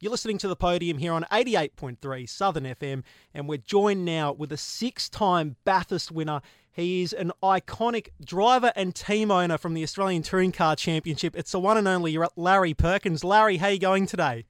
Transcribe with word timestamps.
You're 0.00 0.10
listening 0.10 0.38
to 0.38 0.48
the 0.48 0.56
podium 0.56 0.98
here 0.98 1.12
on 1.12 1.24
88.3 1.30 2.28
Southern 2.28 2.64
FM, 2.64 3.04
and 3.32 3.48
we're 3.48 3.58
joined 3.58 4.04
now 4.04 4.32
with 4.32 4.50
a 4.50 4.56
six 4.56 5.08
time 5.08 5.54
Bathurst 5.64 6.10
winner. 6.10 6.40
He 6.72 7.02
is 7.02 7.12
an 7.12 7.30
iconic 7.42 8.08
driver 8.22 8.72
and 8.74 8.92
team 8.92 9.30
owner 9.30 9.56
from 9.56 9.74
the 9.74 9.84
Australian 9.84 10.22
Touring 10.22 10.50
Car 10.50 10.74
Championship. 10.74 11.36
It's 11.36 11.52
the 11.52 11.60
one 11.60 11.78
and 11.78 11.86
only 11.86 12.18
Larry 12.34 12.74
Perkins. 12.74 13.22
Larry, 13.22 13.58
how 13.58 13.68
are 13.68 13.70
you 13.70 13.78
going 13.78 14.06
today? 14.06 14.46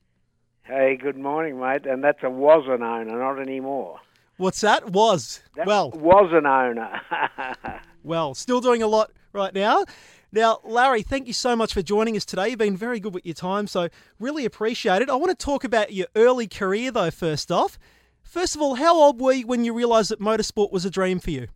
Hey, 0.62 0.96
good 0.96 1.18
morning, 1.18 1.60
mate. 1.60 1.84
And 1.84 2.02
that's 2.02 2.22
a 2.22 2.30
was 2.30 2.64
an 2.66 2.82
owner, 2.82 3.18
not 3.18 3.38
anymore. 3.38 4.00
What's 4.38 4.62
that? 4.62 4.90
Was. 4.92 5.42
That 5.56 5.66
well, 5.66 5.90
was 5.90 6.30
an 6.32 6.46
owner. 6.46 7.02
well, 8.02 8.32
still 8.34 8.62
doing 8.62 8.82
a 8.82 8.88
lot 8.88 9.12
right 9.34 9.52
now. 9.52 9.84
Now, 10.34 10.58
Larry, 10.64 11.02
thank 11.02 11.28
you 11.28 11.32
so 11.32 11.54
much 11.54 11.72
for 11.72 11.80
joining 11.80 12.16
us 12.16 12.24
today. 12.24 12.48
You've 12.48 12.58
been 12.58 12.76
very 12.76 12.98
good 12.98 13.14
with 13.14 13.24
your 13.24 13.36
time, 13.36 13.68
so 13.68 13.88
really 14.18 14.44
appreciate 14.44 15.00
it. 15.00 15.08
I 15.08 15.14
want 15.14 15.30
to 15.30 15.36
talk 15.36 15.62
about 15.62 15.92
your 15.92 16.08
early 16.16 16.48
career, 16.48 16.90
though, 16.90 17.12
first 17.12 17.52
off. 17.52 17.78
First 18.24 18.56
of 18.56 18.60
all, 18.60 18.74
how 18.74 18.96
old 18.96 19.20
were 19.20 19.30
you 19.30 19.46
when 19.46 19.64
you 19.64 19.72
realised 19.72 20.10
that 20.10 20.18
motorsport 20.18 20.72
was 20.72 20.84
a 20.84 20.90
dream 20.90 21.20
for 21.20 21.30
you? 21.30 21.46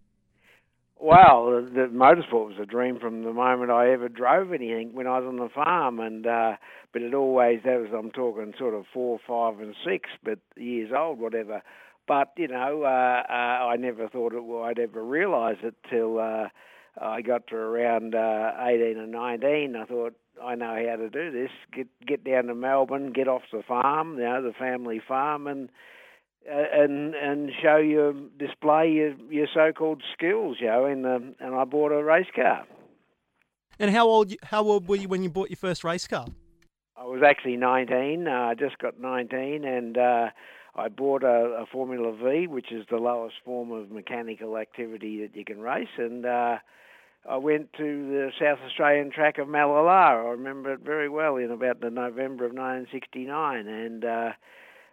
Well, 0.96 1.46
the, 1.46 1.70
the 1.72 1.88
motorsport 1.92 2.46
was 2.46 2.58
a 2.62 2.66
dream 2.66 3.00
from 3.00 3.24
the 3.24 3.32
moment 3.32 3.72
I 3.72 3.90
ever 3.90 4.08
drove 4.08 4.52
anything 4.52 4.94
when 4.94 5.08
I 5.08 5.18
was 5.18 5.26
on 5.26 5.38
the 5.38 5.48
farm, 5.48 5.98
and 5.98 6.24
uh, 6.24 6.52
but 6.92 7.02
it 7.02 7.14
always 7.14 7.58
that 7.64 7.80
was 7.80 7.90
I'm 7.92 8.12
talking 8.12 8.54
sort 8.56 8.74
of 8.74 8.84
four, 8.94 9.18
five, 9.26 9.58
and 9.58 9.74
six, 9.84 10.08
but 10.22 10.38
years 10.56 10.92
old, 10.96 11.18
whatever. 11.18 11.62
But 12.06 12.32
you 12.36 12.46
know, 12.46 12.84
uh, 12.84 13.22
uh, 13.28 13.32
I 13.32 13.74
never 13.76 14.08
thought 14.08 14.34
it, 14.34 14.44
well, 14.44 14.62
I'd 14.62 14.78
ever 14.78 15.02
realise 15.02 15.58
it 15.64 15.74
till 15.90 16.20
uh, 16.20 16.46
I 17.00 17.22
got 17.22 17.46
to 17.48 17.56
around 17.56 18.14
uh, 18.14 18.52
18 18.60 18.98
and 18.98 19.12
19. 19.12 19.76
I 19.76 19.84
thought 19.84 20.14
I 20.42 20.54
know 20.54 20.84
how 20.88 20.96
to 20.96 21.08
do 21.08 21.30
this. 21.30 21.50
Get 21.74 21.88
get 22.06 22.24
down 22.24 22.44
to 22.44 22.54
Melbourne, 22.54 23.12
get 23.12 23.28
off 23.28 23.42
the 23.52 23.62
farm, 23.66 24.18
you 24.18 24.24
know, 24.24 24.42
the 24.42 24.52
family 24.52 25.00
farm, 25.06 25.46
and 25.46 25.68
uh, 26.50 26.64
and 26.72 27.14
and 27.14 27.50
show 27.62 27.76
your 27.76 28.12
display 28.38 28.90
your 28.90 29.14
your 29.30 29.46
so-called 29.52 30.02
skills, 30.12 30.58
you 30.60 30.66
know. 30.66 30.86
In 30.86 31.02
the 31.02 31.34
and 31.40 31.54
I 31.54 31.64
bought 31.64 31.92
a 31.92 32.02
race 32.02 32.30
car. 32.34 32.66
And 33.78 33.90
how 33.90 34.08
old 34.08 34.32
how 34.42 34.64
old 34.64 34.88
were 34.88 34.96
you 34.96 35.08
when 35.08 35.22
you 35.22 35.30
bought 35.30 35.50
your 35.50 35.56
first 35.56 35.84
race 35.84 36.06
car? 36.06 36.26
I 36.96 37.04
was 37.04 37.22
actually 37.24 37.56
19. 37.56 38.26
Uh, 38.26 38.30
I 38.30 38.54
just 38.54 38.78
got 38.78 38.98
19, 38.98 39.64
and 39.64 39.96
uh, 39.96 40.30
I 40.74 40.88
bought 40.88 41.22
a, 41.22 41.62
a, 41.62 41.66
Formula 41.70 42.12
V, 42.12 42.48
which 42.48 42.72
is 42.72 42.86
the 42.90 42.96
lowest 42.96 43.36
form 43.44 43.70
of 43.70 43.92
mechanical 43.92 44.58
activity 44.58 45.20
that 45.20 45.36
you 45.36 45.44
can 45.44 45.60
race, 45.60 45.86
and 45.96 46.26
uh, 46.26 46.58
I 47.28 47.36
went 47.36 47.72
to 47.74 47.82
the 47.82 48.30
South 48.40 48.58
Australian 48.66 49.10
track 49.10 49.38
of 49.38 49.48
Mallala. 49.48 50.26
I 50.26 50.30
remember 50.30 50.72
it 50.72 50.80
very 50.80 51.08
well 51.08 51.36
in 51.36 51.50
about 51.50 51.80
the 51.80 51.90
November 51.90 52.46
of 52.46 52.52
1969, 52.52 53.66
and 53.66 54.04
uh, 54.04 54.32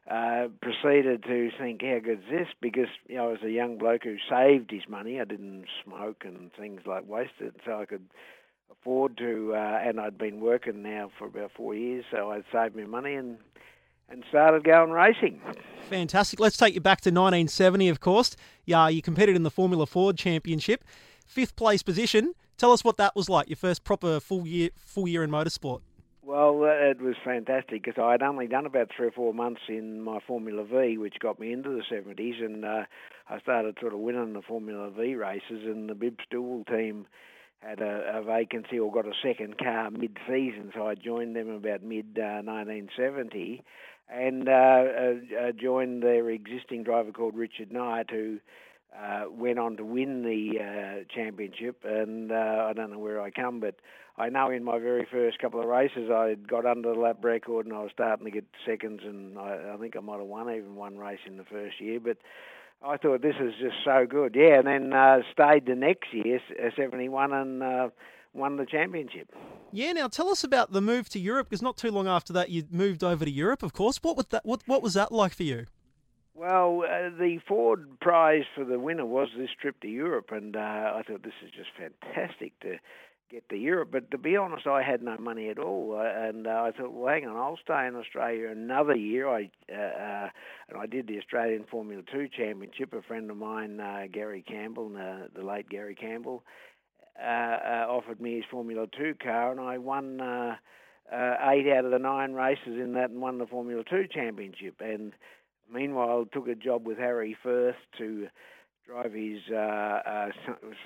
uh, 0.10 0.48
proceeded 0.62 1.24
to 1.24 1.50
think, 1.58 1.82
how 1.82 2.00
good's 2.00 2.30
this? 2.30 2.48
Because 2.62 2.90
you 3.08 3.16
know, 3.16 3.30
I 3.30 3.32
was 3.32 3.44
a 3.44 3.52
young 3.52 3.78
bloke 3.78 4.04
who 4.04 4.18
saved 4.30 4.72
his 4.72 4.88
money. 4.88 5.20
I 5.20 5.26
didn't 5.26 5.66
smoke 5.84 6.24
and 6.26 6.52
things 6.54 6.82
like 6.86 7.08
wasted, 7.08 7.56
so 7.66 7.80
I 7.80 7.86
could 7.86 8.06
afford 8.72 9.18
to. 9.18 9.54
Uh, 9.56 9.80
and 9.84 10.00
I'd 10.00 10.18
been 10.18 10.40
working 10.40 10.84
now 10.84 11.12
for 11.18 11.26
about 11.26 11.52
four 11.56 11.74
years, 11.74 12.06
so 12.12 12.32
I'd 12.32 12.44
saved 12.52 12.76
my 12.76 12.84
money 12.84 13.16
and 13.16 13.38
and 14.10 14.24
started 14.30 14.64
going 14.64 14.92
racing. 14.92 15.42
Fantastic. 15.90 16.40
Let's 16.40 16.58
take 16.58 16.76
you 16.76 16.82
back 16.82 17.02
to 17.02 17.10
1970, 17.10 17.90
of 17.90 18.00
course. 18.00 18.36
Yeah, 18.66 18.88
you 18.88 19.02
competed 19.02 19.36
in 19.36 19.44
the 19.44 19.50
Formula 19.50 19.86
Ford 19.86 20.18
Championship, 20.18 20.84
fifth 21.26 21.56
place 21.56 21.84
position. 21.84 22.34
Tell 22.58 22.72
us 22.72 22.84
what 22.84 22.98
that 22.98 23.16
was 23.16 23.30
like. 23.30 23.50
Your 23.50 23.58
first 23.58 23.84
proper 23.84 24.20
full 24.20 24.48
year 24.48 24.70
full 24.76 25.08
year 25.08 25.24
in 25.24 25.30
motorsport. 25.30 25.82
Well, 26.26 26.64
uh, 26.64 26.90
it 26.90 27.00
was 27.02 27.16
fantastic 27.24 27.84
because 27.84 28.02
I 28.02 28.14
had 28.14 28.24
only 28.24 28.48
done 28.48 28.66
about 28.66 28.90
three 28.96 29.08
or 29.08 29.12
four 29.12 29.32
months 29.32 29.62
in 29.70 30.02
my 30.02 30.20
Formula 30.26 30.64
V, 30.64 30.98
which 30.98 31.20
got 31.20 31.40
me 31.40 31.54
into 31.54 31.70
the 31.70 31.84
70s, 31.84 32.44
and 32.44 32.66
uh, 32.66 32.86
I 33.30 33.40
started 33.42 33.78
sort 33.80 33.94
of 33.94 34.00
winning 34.00 34.34
the 34.34 34.42
Formula 34.42 34.90
V 34.90 35.14
races, 35.14 35.44
and 35.66 35.88
the 35.88 35.94
Bibb 35.94 36.18
Stool 36.26 36.64
team 36.66 37.06
had 37.60 37.80
a, 37.80 38.18
a, 38.18 38.24
vacancy 38.24 38.80
or 38.80 38.92
got 38.92 39.06
a 39.06 39.14
second 39.24 39.60
car 39.60 39.92
mid-season, 39.92 40.72
so 40.74 40.88
I 40.88 40.96
joined 40.96 41.36
them 41.36 41.50
about 41.50 41.84
mid 41.84 42.18
uh, 42.18 42.42
1970, 42.42 43.64
and 44.10 44.50
uh, 44.50 44.52
uh, 44.52 45.52
joined 45.52 46.02
their 46.02 46.28
existing 46.32 46.84
driver 46.84 47.12
called 47.12 47.36
Richard 47.36 47.72
Knight, 47.72 48.10
who 48.10 48.40
uh, 48.94 49.26
went 49.30 49.60
on 49.60 49.78
to 49.78 49.86
win 49.86 50.24
the 50.24 50.60
uh, 50.60 51.04
championship, 51.14 51.84
and 51.84 52.32
uh, 52.32 52.68
I 52.70 52.74
don't 52.74 52.92
know 52.92 53.00
where 53.00 53.22
I 53.22 53.30
come, 53.30 53.60
but 53.60 53.76
I 54.18 54.30
know 54.30 54.50
in 54.50 54.64
my 54.64 54.80
very 54.80 55.06
first 55.12 55.40
couple 55.40 55.60
of 55.60 55.68
races 55.68 56.10
I 56.10 56.36
got 56.36 56.66
under 56.66 56.94
the 56.94 57.00
lap 57.00 57.18
record, 57.24 57.66
and 57.66 57.76
I 57.76 57.82
was 57.82 57.92
starting 57.94 58.26
to 58.26 58.32
get 58.32 58.46
seconds, 58.66 59.02
and 59.04 59.38
I, 59.38 59.74
I 59.74 59.78
think 59.78 59.98
I 59.98 60.00
might 60.00 60.20
have 60.20 60.28
won 60.28 60.50
even 60.50 60.76
one 60.76 60.98
race 60.98 61.20
in 61.26 61.38
the 61.38 61.46
first 61.46 61.80
year, 61.80 62.00
but. 62.00 62.18
I 62.86 62.98
thought 62.98 63.22
this 63.22 63.36
is 63.40 63.54
just 63.60 63.78
so 63.84 64.06
good, 64.08 64.36
yeah. 64.36 64.60
And 64.60 64.68
then 64.68 64.94
uh, 64.94 65.20
stayed 65.32 65.66
the 65.66 65.76
next 65.76 66.14
year, 66.14 66.40
'71, 66.76 67.34
and 67.34 67.64
uh, 67.64 67.90
won 68.34 68.58
the 68.58 68.66
championship. 68.66 69.32
Yeah. 69.72 69.94
Now 69.94 70.08
tell 70.08 70.30
us 70.30 70.44
about 70.44 70.72
the 70.72 70.82
move 70.82 71.10
to 71.10 71.20
Europe, 71.20 71.50
because 71.50 71.62
not 71.62 71.78
too 71.78 71.90
long 71.90 72.08
after 72.08 72.34
that 72.34 72.50
you 72.50 72.64
moved 72.70 73.04
over 73.04 73.26
to 73.26 73.32
Europe. 73.32 73.64
Of 73.64 73.74
course, 73.74 73.98
what 74.04 74.18
was 74.18 74.28
that? 74.28 74.46
What 74.46 74.62
what 74.68 74.84
was 74.84 74.94
that 74.94 75.12
like 75.12 75.34
for 75.34 75.44
you? 75.44 75.66
Well, 76.36 76.84
uh, 76.84 77.12
the 77.18 77.40
Ford 77.48 77.98
prize 78.02 78.44
for 78.56 78.66
the 78.66 78.78
winner 78.78 79.06
was 79.06 79.30
this 79.38 79.52
trip 79.62 79.80
to 79.80 79.88
Europe, 79.88 80.32
and 80.32 80.58
uh, 80.58 80.60
I 80.60 81.02
thought 81.08 81.24
this 81.24 81.32
is 81.42 81.50
just 81.52 81.70
fantastic 81.78 82.60
to 82.60 82.76
get 83.32 83.48
to 83.48 83.56
Europe. 83.56 83.90
But 83.94 84.12
to 84.12 84.18
be 84.18 84.36
honest, 84.36 84.68
I 84.68 84.84
had 84.84 85.02
no 85.02 85.16
money 85.18 85.48
at 85.48 85.58
all, 85.58 85.96
uh, 85.98 86.28
and 86.28 86.46
uh, 86.46 86.50
I 86.50 86.72
thought, 86.72 86.92
well, 86.92 87.14
hang 87.14 87.26
on, 87.26 87.38
I'll 87.38 87.58
stay 87.64 87.88
in 87.88 87.96
Australia 87.96 88.50
another 88.50 88.96
year. 88.96 89.30
I 89.30 89.50
uh, 89.72 89.76
uh, 89.78 90.30
and 90.68 90.78
I 90.78 90.86
did 90.88 91.08
the 91.08 91.18
Australian 91.20 91.64
Formula 91.72 92.04
Two 92.12 92.28
Championship. 92.28 92.92
A 92.92 93.02
friend 93.02 93.32
of 93.32 93.38
mine, 93.38 93.80
uh, 93.80 94.08
Gary 94.12 94.44
Campbell, 94.46 94.92
uh, 94.98 95.28
the 95.34 95.46
late 95.46 95.70
Gary 95.70 95.96
Campbell, 95.96 96.44
uh, 97.18 97.26
uh, 97.26 97.86
offered 97.88 98.20
me 98.20 98.36
his 98.36 98.46
Formula 98.52 98.88
Two 98.88 99.16
car, 99.24 99.52
and 99.52 99.62
I 99.62 99.78
won. 99.78 100.20
Uh, 100.20 100.56
uh, 101.14 101.36
eight 101.52 101.72
out 101.72 101.86
of 101.86 101.92
the 101.92 102.00
nine 102.00 102.34
races 102.34 102.66
in 102.66 102.94
that 102.94 103.12
and 103.12 103.22
won 103.22 103.38
the 103.38 103.46
Formula 103.46 103.84
Two 103.88 104.08
Championship. 104.12 104.82
And 104.82 105.14
Meanwhile, 105.72 106.28
took 106.32 106.48
a 106.48 106.56
job 106.56 106.86
with 106.86 106.98
Harry 106.98 107.36
Firth 107.42 107.76
to 107.98 108.28
drive 108.86 109.14
his. 109.14 109.40
Uh, 109.52 109.56
uh, 109.56 110.30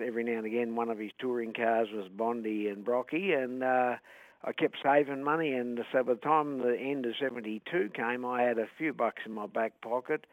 every 0.03 0.23
now 0.23 0.37
and 0.37 0.45
again, 0.45 0.75
one 0.75 0.89
of 0.89 0.97
his 0.97 1.11
touring 1.19 1.53
cars 1.53 1.89
was 1.93 2.07
Bondi 2.09 2.67
and 2.67 2.83
Brocky, 2.83 3.33
and 3.33 3.63
uh, 3.63 3.95
I 4.43 4.51
kept 4.53 4.77
saving 4.83 5.23
money. 5.23 5.51
And 5.51 5.79
so 5.91 6.03
by 6.03 6.13
the 6.13 6.19
time 6.19 6.59
the 6.59 6.77
end 6.77 7.05
of 7.05 7.13
'72 7.19 7.89
came, 7.93 8.25
I 8.25 8.43
had 8.43 8.57
a 8.57 8.67
few 8.77 8.93
bucks 8.93 9.23
in 9.25 9.33
my 9.33 9.47
back 9.47 9.81
pocket. 9.81 10.25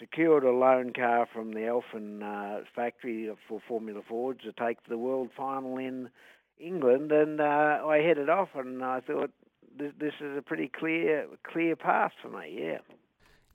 Secured 0.00 0.42
a 0.42 0.50
loan 0.50 0.92
car 0.92 1.28
from 1.32 1.52
the 1.52 1.66
Elfin 1.66 2.20
uh, 2.20 2.60
factory 2.74 3.30
for 3.48 3.60
Formula 3.68 4.00
Ford 4.08 4.40
to 4.40 4.52
take 4.52 4.82
to 4.82 4.90
the 4.90 4.98
world 4.98 5.30
final 5.36 5.78
in 5.78 6.08
England, 6.58 7.12
and 7.12 7.40
uh, 7.40 7.80
I 7.86 7.98
headed 7.98 8.28
off. 8.28 8.48
And 8.54 8.82
I 8.82 9.00
thought 9.00 9.30
this, 9.78 9.92
this 9.98 10.14
is 10.20 10.36
a 10.36 10.42
pretty 10.42 10.68
clear 10.68 11.26
clear 11.46 11.76
path 11.76 12.12
for 12.20 12.28
me. 12.28 12.58
Yeah. 12.58 12.78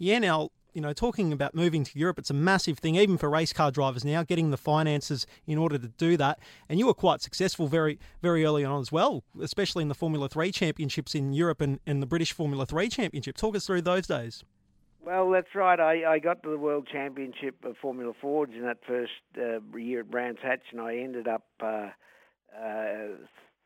Yeah, 0.02 0.20
now, 0.20 0.50
you 0.74 0.82
know, 0.82 0.94
talking 0.94 1.34
about 1.34 1.54
moving 1.54 1.84
to 1.84 2.00
Europe, 2.00 2.18
it's 2.18 2.30
a 2.30 2.34
massive 2.34 2.80
thing, 2.80 2.96
even 2.96 3.18
for 3.18 3.30
race 3.30 3.52
car 3.52 3.70
drivers 3.70 4.06
now, 4.06 4.24
getting 4.24 4.50
the 4.50 4.58
finances 4.58 5.28
in 5.46 5.58
order 5.58 5.78
to 5.78 5.90
do 5.90 6.16
that. 6.16 6.40
And 6.70 6.80
you 6.80 6.88
were 6.88 6.94
quite 6.94 7.22
successful 7.22 7.68
very, 7.68 8.00
very 8.22 8.46
early 8.46 8.64
on 8.64 8.80
as 8.80 8.92
well, 8.92 9.26
especially 9.42 9.82
in 9.82 9.90
the 9.90 9.96
Formula 9.96 10.30
3 10.30 10.54
championships 10.54 11.16
in 11.16 11.34
Europe 11.34 11.60
and, 11.60 11.82
and 11.86 12.02
the 12.02 12.08
British 12.08 12.32
Formula 12.32 12.66
3 12.66 12.88
championship. 12.88 13.36
Talk 13.36 13.58
us 13.58 13.68
through 13.68 13.82
those 13.82 14.08
days. 14.08 14.44
Well, 15.02 15.30
that's 15.32 15.54
right. 15.54 15.80
I, 15.80 16.14
I 16.14 16.20
got 16.20 16.44
to 16.44 16.50
the 16.50 16.58
World 16.58 16.88
Championship 16.90 17.66
of 17.66 17.76
Formula 17.82 18.14
Fords 18.22 18.54
in 18.54 18.62
that 18.62 18.80
first 18.88 19.12
uh, 19.38 19.60
year 19.78 20.02
at 20.02 20.12
Brands 20.12 20.40
Hatch, 20.42 20.62
and 20.72 20.80
I 20.80 20.98
ended 20.98 21.28
up 21.28 21.46
uh, 21.62 21.90
uh, 22.58 23.18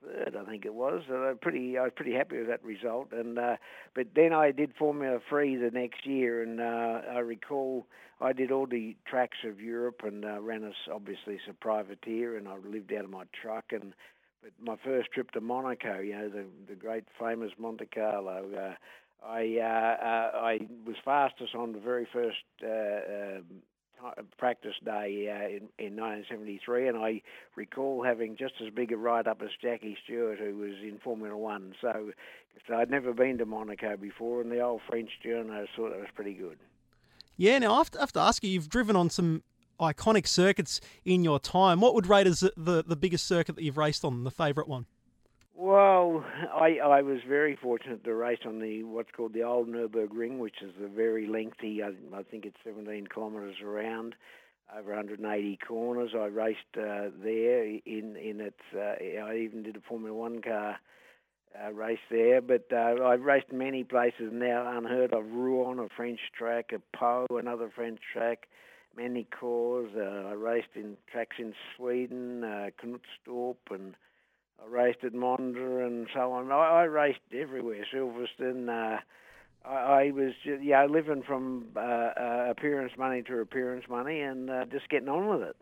third, 0.05 0.35
I 0.39 0.49
think 0.49 0.65
it 0.65 0.73
was. 0.73 1.01
Uh, 1.09 1.33
pretty, 1.41 1.77
I 1.77 1.83
was 1.83 1.91
pretty 1.95 2.13
happy 2.13 2.37
with 2.37 2.47
that 2.47 2.63
result. 2.63 3.11
And 3.11 3.37
uh, 3.37 3.57
but 3.95 4.07
then 4.15 4.33
I 4.33 4.51
did 4.51 4.73
Formula 4.77 5.19
Three 5.29 5.55
the 5.55 5.71
next 5.71 6.05
year, 6.05 6.41
and 6.43 6.59
uh, 6.59 7.01
I 7.13 7.19
recall 7.19 7.87
I 8.21 8.33
did 8.33 8.51
all 8.51 8.67
the 8.67 8.95
tracks 9.05 9.37
of 9.45 9.59
Europe 9.59 10.01
and 10.03 10.25
uh, 10.25 10.39
ran 10.41 10.63
as 10.63 10.73
obviously 10.91 11.35
as 11.35 11.49
a 11.49 11.53
privateer, 11.53 12.37
and 12.37 12.47
I 12.47 12.57
lived 12.57 12.93
out 12.93 13.05
of 13.05 13.09
my 13.09 13.23
truck. 13.41 13.65
And 13.71 13.93
but 14.41 14.51
my 14.61 14.75
first 14.83 15.11
trip 15.11 15.31
to 15.31 15.41
Monaco, 15.41 15.99
you 15.99 16.13
know, 16.13 16.29
the 16.29 16.45
the 16.67 16.75
great 16.75 17.05
famous 17.19 17.51
Monte 17.57 17.85
Carlo. 17.93 18.49
Uh, 18.55 18.73
I 19.25 19.57
uh, 19.59 20.05
uh, 20.05 20.37
I 20.37 20.59
was 20.85 20.95
fastest 21.03 21.55
on 21.55 21.73
the 21.73 21.79
very 21.79 22.07
first 22.11 22.43
uh, 22.61 22.67
uh, 22.67 23.41
practice 24.37 24.75
day 24.83 25.27
uh, 25.29 25.47
in, 25.47 25.87
in 25.87 25.95
1973, 25.95 26.87
and 26.87 26.97
I 26.97 27.21
recall 27.55 28.03
having 28.03 28.35
just 28.37 28.53
as 28.65 28.73
big 28.73 28.91
a 28.91 28.97
ride 28.97 29.27
up 29.27 29.41
as 29.41 29.49
Jackie 29.61 29.97
Stewart, 30.03 30.39
who 30.39 30.57
was 30.57 30.73
in 30.81 30.99
Formula 31.03 31.35
One. 31.37 31.73
So, 31.81 32.11
so 32.67 32.75
I'd 32.75 32.91
never 32.91 33.13
been 33.13 33.37
to 33.39 33.45
Monaco 33.45 33.97
before, 33.97 34.41
and 34.41 34.51
the 34.51 34.59
old 34.61 34.81
French 34.87 35.09
journo 35.25 35.65
thought 35.75 35.93
it 35.93 35.99
was 35.99 36.09
pretty 36.15 36.33
good. 36.33 36.57
Yeah, 37.37 37.59
now 37.59 37.73
I 37.73 37.77
have, 37.79 37.91
to, 37.91 37.99
I 37.99 38.01
have 38.01 38.13
to 38.13 38.19
ask 38.19 38.43
you, 38.43 38.49
you've 38.49 38.69
driven 38.69 38.95
on 38.95 39.09
some 39.09 39.43
iconic 39.79 40.27
circuits 40.27 40.79
in 41.03 41.23
your 41.23 41.39
time. 41.39 41.81
What 41.81 41.95
would 41.95 42.07
rate 42.07 42.27
as 42.27 42.41
the, 42.41 42.53
the, 42.55 42.83
the 42.83 42.95
biggest 42.95 43.25
circuit 43.25 43.55
that 43.55 43.63
you've 43.63 43.77
raced 43.77 44.05
on, 44.05 44.23
the 44.23 44.31
favourite 44.31 44.67
one? 44.69 44.85
Well, 45.55 46.25
I 46.51 46.79
I 46.83 47.01
was 47.03 47.19
very 47.27 47.55
fortunate 47.55 48.03
to 48.05 48.15
race 48.15 48.39
on 48.45 48.59
the 48.59 48.83
what's 48.83 49.11
called 49.11 49.33
the 49.33 49.43
old 49.43 49.67
Nurburgring, 49.67 50.39
which 50.39 50.61
is 50.63 50.71
a 50.83 50.87
very 50.87 51.27
lengthy. 51.27 51.83
I, 51.83 51.89
I 52.15 52.23
think 52.23 52.45
it's 52.45 52.57
17 52.63 53.07
kilometres 53.13 53.57
around, 53.63 54.15
over 54.75 54.89
180 54.89 55.59
corners. 55.67 56.11
I 56.15 56.25
raced 56.25 56.59
uh, 56.75 57.09
there 57.23 57.65
in 57.65 58.15
in 58.17 58.41
its. 58.41 58.59
Uh, 58.75 58.95
I 59.23 59.37
even 59.37 59.61
did 59.61 59.75
a 59.75 59.81
Formula 59.81 60.15
One 60.15 60.41
car 60.41 60.79
uh, 61.63 61.71
race 61.71 61.99
there, 62.09 62.41
but 62.41 62.65
uh, 62.71 63.03
I've 63.05 63.21
raced 63.21 63.51
many 63.51 63.83
places 63.83 64.31
now 64.31 64.75
unheard 64.75 65.13
of. 65.13 65.25
Rouen, 65.25 65.77
a 65.77 65.87
French 65.95 66.19
track, 66.35 66.71
a 66.73 66.97
Pau, 66.97 67.27
another 67.29 67.69
French 67.73 67.99
track, 68.11 68.47
many 68.97 69.27
cores. 69.39 69.91
Uh, 69.95 70.29
I 70.29 70.33
raced 70.33 70.75
in 70.75 70.97
tracks 71.11 71.35
in 71.37 71.53
Sweden, 71.77 72.43
uh, 72.43 72.69
Knutstorp, 72.83 73.57
and 73.69 73.93
I 74.63 74.69
raced 74.69 75.03
at 75.03 75.13
Monza 75.13 75.59
and 75.59 76.07
so 76.13 76.31
on. 76.31 76.51
I, 76.51 76.55
I 76.55 76.83
raced 76.83 77.19
everywhere, 77.33 77.85
Silverstone. 77.93 78.69
Uh, 78.69 78.99
I, 79.67 79.73
I 79.73 80.11
was 80.11 80.33
just, 80.43 80.63
yeah 80.63 80.85
living 80.85 81.23
from 81.23 81.67
uh, 81.75 81.79
uh, 81.79 82.47
appearance 82.49 82.93
money 82.97 83.21
to 83.23 83.39
appearance 83.39 83.85
money 83.89 84.21
and 84.21 84.49
uh, 84.49 84.65
just 84.65 84.89
getting 84.89 85.09
on 85.09 85.27
with 85.27 85.41
it. 85.41 85.55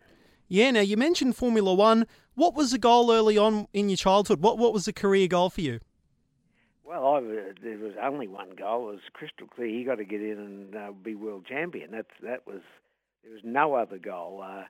Yeah. 0.48 0.72
Now 0.72 0.82
you 0.82 0.98
mentioned 0.98 1.36
Formula 1.36 1.74
One. 1.74 2.06
What 2.36 2.56
was 2.56 2.72
the 2.72 2.78
goal 2.78 3.12
early 3.12 3.38
on 3.38 3.68
in 3.74 3.90
your 3.90 3.98
childhood? 3.98 4.42
What 4.42 4.58
What 4.58 4.74
was 4.74 4.86
the 4.86 4.94
career 4.94 5.28
goal 5.28 5.50
for 5.50 5.62
you? 5.62 5.80
Well, 6.84 7.06
I, 7.16 7.22
there 7.64 7.78
was 7.78 7.94
only 8.02 8.28
one 8.28 8.52
goal. 8.58 8.90
It 8.90 8.94
was 8.94 9.02
crystal 9.14 9.48
clear. 9.48 9.68
You 9.68 9.86
got 9.86 9.96
to 9.96 10.06
get 10.06 10.22
in 10.22 10.38
and 10.38 10.76
uh, 10.76 10.92
be 10.92 11.16
world 11.16 11.46
champion. 11.48 11.92
That's 11.92 12.10
that 12.22 12.46
was 12.46 12.62
there 13.24 13.32
was 13.32 13.42
no 13.44 13.76
other 13.76 13.98
goal. 13.98 14.44
Uh, 14.44 14.64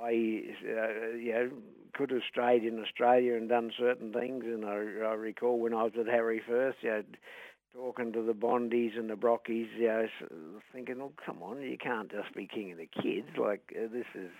I, 0.00 0.08
uh, 0.08 1.16
you 1.16 1.32
know, 1.32 1.50
could 1.94 2.10
have 2.10 2.22
stayed 2.30 2.64
in 2.64 2.82
Australia 2.82 3.34
and 3.34 3.48
done 3.48 3.72
certain 3.78 4.12
things. 4.12 4.44
And 4.44 4.64
I, 4.64 4.74
I 4.74 5.14
recall 5.14 5.58
when 5.58 5.74
I 5.74 5.84
was 5.84 5.92
with 5.96 6.06
Harry 6.06 6.42
Firth, 6.46 6.76
you 6.82 6.90
know, 6.90 7.02
talking 7.74 8.12
to 8.12 8.22
the 8.22 8.34
Bondies 8.34 8.98
and 8.98 9.08
the 9.08 9.14
Brockies, 9.14 9.68
you 9.76 9.88
know, 9.88 10.06
thinking, 10.72 11.00
"Oh, 11.00 11.12
come 11.24 11.42
on, 11.42 11.62
you 11.62 11.78
can't 11.78 12.10
just 12.10 12.34
be 12.34 12.46
king 12.46 12.72
of 12.72 12.78
the 12.78 12.88
kids. 13.02 13.28
Like 13.38 13.74
uh, 13.76 13.88
this 13.92 14.06
is 14.14 14.30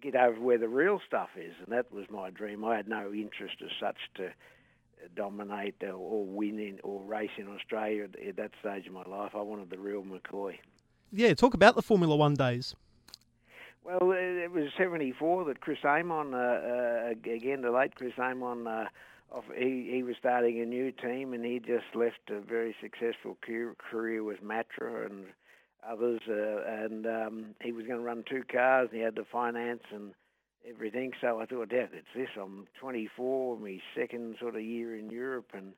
get 0.00 0.14
over 0.14 0.40
where 0.40 0.58
the 0.58 0.68
real 0.68 1.00
stuff 1.06 1.30
is." 1.36 1.54
And 1.64 1.76
that 1.76 1.92
was 1.92 2.06
my 2.10 2.30
dream. 2.30 2.64
I 2.64 2.76
had 2.76 2.88
no 2.88 3.12
interest 3.12 3.56
as 3.62 3.70
such 3.80 3.98
to 4.16 4.30
dominate 5.14 5.82
or 5.82 6.24
win 6.24 6.58
in 6.58 6.80
or 6.82 7.02
race 7.02 7.30
in 7.36 7.48
Australia 7.48 8.08
at 8.26 8.36
that 8.36 8.50
stage 8.60 8.86
of 8.86 8.92
my 8.92 9.04
life. 9.04 9.32
I 9.34 9.42
wanted 9.42 9.70
the 9.70 9.78
real 9.78 10.02
McCoy. 10.02 10.58
Yeah, 11.12 11.34
talk 11.34 11.54
about 11.54 11.76
the 11.76 11.82
Formula 11.82 12.16
One 12.16 12.34
days. 12.34 12.74
Well, 13.84 14.12
it 14.12 14.50
was 14.50 14.68
'74 14.76 15.46
that 15.46 15.60
Chris 15.60 15.78
Amon, 15.84 16.34
uh, 16.34 16.36
uh, 16.36 17.30
again 17.30 17.62
the 17.62 17.70
late 17.70 17.94
Chris 17.94 18.12
Amon, 18.18 18.66
uh, 18.66 18.86
off, 19.32 19.44
he 19.56 19.90
he 19.92 20.02
was 20.02 20.16
starting 20.18 20.60
a 20.60 20.66
new 20.66 20.92
team 20.92 21.32
and 21.32 21.44
he 21.44 21.58
just 21.58 21.94
left 21.94 22.30
a 22.30 22.40
very 22.40 22.74
successful 22.80 23.36
career 23.42 24.22
with 24.24 24.42
Matra 24.42 25.06
and 25.06 25.26
others, 25.86 26.20
uh, 26.28 26.84
and 26.84 27.06
um, 27.06 27.46
he 27.62 27.72
was 27.72 27.86
going 27.86 27.98
to 27.98 28.04
run 28.04 28.24
two 28.28 28.42
cars. 28.50 28.88
And 28.90 28.98
he 28.98 29.04
had 29.04 29.14
the 29.14 29.24
finance 29.30 29.82
and 29.92 30.12
everything. 30.68 31.12
So 31.20 31.40
I 31.40 31.46
thought, 31.46 31.68
yeah, 31.72 31.86
it's 31.92 32.06
this. 32.14 32.28
I'm 32.40 32.66
24, 32.80 33.58
my 33.58 33.78
second 33.96 34.36
sort 34.40 34.56
of 34.56 34.62
year 34.62 34.96
in 34.96 35.10
Europe, 35.10 35.50
and 35.54 35.72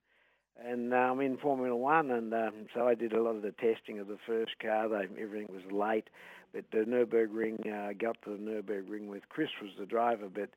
and 0.64 0.94
I'm 0.94 1.20
in 1.20 1.36
Formula 1.38 1.74
One, 1.76 2.10
and 2.10 2.32
um, 2.34 2.66
so 2.74 2.86
I 2.86 2.94
did 2.94 3.12
a 3.12 3.22
lot 3.22 3.36
of 3.36 3.42
the 3.42 3.52
testing 3.52 3.98
of 3.98 4.08
the 4.08 4.18
first 4.26 4.58
car. 4.60 4.88
They, 4.88 5.22
everything 5.22 5.48
was 5.50 5.70
late, 5.72 6.08
but 6.52 6.64
the 6.72 6.78
Nurburgring 6.78 7.66
uh, 7.66 7.92
got 7.98 8.20
to 8.24 8.30
the 8.30 8.38
Nurburgring 8.38 9.06
with 9.06 9.28
Chris 9.28 9.50
was 9.62 9.70
the 9.78 9.86
driver, 9.86 10.28
but 10.32 10.50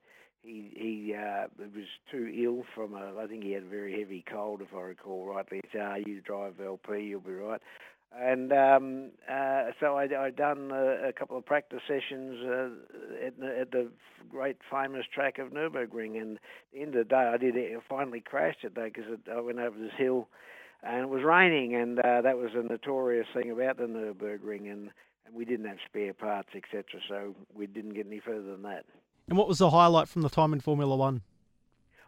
he 0.44 0.72
he 0.76 1.16
uh, 1.16 1.48
was 1.58 1.88
too 2.12 2.32
ill 2.36 2.64
from 2.76 2.94
a. 2.94 3.14
I 3.20 3.28
think 3.28 3.44
he 3.44 3.52
had 3.52 3.64
a 3.64 3.68
very 3.68 4.00
heavy 4.00 4.24
cold, 4.30 4.62
if 4.62 4.76
I 4.76 4.82
recall 4.82 5.26
rightly. 5.26 5.62
He 5.64 5.70
said, 5.72 5.82
"Ah, 5.82 5.96
you 5.96 6.22
drive 6.22 6.60
LP, 6.60 7.02
you'll 7.02 7.22
be 7.22 7.32
right." 7.32 7.62
And 8.20 8.52
um, 8.54 9.12
uh, 9.32 9.72
so 9.80 9.98
I, 9.98 10.08
I 10.18 10.30
done 10.30 10.72
a, 10.72 11.10
a, 11.10 11.14
couple 11.14 11.38
of 11.38 11.46
practice 11.46 11.82
sessions 11.88 12.38
uh, 12.46 13.26
at, 13.26 13.40
the, 13.40 13.60
at, 13.62 13.72
the 13.72 13.90
great 14.30 14.58
famous 14.70 15.06
track 15.14 15.40
of 15.40 15.50
Nurburgring. 15.50 16.22
And 16.22 16.40
the 16.74 16.82
end 16.82 16.96
of 16.96 17.08
the 17.08 17.10
day, 17.10 17.32
I 17.34 17.38
did 17.38 17.56
I 17.56 17.76
finally 17.90 18.22
crashed 18.22 18.64
it 18.64 18.76
though 18.76 18.86
because 18.94 19.06
I 19.32 19.40
went 19.40 19.60
over 19.60 19.78
this 19.78 19.94
hill, 19.98 20.28
and 20.84 21.02
it 21.02 21.10
was 21.10 21.24
raining, 21.24 21.76
and 21.76 22.00
uh, 22.00 22.22
that 22.22 22.38
was 22.38 22.52
a 22.56 22.62
notorious 22.62 23.28
thing 23.34 23.50
about 23.50 23.78
the 23.78 23.84
Nurburgring, 23.84 24.72
and, 24.72 24.92
and 25.26 25.34
we 25.34 25.46
didn't 25.46 25.66
have 25.66 25.78
spare 25.86 26.14
parts, 26.14 26.50
etc. 26.56 26.84
So 27.10 27.36
we 27.56 27.66
didn't 27.66 27.94
get 27.94 28.06
any 28.06 28.20
further 28.20 28.52
than 28.52 28.62
that. 28.64 28.86
And 29.28 29.38
what 29.38 29.48
was 29.48 29.58
the 29.58 29.70
highlight 29.70 30.08
from 30.08 30.22
the 30.22 30.30
time 30.30 30.54
in 30.54 30.60
Formula 30.60 30.96
One? 30.96 31.22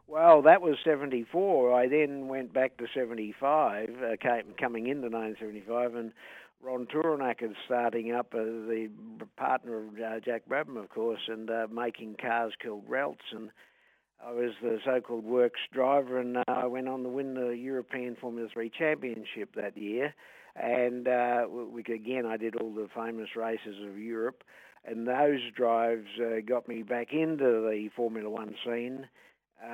Well, 0.08 0.44
that 0.44 0.62
was 0.62 0.78
74. 0.84 1.74
I 1.74 1.88
then 1.88 2.28
went 2.28 2.54
back 2.54 2.78
to 2.78 2.86
75, 2.94 3.90
uh, 3.90 4.16
came, 4.22 4.54
coming 4.60 4.88
into 4.88 5.10
1975, 5.10 5.96
and 5.96 6.12
Ron 6.62 6.88
is 7.42 7.56
starting 7.66 8.12
up 8.12 8.28
as 8.34 8.46
the 8.46 8.90
partner 9.36 9.80
of 9.80 9.88
uh, 9.96 10.20
Jack 10.20 10.44
Brabham, 10.48 10.78
of 10.78 10.90
course, 10.90 11.22
and 11.28 11.50
uh, 11.50 11.68
making 11.72 12.18
cars 12.22 12.54
called 12.64 12.88
Ralts. 12.88 13.32
And 13.32 13.50
I 14.26 14.32
was 14.32 14.52
the 14.62 14.80
so-called 14.86 15.26
works 15.26 15.60
driver, 15.74 16.20
and 16.20 16.38
uh, 16.38 16.44
I 16.48 16.66
went 16.68 16.88
on 16.88 17.02
to 17.04 17.10
win 17.10 17.34
the 17.34 17.50
European 17.50 18.16
Formula 18.16 18.48
3 18.54 18.72
Championship 18.78 19.56
that 19.56 19.76
year. 19.76 20.14
And 20.56 21.08
uh, 21.08 21.48
we, 21.50 21.82
again, 21.82 22.26
I 22.28 22.38
did 22.38 22.56
all 22.56 22.74
the 22.74 22.88
famous 22.96 23.36
races 23.36 23.76
of 23.88 23.98
Europe, 23.98 24.44
and 24.86 25.08
those 25.08 25.42
drives 25.56 26.08
uh, 26.20 26.42
got 26.48 26.68
me 26.68 26.84
back 26.84 27.12
into 27.12 27.44
the 27.44 27.90
Formula 27.96 28.30
One 28.30 28.56
scene 28.64 29.08
uh, 29.64 29.68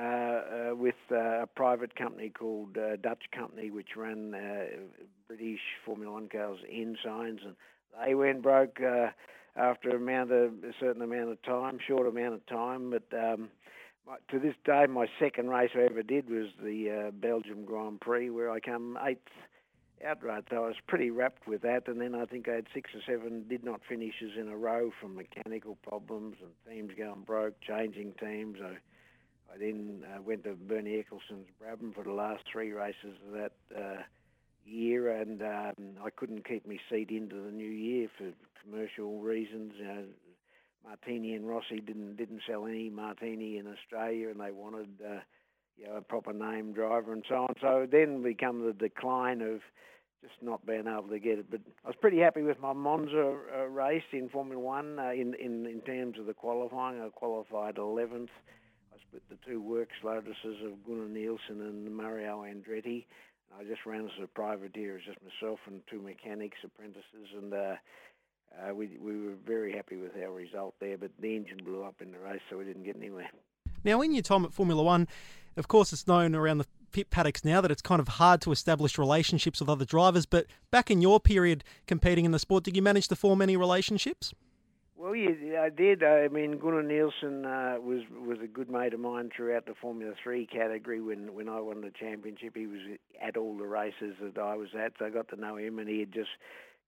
uh, 0.72 0.76
with 0.76 0.96
uh, 1.12 1.44
a 1.44 1.48
private 1.48 1.96
company 1.96 2.30
called 2.30 2.78
uh, 2.78 2.96
Dutch 2.98 3.24
Company, 3.36 3.72
which 3.72 3.96
ran 3.96 4.34
uh, 4.34 4.66
British 5.28 5.60
Formula 5.86 6.14
One 6.14 6.30
cars 6.30 6.60
Ensigns, 6.72 7.42
and 7.44 7.56
they 8.06 8.14
went 8.16 8.42
broke 8.42 8.80
after 9.56 9.90
a, 9.90 9.96
amount 9.96 10.32
of, 10.32 10.52
a 10.64 10.74
certain 10.80 11.02
amount 11.02 11.30
of 11.30 11.42
time, 11.42 11.80
short 11.86 12.08
amount 12.08 12.36
of 12.36 12.46
time. 12.46 12.92
But 12.92 13.18
um, 13.18 13.50
my, 14.08 14.18
to 14.30 14.40
this 14.40 14.56
day, 14.66 14.86
my 14.88 15.08
second 15.20 15.50
race 15.50 15.72
I 15.76 15.82
ever 15.82 16.04
did 16.04 16.30
was 16.30 16.48
the 16.62 17.12
Belgium 17.14 17.66
Grand 17.66 18.00
Prix, 18.02 18.30
where 18.30 18.52
I 18.52 18.60
came 18.60 18.98
eighth 19.04 19.28
outright. 20.06 20.46
So 20.50 20.58
I 20.58 20.68
was 20.68 20.76
pretty 20.88 21.10
wrapped 21.10 21.48
with 21.48 21.62
that. 21.64 21.88
And 21.88 22.00
then 22.00 22.16
I 22.16 22.26
think 22.26 22.48
I 22.48 22.54
had 22.54 22.68
six 22.74 22.92
or 22.94 23.02
seven 23.06 23.46
did 23.48 23.64
not 23.64 23.82
finishes 23.88 24.32
in 24.40 24.48
a 24.48 24.58
row 24.58 24.92
from 25.00 25.16
mechanical 25.16 25.78
problems 25.88 26.38
and 26.42 26.52
teams 26.74 26.92
going 26.98 27.24
broke, 27.26 27.60
changing 27.62 28.14
teams. 28.20 28.58
I 28.64 28.78
I 29.54 29.58
then 29.58 30.04
uh, 30.06 30.22
went 30.22 30.44
to 30.46 30.54
Bernie 30.54 30.96
Ecclestone's 30.96 31.48
Brabham 31.62 31.94
for 31.94 32.04
the 32.04 32.14
last 32.14 32.44
three 32.52 32.72
races 32.72 33.16
of 33.28 33.34
that 33.34 33.52
uh, 33.76 34.02
year, 34.66 35.12
and 35.12 35.42
um, 35.42 35.98
I 36.04 36.10
couldn't 36.10 36.48
keep 36.48 36.66
my 36.66 36.78
seat 36.90 37.10
into 37.10 37.36
the 37.42 37.52
new 37.52 37.70
year 37.70 38.08
for 38.18 38.32
commercial 38.64 39.20
reasons. 39.20 39.74
You 39.78 39.86
know, 39.86 40.04
Martini 40.86 41.36
and 41.36 41.48
Rossi 41.48 41.80
didn't 41.80 42.16
didn't 42.16 42.42
sell 42.48 42.66
any 42.66 42.90
Martini 42.90 43.58
in 43.58 43.68
Australia, 43.68 44.30
and 44.30 44.40
they 44.40 44.52
wanted 44.52 44.90
uh, 45.06 45.20
you 45.78 45.88
know 45.88 45.98
a 45.98 46.02
proper 46.02 46.34
name 46.34 46.74
driver 46.74 47.14
and 47.14 47.24
so 47.28 47.36
on. 47.36 47.54
So 47.60 47.88
then 47.90 48.24
become 48.24 48.66
the 48.66 48.74
decline 48.74 49.42
of 49.42 49.62
just 50.22 50.36
not 50.42 50.66
being 50.66 50.88
able 50.88 51.10
to 51.10 51.20
get 51.20 51.40
it. 51.40 51.52
But 51.52 51.62
I 51.84 51.88
was 51.88 51.96
pretty 52.00 52.20
happy 52.20 52.42
with 52.42 52.60
my 52.60 52.74
Monza 52.74 53.36
uh, 53.56 53.66
race 53.66 54.04
in 54.14 54.30
Formula 54.30 54.62
One 54.62 54.98
uh, 54.98 55.12
in, 55.12 55.34
in 55.36 55.66
in 55.66 55.82
terms 55.82 56.18
of 56.18 56.26
the 56.26 56.34
qualifying. 56.34 57.02
I 57.02 57.10
qualified 57.10 57.76
11th 57.76 58.30
with 59.14 59.28
the 59.30 59.38
two 59.46 59.62
works 59.62 59.96
Lotuses 60.04 60.66
of 60.66 60.86
Gunnar 60.86 61.08
Nilsson 61.08 61.62
and 61.62 61.96
Mario 61.96 62.44
Andretti. 62.44 63.06
I 63.58 63.64
just 63.64 63.86
ran 63.86 64.06
as 64.06 64.24
a 64.24 64.28
privateer, 64.28 64.98
as 64.98 65.04
just 65.04 65.20
myself 65.22 65.60
and 65.68 65.82
two 65.90 66.02
mechanics, 66.02 66.58
apprentices, 66.64 67.30
and 67.38 67.54
uh, 67.54 67.76
uh, 68.58 68.74
we 68.74 68.98
we 69.00 69.20
were 69.20 69.36
very 69.46 69.74
happy 69.74 69.98
with 69.98 70.12
our 70.16 70.32
result 70.32 70.76
there. 70.80 70.98
But 70.98 71.12
the 71.20 71.36
engine 71.36 71.60
blew 71.64 71.84
up 71.84 71.96
in 72.02 72.12
the 72.12 72.20
race, 72.20 72.42
so 72.50 72.58
we 72.58 72.66
didn't 72.66 72.84
get 72.84 72.96
anywhere. 72.96 73.30
Now, 73.84 74.02
in 74.02 74.14
your 74.14 74.22
time 74.22 74.46
at 74.46 74.54
Formula 74.54 74.82
One, 74.82 75.08
of 75.58 75.68
course, 75.68 75.92
it's 75.92 76.08
known 76.08 76.36
around 76.36 76.60
the 76.60 76.68
pit 76.92 77.10
paddocks 77.10 77.44
now 77.44 77.62
that 77.62 77.72
it's 77.72 77.82
kind 77.82 78.00
of 78.00 78.08
hard 78.08 78.42
to 78.42 78.52
establish 78.52 78.98
relationships 78.98 79.60
with 79.60 79.70
other 79.70 79.86
drivers. 79.86 80.26
But 80.26 80.48
back 80.72 80.92
in 80.92 81.02
your 81.02 81.20
period 81.20 81.64
competing 81.88 82.26
in 82.26 82.32
the 82.32 82.40
sport, 82.40 82.64
did 82.64 82.76
you 82.76 82.82
manage 82.82 83.08
to 83.10 83.16
form 83.16 83.42
any 83.42 83.58
relationships? 83.58 84.34
Well, 85.02 85.16
yeah, 85.16 85.64
I 85.64 85.70
did. 85.70 86.04
I 86.04 86.28
mean, 86.28 86.60
Gunnar 86.60 86.84
Nilsson 86.84 87.44
uh, 87.44 87.78
was 87.82 88.02
was 88.24 88.38
a 88.44 88.48
good 88.48 88.70
mate 88.70 88.94
of 88.94 89.00
mine 89.00 89.32
throughout 89.36 89.66
the 89.66 89.74
Formula 89.74 90.14
Three 90.22 90.46
category. 90.46 91.02
When 91.02 91.34
when 91.34 91.50
I 91.50 91.60
won 91.60 91.82
the 91.82 91.90
championship, 91.90 92.56
he 92.56 92.68
was 92.68 92.82
at 93.20 93.36
all 93.36 93.58
the 93.58 93.66
races 93.66 94.14
that 94.22 94.40
I 94.40 94.56
was 94.56 94.70
at, 94.80 94.94
so 95.00 95.06
I 95.06 95.10
got 95.10 95.28
to 95.30 95.36
know 95.36 95.58
him, 95.58 95.80
and 95.80 95.90
he 95.90 96.02
had 96.02 96.12
just 96.14 96.30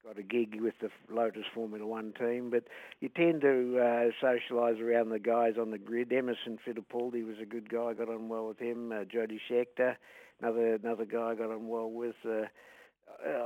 got 0.05 0.20
a 0.20 0.22
gig 0.22 0.62
with 0.62 0.75
the 0.79 0.89
Lotus 1.12 1.46
Formula 1.55 1.88
One 1.88 2.13
team. 2.13 2.51
But 2.51 2.65
you 3.00 3.10
tend 3.10 3.41
to 3.41 3.79
uh, 3.79 4.12
socialise 4.24 4.79
around 4.79 5.10
the 5.10 5.17
guys 5.17 5.53
on 5.60 5.72
the 5.72 5.79
grid. 5.79 6.13
Emerson 6.13 6.60
Fittipaldi 6.63 7.25
was 7.25 7.38
a 7.41 7.48
good 7.48 7.67
guy. 7.67 7.86
I 7.86 7.93
got 7.96 8.10
on 8.10 8.29
well 8.29 8.46
with 8.50 8.60
him. 8.60 8.91
Uh, 8.91 9.05
Jody 9.05 9.41
Scheckter, 9.50 9.96
another 10.39 10.75
another 10.75 11.05
guy 11.05 11.32
I 11.32 11.36
got 11.36 11.50
on 11.50 11.67
well 11.67 11.89
with. 11.89 12.15
Uh, 12.24 12.46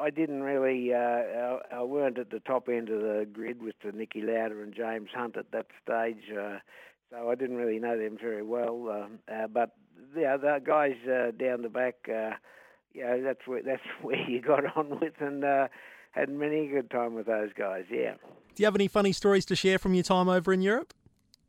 I 0.08 0.10
didn't 0.10 0.42
really. 0.44 0.94
Uh, 0.94 1.60
I, 1.72 1.84
weren't 1.84 2.18
at 2.18 2.30
the 2.32 2.40
top 2.40 2.70
end 2.70 2.90
of 2.90 3.02
the 3.02 3.28
grid 3.32 3.62
with 3.62 3.76
the 3.84 3.92
Niki 3.92 4.24
Lauda 4.24 4.62
and 4.62 4.74
James 4.74 5.10
Hunt 5.14 5.38
at 5.38 5.52
that 5.52 5.68
stage, 5.84 6.32
uh, 6.32 6.60
so 7.12 7.30
I 7.30 7.36
didn't 7.36 7.58
really 7.58 7.80
know 7.80 7.98
them 7.98 8.18
very 8.20 8.44
well. 8.44 8.88
Uh, 8.90 9.34
uh, 9.34 9.48
but 9.48 9.72
yeah, 10.16 10.38
the 10.38 10.50
other 10.50 10.60
guys 10.60 10.96
uh, 11.06 11.32
down 11.32 11.62
the 11.62 11.70
back, 11.70 11.96
uh, 12.08 12.32
yeah, 12.94 13.18
that's 13.18 13.46
where 13.46 13.62
that's 13.62 13.82
where 14.02 14.30
you 14.30 14.42
got 14.42 14.78
on 14.78 15.00
with, 15.00 15.20
and 15.20 15.44
uh, 15.44 15.68
had 16.12 16.30
many 16.30 16.68
a 16.68 16.72
good 16.72 16.90
time 16.90 17.14
with 17.14 17.28
those 17.28 17.52
guys. 17.58 17.86
Yeah. 17.92 18.16
Do 18.56 18.64
you 18.64 18.66
have 18.66 18.76
any 18.76 18.88
funny 18.88 19.12
stories 19.12 19.46
to 19.48 19.56
share 19.56 19.78
from 19.78 19.94
your 19.94 20.04
time 20.04 20.30
over 20.30 20.52
in 20.52 20.62
Europe? 20.62 20.94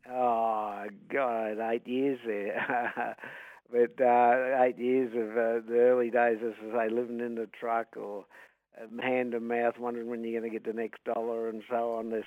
Oh 0.07 0.85
God, 1.11 1.57
eight 1.71 1.87
years 1.87 2.19
there. 2.25 3.15
but 3.71 4.03
uh, 4.03 4.63
eight 4.63 4.77
years 4.77 5.11
of 5.13 5.31
uh, 5.37 5.67
the 5.67 5.79
early 5.79 6.09
days, 6.09 6.39
as 6.45 6.53
I 6.73 6.87
say, 6.87 6.93
living 6.93 7.19
in 7.19 7.35
the 7.35 7.47
truck 7.59 7.95
or 7.95 8.25
um, 8.81 8.97
hand 8.99 9.33
to 9.33 9.39
mouth, 9.39 9.77
wondering 9.79 10.09
when 10.09 10.23
you're 10.23 10.39
going 10.39 10.51
to 10.51 10.57
get 10.57 10.65
the 10.65 10.79
next 10.79 11.03
dollar 11.03 11.49
and 11.49 11.63
so 11.69 11.93
on. 11.93 12.09
There's 12.09 12.23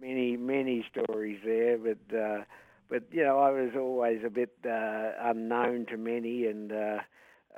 many, 0.00 0.36
many 0.36 0.84
stories 0.90 1.38
there, 1.44 1.78
but 1.78 2.16
uh, 2.16 2.44
but 2.88 3.02
you 3.10 3.22
know, 3.22 3.38
I 3.38 3.50
was 3.50 3.72
always 3.76 4.20
a 4.24 4.30
bit 4.30 4.54
uh, 4.64 5.10
unknown 5.20 5.86
to 5.90 5.96
many, 5.96 6.46
and 6.46 6.72
uh, 6.72 6.98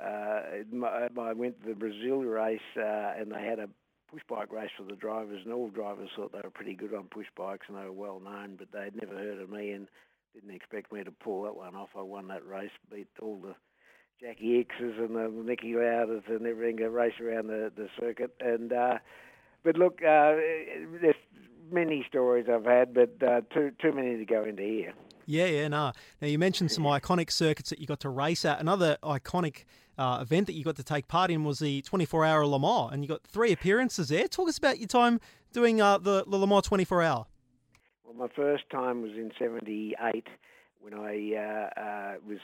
uh, 0.03 0.41
I 0.83 1.33
went 1.33 1.61
to 1.61 1.69
the 1.69 1.75
Brazil 1.75 2.23
race, 2.23 2.59
uh, 2.77 3.13
and 3.17 3.31
they 3.31 3.43
had 3.43 3.59
a 3.59 3.69
push 4.11 4.21
bike 4.27 4.51
race 4.51 4.71
for 4.75 4.83
the 4.83 4.95
drivers, 4.95 5.41
and 5.45 5.53
all 5.53 5.69
drivers 5.69 6.09
thought 6.15 6.33
they 6.33 6.41
were 6.43 6.49
pretty 6.49 6.73
good 6.73 6.93
on 6.93 7.05
push 7.05 7.27
bikes, 7.37 7.67
and 7.69 7.77
they 7.77 7.83
were 7.83 7.91
well 7.91 8.19
known, 8.19 8.57
but 8.57 8.71
they'd 8.73 8.99
never 9.01 9.17
heard 9.17 9.39
of 9.39 9.49
me, 9.49 9.71
and 9.71 9.87
didn't 10.33 10.51
expect 10.51 10.91
me 10.91 11.03
to 11.03 11.11
pull 11.11 11.43
that 11.43 11.55
one 11.55 11.75
off. 11.75 11.89
I 11.97 12.01
won 12.01 12.27
that 12.27 12.45
race, 12.45 12.71
beat 12.91 13.07
all 13.21 13.39
the 13.41 13.55
Jacky 14.19 14.59
Ickx's 14.59 14.97
and 14.99 15.15
the 15.15 15.29
Niki 15.29 15.73
Laudas 15.73 16.27
and 16.27 16.45
everything, 16.45 16.81
a 16.81 16.89
race 16.89 17.13
around 17.19 17.47
the, 17.47 17.71
the 17.75 17.87
circuit. 17.99 18.33
And 18.39 18.71
uh, 18.71 18.99
but 19.63 19.77
look, 19.77 19.99
uh, 20.01 20.35
there's 21.01 21.15
many 21.71 22.05
stories 22.07 22.45
I've 22.51 22.65
had, 22.65 22.93
but 22.93 23.15
uh, 23.21 23.41
too 23.53 23.71
too 23.81 23.91
many 23.91 24.17
to 24.17 24.25
go 24.25 24.43
into 24.43 24.63
here. 24.63 24.93
Yeah, 25.25 25.45
yeah, 25.45 25.67
no. 25.67 25.91
Now 26.21 26.27
you 26.27 26.39
mentioned 26.39 26.71
some 26.71 26.83
iconic 26.83 27.31
circuits 27.31 27.69
that 27.69 27.79
you 27.79 27.87
got 27.87 27.99
to 28.01 28.09
race 28.09 28.43
at. 28.43 28.59
Another 28.59 28.97
iconic 29.03 29.63
uh, 29.97 30.19
event 30.21 30.47
that 30.47 30.53
you 30.53 30.63
got 30.63 30.75
to 30.77 30.83
take 30.83 31.07
part 31.07 31.31
in 31.31 31.43
was 31.43 31.59
the 31.59 31.83
24-hour 31.83 32.45
Le 32.45 32.59
Mans, 32.59 32.91
and 32.91 33.03
you 33.03 33.07
got 33.07 33.23
three 33.23 33.51
appearances 33.51 34.09
there. 34.09 34.27
Talk 34.27 34.49
us 34.49 34.57
about 34.57 34.79
your 34.79 34.87
time 34.87 35.19
doing 35.53 35.79
uh, 35.79 35.99
the, 35.99 36.25
the 36.27 36.37
Le 36.37 36.47
Mans 36.47 36.67
24-hour. 36.67 37.27
Well, 38.11 38.27
my 38.27 38.35
first 38.35 38.63
time 38.69 39.01
was 39.01 39.11
in 39.11 39.31
'78 39.39 40.27
when 40.81 40.93
I 40.93 41.33
uh, 41.35 41.79
uh, 41.79 42.13
was 42.27 42.39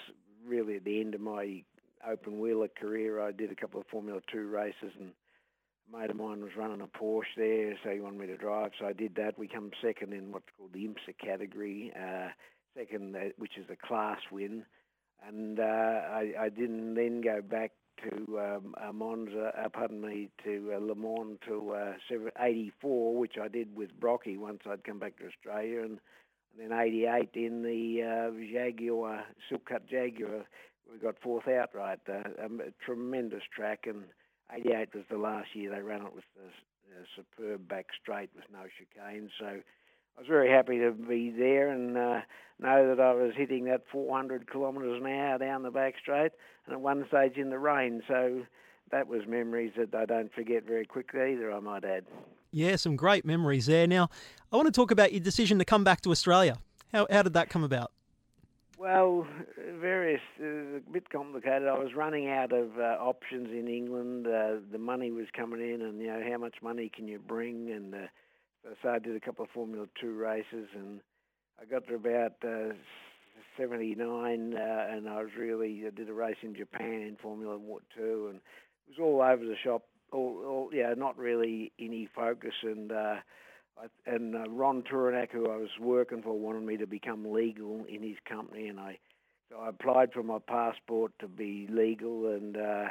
really 0.45 0.77
at 0.77 0.85
the 0.85 1.01
end 1.01 1.13
of 1.13 1.21
my 1.21 1.63
open 2.07 2.39
wheeler 2.39 2.69
career. 2.69 3.21
I 3.21 3.31
did 3.31 3.51
a 3.51 3.55
couple 3.55 3.81
of 3.81 3.87
Formula 3.87 4.21
Two 4.31 4.47
races, 4.47 4.93
and 4.99 5.11
a 5.91 5.97
mate 5.97 6.09
of 6.09 6.15
mine 6.15 6.41
was 6.41 6.55
running 6.55 6.81
a 6.81 6.87
Porsche 6.87 7.35
there, 7.35 7.77
so 7.83 7.89
he 7.89 7.99
wanted 7.99 8.19
me 8.19 8.27
to 8.27 8.37
drive. 8.37 8.71
So 8.79 8.85
I 8.85 8.93
did 8.93 9.15
that. 9.15 9.37
We 9.37 9.47
come 9.47 9.71
second 9.81 10.13
in 10.13 10.31
what's 10.31 10.45
called 10.57 10.73
the 10.73 10.85
IMSA 10.87 11.17
category, 11.19 11.91
uh, 11.95 12.29
second, 12.75 13.15
uh, 13.15 13.29
which 13.37 13.57
is 13.57 13.65
a 13.69 13.87
class 13.87 14.19
win. 14.31 14.63
And 15.27 15.59
uh, 15.59 15.63
I, 15.63 16.33
I 16.39 16.49
didn't 16.49 16.95
then 16.95 17.21
go 17.21 17.41
back 17.41 17.71
to 18.03 18.39
um, 18.39 18.75
uh, 18.81 18.91
Monza, 18.91 19.51
uh, 19.57 19.69
pardon 19.69 20.01
me, 20.01 20.29
to 20.43 20.73
uh, 20.75 20.79
Le 20.79 20.95
Mans 20.95 21.37
to 21.47 21.73
uh, 21.73 21.93
84, 22.39 23.15
which 23.17 23.35
I 23.41 23.47
did 23.47 23.75
with 23.75 23.99
Brocky 23.99 24.37
once 24.37 24.61
I'd 24.69 24.83
come 24.83 24.99
back 24.99 25.17
to 25.17 25.27
Australia, 25.27 25.81
and, 25.81 25.99
and 26.59 26.71
then 26.71 26.79
88 26.79 27.29
in 27.33 27.63
the 27.63 28.03
uh, 28.03 28.53
Jaguar, 28.53 29.23
Silk 29.49 29.65
Cut 29.65 29.87
Jaguar, 29.89 30.45
we 30.91 30.99
got 30.99 31.15
fourth 31.21 31.47
outright. 31.47 31.99
Uh, 32.07 32.45
um, 32.45 32.61
a 32.61 32.71
tremendous 32.85 33.43
track, 33.53 33.85
and 33.85 34.03
88 34.53 34.95
was 34.95 35.03
the 35.09 35.17
last 35.17 35.49
year 35.53 35.71
they 35.71 35.81
ran 35.81 36.01
it 36.01 36.15
with 36.15 36.23
the 36.35 36.49
superb 37.15 37.67
back 37.67 37.87
straight 38.01 38.29
with 38.35 38.45
no 38.51 38.63
chicane. 38.77 39.29
So 39.39 39.59
I 40.17 40.21
was 40.21 40.27
very 40.27 40.49
happy 40.49 40.79
to 40.79 40.91
be 40.91 41.29
there 41.29 41.69
and 41.69 41.95
uh, 41.95 42.21
know 42.59 42.95
that 42.95 42.99
I 42.99 43.13
was 43.13 43.33
hitting 43.35 43.65
that 43.65 43.83
400 43.91 44.51
kilometres 44.51 44.99
an 44.99 45.07
hour 45.07 45.37
down 45.37 45.61
the 45.61 45.69
back 45.69 45.93
straight, 46.01 46.31
and 46.65 46.73
at 46.73 46.81
one 46.81 47.05
stage 47.07 47.37
in 47.37 47.51
the 47.51 47.59
rain. 47.59 48.01
So 48.07 48.43
that 48.91 49.07
was 49.07 49.27
memories 49.27 49.73
that 49.77 49.93
I 49.93 50.05
don't 50.05 50.33
forget 50.33 50.65
very 50.65 50.85
quickly 50.85 51.33
either, 51.33 51.51
I 51.51 51.59
might 51.59 51.83
add. 51.83 52.05
Yeah, 52.51 52.77
some 52.77 52.95
great 52.95 53.25
memories 53.25 53.67
there. 53.67 53.85
Now, 53.85 54.09
I 54.51 54.55
want 54.55 54.67
to 54.67 54.71
talk 54.71 54.89
about 54.89 55.11
your 55.11 55.21
decision 55.21 55.59
to 55.59 55.65
come 55.65 55.83
back 55.83 56.01
to 56.01 56.11
Australia. 56.11 56.57
How, 56.91 57.05
how 57.11 57.21
did 57.21 57.33
that 57.33 57.49
come 57.49 57.63
about? 57.63 57.91
Well, 58.79 59.27
various, 59.79 60.21
uh, 60.39 60.77
a 60.77 60.91
bit 60.91 61.09
complicated. 61.09 61.67
I 61.67 61.77
was 61.77 61.93
running 61.95 62.29
out 62.29 62.53
of 62.53 62.77
uh, 62.79 62.97
options 62.99 63.49
in 63.51 63.67
England. 63.67 64.27
Uh, 64.27 64.57
the 64.71 64.77
money 64.77 65.11
was 65.11 65.25
coming 65.35 65.61
in, 65.61 65.81
and 65.81 65.99
you 65.99 66.07
know 66.07 66.23
how 66.27 66.37
much 66.37 66.55
money 66.61 66.89
can 66.95 67.07
you 67.07 67.19
bring, 67.19 67.71
and 67.71 67.93
uh, 67.93 68.07
so 68.81 68.89
I 68.89 68.99
did 68.99 69.15
a 69.15 69.19
couple 69.19 69.45
of 69.45 69.51
Formula 69.51 69.85
Two 69.99 70.13
races, 70.13 70.67
and 70.75 70.99
I 71.61 71.65
got 71.65 71.87
to 71.87 71.95
about 71.95 72.33
uh, 72.43 72.73
79, 73.57 74.53
uh, 74.53 74.87
and 74.89 75.09
I 75.09 75.21
was 75.21 75.31
really 75.37 75.83
I 75.85 75.89
did 75.89 76.09
a 76.09 76.13
race 76.13 76.37
in 76.41 76.55
Japan 76.55 77.01
in 77.01 77.17
Formula 77.21 77.57
Two, 77.95 78.27
and 78.29 78.37
it 78.87 78.99
was 78.99 78.99
all 79.01 79.21
over 79.21 79.43
the 79.43 79.55
shop. 79.63 79.83
All, 80.11 80.43
all 80.47 80.69
yeah, 80.73 80.93
not 80.95 81.17
really 81.17 81.71
any 81.79 82.07
focus, 82.15 82.53
and 82.63 82.91
uh, 82.91 83.15
I, 83.77 83.87
and 84.05 84.35
uh, 84.35 84.49
Ron 84.49 84.83
Tauranac, 84.83 85.31
who 85.31 85.49
I 85.49 85.57
was 85.57 85.69
working 85.79 86.21
for, 86.21 86.37
wanted 86.37 86.63
me 86.63 86.77
to 86.77 86.87
become 86.87 87.31
legal 87.31 87.85
in 87.89 88.03
his 88.03 88.17
company, 88.27 88.67
and 88.67 88.79
I 88.79 88.99
so 89.49 89.59
I 89.59 89.69
applied 89.69 90.11
for 90.13 90.23
my 90.23 90.39
passport 90.39 91.13
to 91.19 91.27
be 91.27 91.67
legal, 91.69 92.27
and 92.33 92.57
uh, 92.57 92.85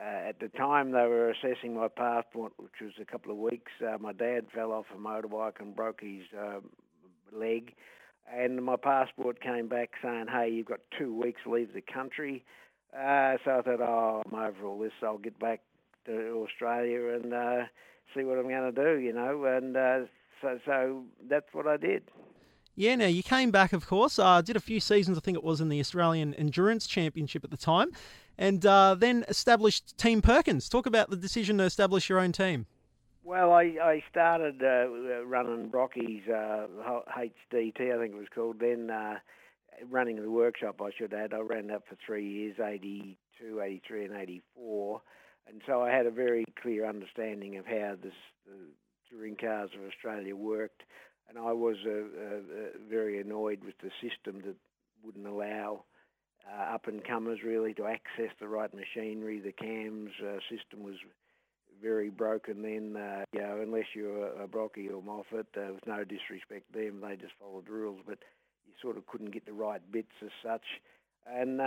uh, 0.00 0.28
at 0.28 0.40
the 0.40 0.48
time, 0.48 0.92
they 0.92 1.06
were 1.06 1.30
assessing 1.30 1.74
my 1.74 1.88
passport, 1.88 2.52
which 2.56 2.80
was 2.80 2.92
a 3.00 3.04
couple 3.04 3.30
of 3.30 3.38
weeks. 3.38 3.72
Uh, 3.80 3.98
my 3.98 4.12
dad 4.12 4.46
fell 4.54 4.72
off 4.72 4.86
a 4.94 4.98
motorbike 4.98 5.60
and 5.60 5.76
broke 5.76 6.00
his 6.00 6.22
uh, 6.38 6.60
leg, 7.32 7.74
and 8.32 8.64
my 8.64 8.76
passport 8.76 9.40
came 9.40 9.68
back 9.68 9.90
saying, 10.02 10.26
"Hey, 10.30 10.50
you've 10.50 10.66
got 10.66 10.80
two 10.98 11.14
weeks 11.14 11.42
to 11.44 11.52
leave 11.52 11.72
the 11.74 11.82
country." 11.82 12.44
Uh, 12.92 13.36
so 13.44 13.58
I 13.58 13.62
thought, 13.62 13.80
"Oh, 13.80 14.22
I'm 14.26 14.38
over 14.38 14.66
all 14.66 14.78
this. 14.78 14.92
I'll 15.02 15.18
get 15.18 15.38
back 15.38 15.60
to 16.06 16.44
Australia 16.44 17.14
and 17.14 17.32
uh, 17.32 17.64
see 18.14 18.24
what 18.24 18.38
I'm 18.38 18.48
going 18.48 18.74
to 18.74 18.84
do," 18.84 18.98
you 18.98 19.12
know. 19.12 19.44
And 19.44 19.76
uh, 19.76 20.00
so, 20.40 20.58
so 20.64 21.04
that's 21.28 21.52
what 21.52 21.66
I 21.66 21.76
did. 21.76 22.02
Yeah, 22.74 22.96
now 22.96 23.06
you 23.06 23.22
came 23.22 23.50
back, 23.50 23.74
of 23.74 23.86
course. 23.86 24.18
Uh, 24.18 24.40
did 24.40 24.56
a 24.56 24.60
few 24.60 24.80
seasons, 24.80 25.18
I 25.18 25.20
think 25.20 25.36
it 25.36 25.44
was 25.44 25.60
in 25.60 25.68
the 25.68 25.78
Australian 25.78 26.32
Endurance 26.34 26.86
Championship 26.86 27.44
at 27.44 27.50
the 27.50 27.56
time, 27.58 27.90
and 28.42 28.66
uh, 28.66 28.96
then 28.98 29.24
established 29.28 29.96
Team 29.96 30.20
Perkins. 30.20 30.68
Talk 30.68 30.86
about 30.86 31.10
the 31.10 31.16
decision 31.16 31.58
to 31.58 31.64
establish 31.64 32.08
your 32.08 32.18
own 32.18 32.32
team. 32.32 32.66
Well, 33.22 33.52
I, 33.52 33.76
I 33.80 34.02
started 34.10 34.60
uh, 34.64 35.24
running 35.24 35.70
Brocky's 35.70 36.28
uh, 36.28 36.66
HDT, 37.16 37.94
I 37.94 37.98
think 37.98 38.14
it 38.14 38.18
was 38.18 38.26
called 38.34 38.58
then, 38.58 38.90
uh, 38.90 39.18
running 39.88 40.20
the 40.20 40.30
workshop, 40.30 40.82
I 40.82 40.90
should 40.98 41.14
add. 41.14 41.32
I 41.32 41.38
ran 41.38 41.68
that 41.68 41.86
for 41.88 41.96
three 42.04 42.28
years 42.28 42.56
82, 42.58 43.60
83, 43.60 44.06
and 44.06 44.16
84. 44.16 45.00
And 45.48 45.62
so 45.64 45.82
I 45.82 45.90
had 45.90 46.06
a 46.06 46.10
very 46.10 46.44
clear 46.60 46.88
understanding 46.88 47.58
of 47.58 47.64
how 47.64 47.94
this, 48.02 48.12
the 48.44 48.56
touring 49.08 49.36
cars 49.36 49.70
of 49.78 49.88
Australia 49.88 50.34
worked 50.34 50.82
and 51.28 51.38
I 51.38 51.52
was 51.52 51.76
uh, 51.86 51.90
uh, 51.90 52.78
very 52.90 53.20
annoyed 53.20 53.64
with 53.64 53.74
the 53.82 53.90
system 54.02 54.42
that 54.44 54.56
wouldn't 55.02 55.26
allow 55.26 55.84
uh, 56.50 56.74
up 56.74 56.86
and 56.86 57.04
comers 57.04 57.40
really 57.44 57.74
to 57.74 57.86
access 57.86 58.32
the 58.40 58.48
right 58.48 58.70
machinery. 58.74 59.40
The 59.40 59.52
CAMS 59.52 60.10
uh, 60.20 60.38
system 60.50 60.82
was 60.82 60.96
very 61.82 62.10
broken 62.10 62.62
then. 62.62 63.00
Uh, 63.00 63.24
you 63.32 63.40
know, 63.40 63.60
unless 63.62 63.86
you're 63.94 64.26
a, 64.28 64.44
a 64.44 64.46
Brocky 64.46 64.88
or 64.88 65.02
Moffat, 65.02 65.46
uh, 65.56 65.72
with 65.74 65.86
no 65.86 66.04
disrespect 66.04 66.72
them, 66.72 67.00
they 67.00 67.16
just 67.16 67.34
followed 67.40 67.68
rules, 67.68 68.00
but 68.06 68.18
you 68.66 68.72
sort 68.80 68.96
of 68.96 69.06
couldn't 69.06 69.32
get 69.32 69.46
the 69.46 69.52
right 69.52 69.80
bits 69.90 70.12
as 70.22 70.30
such. 70.44 70.64
And 71.26 71.60
uh, 71.60 71.64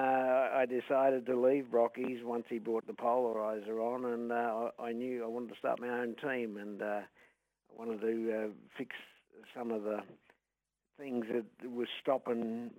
I 0.53 0.65
decided 0.65 1.25
to 1.27 1.39
leave 1.39 1.65
Brockies 1.71 2.23
once 2.23 2.45
he 2.49 2.59
brought 2.59 2.87
the 2.87 2.93
polarizer 2.93 3.79
on, 3.79 4.05
and 4.05 4.31
uh, 4.31 4.69
I, 4.79 4.87
I 4.87 4.91
knew 4.91 5.23
I 5.23 5.27
wanted 5.27 5.49
to 5.49 5.59
start 5.59 5.79
my 5.79 5.89
own 5.89 6.15
team, 6.21 6.57
and 6.57 6.81
uh, 6.81 7.01
I 7.01 7.77
wanted 7.77 8.01
to 8.01 8.33
uh, 8.33 8.47
fix 8.77 8.95
some 9.55 9.71
of 9.71 9.83
the 9.83 9.99
things 10.97 11.25
that 11.33 11.71
was 11.71 11.87
stopping 12.01 12.71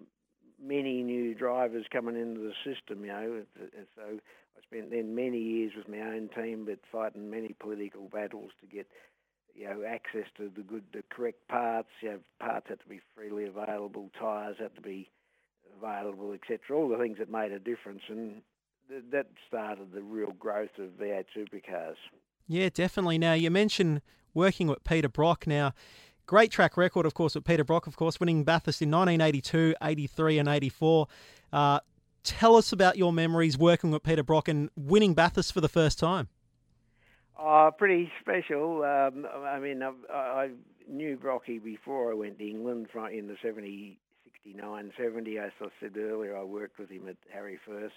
many 0.62 1.02
new 1.02 1.34
drivers 1.34 1.86
coming 1.92 2.16
into 2.16 2.40
the 2.40 2.52
system. 2.64 3.04
You 3.04 3.12
know, 3.12 3.42
so 3.94 4.02
I 4.02 4.62
spent 4.62 4.90
then 4.90 5.14
many 5.14 5.38
years 5.38 5.72
with 5.76 5.88
my 5.88 6.00
own 6.00 6.28
team, 6.34 6.64
but 6.66 6.78
fighting 6.90 7.30
many 7.30 7.54
political 7.58 8.08
battles 8.08 8.50
to 8.60 8.66
get 8.66 8.86
you 9.54 9.68
know 9.68 9.84
access 9.86 10.26
to 10.36 10.50
the 10.54 10.62
good, 10.62 10.84
the 10.92 11.02
correct 11.10 11.46
parts. 11.48 11.88
You 12.00 12.10
know, 12.10 12.18
parts 12.40 12.66
had 12.68 12.80
to 12.80 12.88
be 12.88 13.00
freely 13.14 13.44
available, 13.44 14.10
tyres 14.18 14.56
had 14.58 14.74
to 14.76 14.82
be 14.82 15.10
available, 15.80 16.32
etc. 16.32 16.76
All 16.76 16.88
the 16.88 16.98
things 16.98 17.18
that 17.18 17.30
made 17.30 17.52
a 17.52 17.58
difference, 17.58 18.02
and 18.08 18.42
th- 18.88 19.04
that 19.12 19.26
started 19.46 19.92
the 19.92 20.02
real 20.02 20.32
growth 20.32 20.78
of 20.78 20.90
V8 21.00 21.24
supercars. 21.36 21.96
Yeah, 22.48 22.68
definitely. 22.72 23.18
Now 23.18 23.32
you 23.32 23.50
mentioned 23.50 24.02
working 24.34 24.68
with 24.68 24.84
Peter 24.84 25.08
Brock. 25.08 25.46
Now 25.46 25.72
Great 26.26 26.50
track 26.50 26.76
record, 26.76 27.06
of 27.06 27.14
course, 27.14 27.36
with 27.36 27.44
Peter 27.44 27.62
Brock, 27.62 27.86
of 27.86 27.96
course, 27.96 28.18
winning 28.18 28.42
Bathurst 28.42 28.82
in 28.82 28.90
1982, 28.90 29.76
83, 29.80 30.38
and 30.38 30.48
84. 30.48 31.06
Uh, 31.52 31.78
tell 32.24 32.56
us 32.56 32.72
about 32.72 32.98
your 32.98 33.12
memories 33.12 33.56
working 33.56 33.92
with 33.92 34.02
Peter 34.02 34.24
Brock 34.24 34.48
and 34.48 34.68
winning 34.76 35.14
Bathurst 35.14 35.52
for 35.52 35.60
the 35.60 35.68
first 35.68 36.00
time. 36.00 36.28
Oh, 37.38 37.70
pretty 37.78 38.10
special. 38.20 38.82
Um, 38.82 39.24
I 39.46 39.60
mean, 39.60 39.84
I, 39.84 39.92
I, 40.12 40.50
knew 40.88 41.16
Brocky 41.16 41.58
before 41.60 42.10
I 42.10 42.14
went 42.14 42.38
to 42.38 42.48
England 42.48 42.88
in 43.12 43.28
the 43.28 43.36
70, 43.40 43.96
69, 44.24 44.92
70. 45.00 45.38
As 45.38 45.52
I 45.60 45.66
said 45.78 45.96
earlier, 45.96 46.36
I 46.36 46.42
worked 46.42 46.80
with 46.80 46.90
him 46.90 47.08
at 47.08 47.16
Harry 47.32 47.58
Firth, 47.64 47.92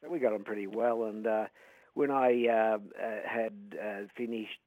so 0.00 0.08
we 0.08 0.20
got 0.20 0.32
on 0.32 0.44
pretty 0.44 0.68
well. 0.68 1.04
And 1.04 1.26
uh, 1.26 1.46
when 1.94 2.12
I 2.12 2.46
uh, 2.48 2.78
uh, 3.02 3.28
had 3.28 3.54
uh, 3.80 4.02
finished 4.16 4.60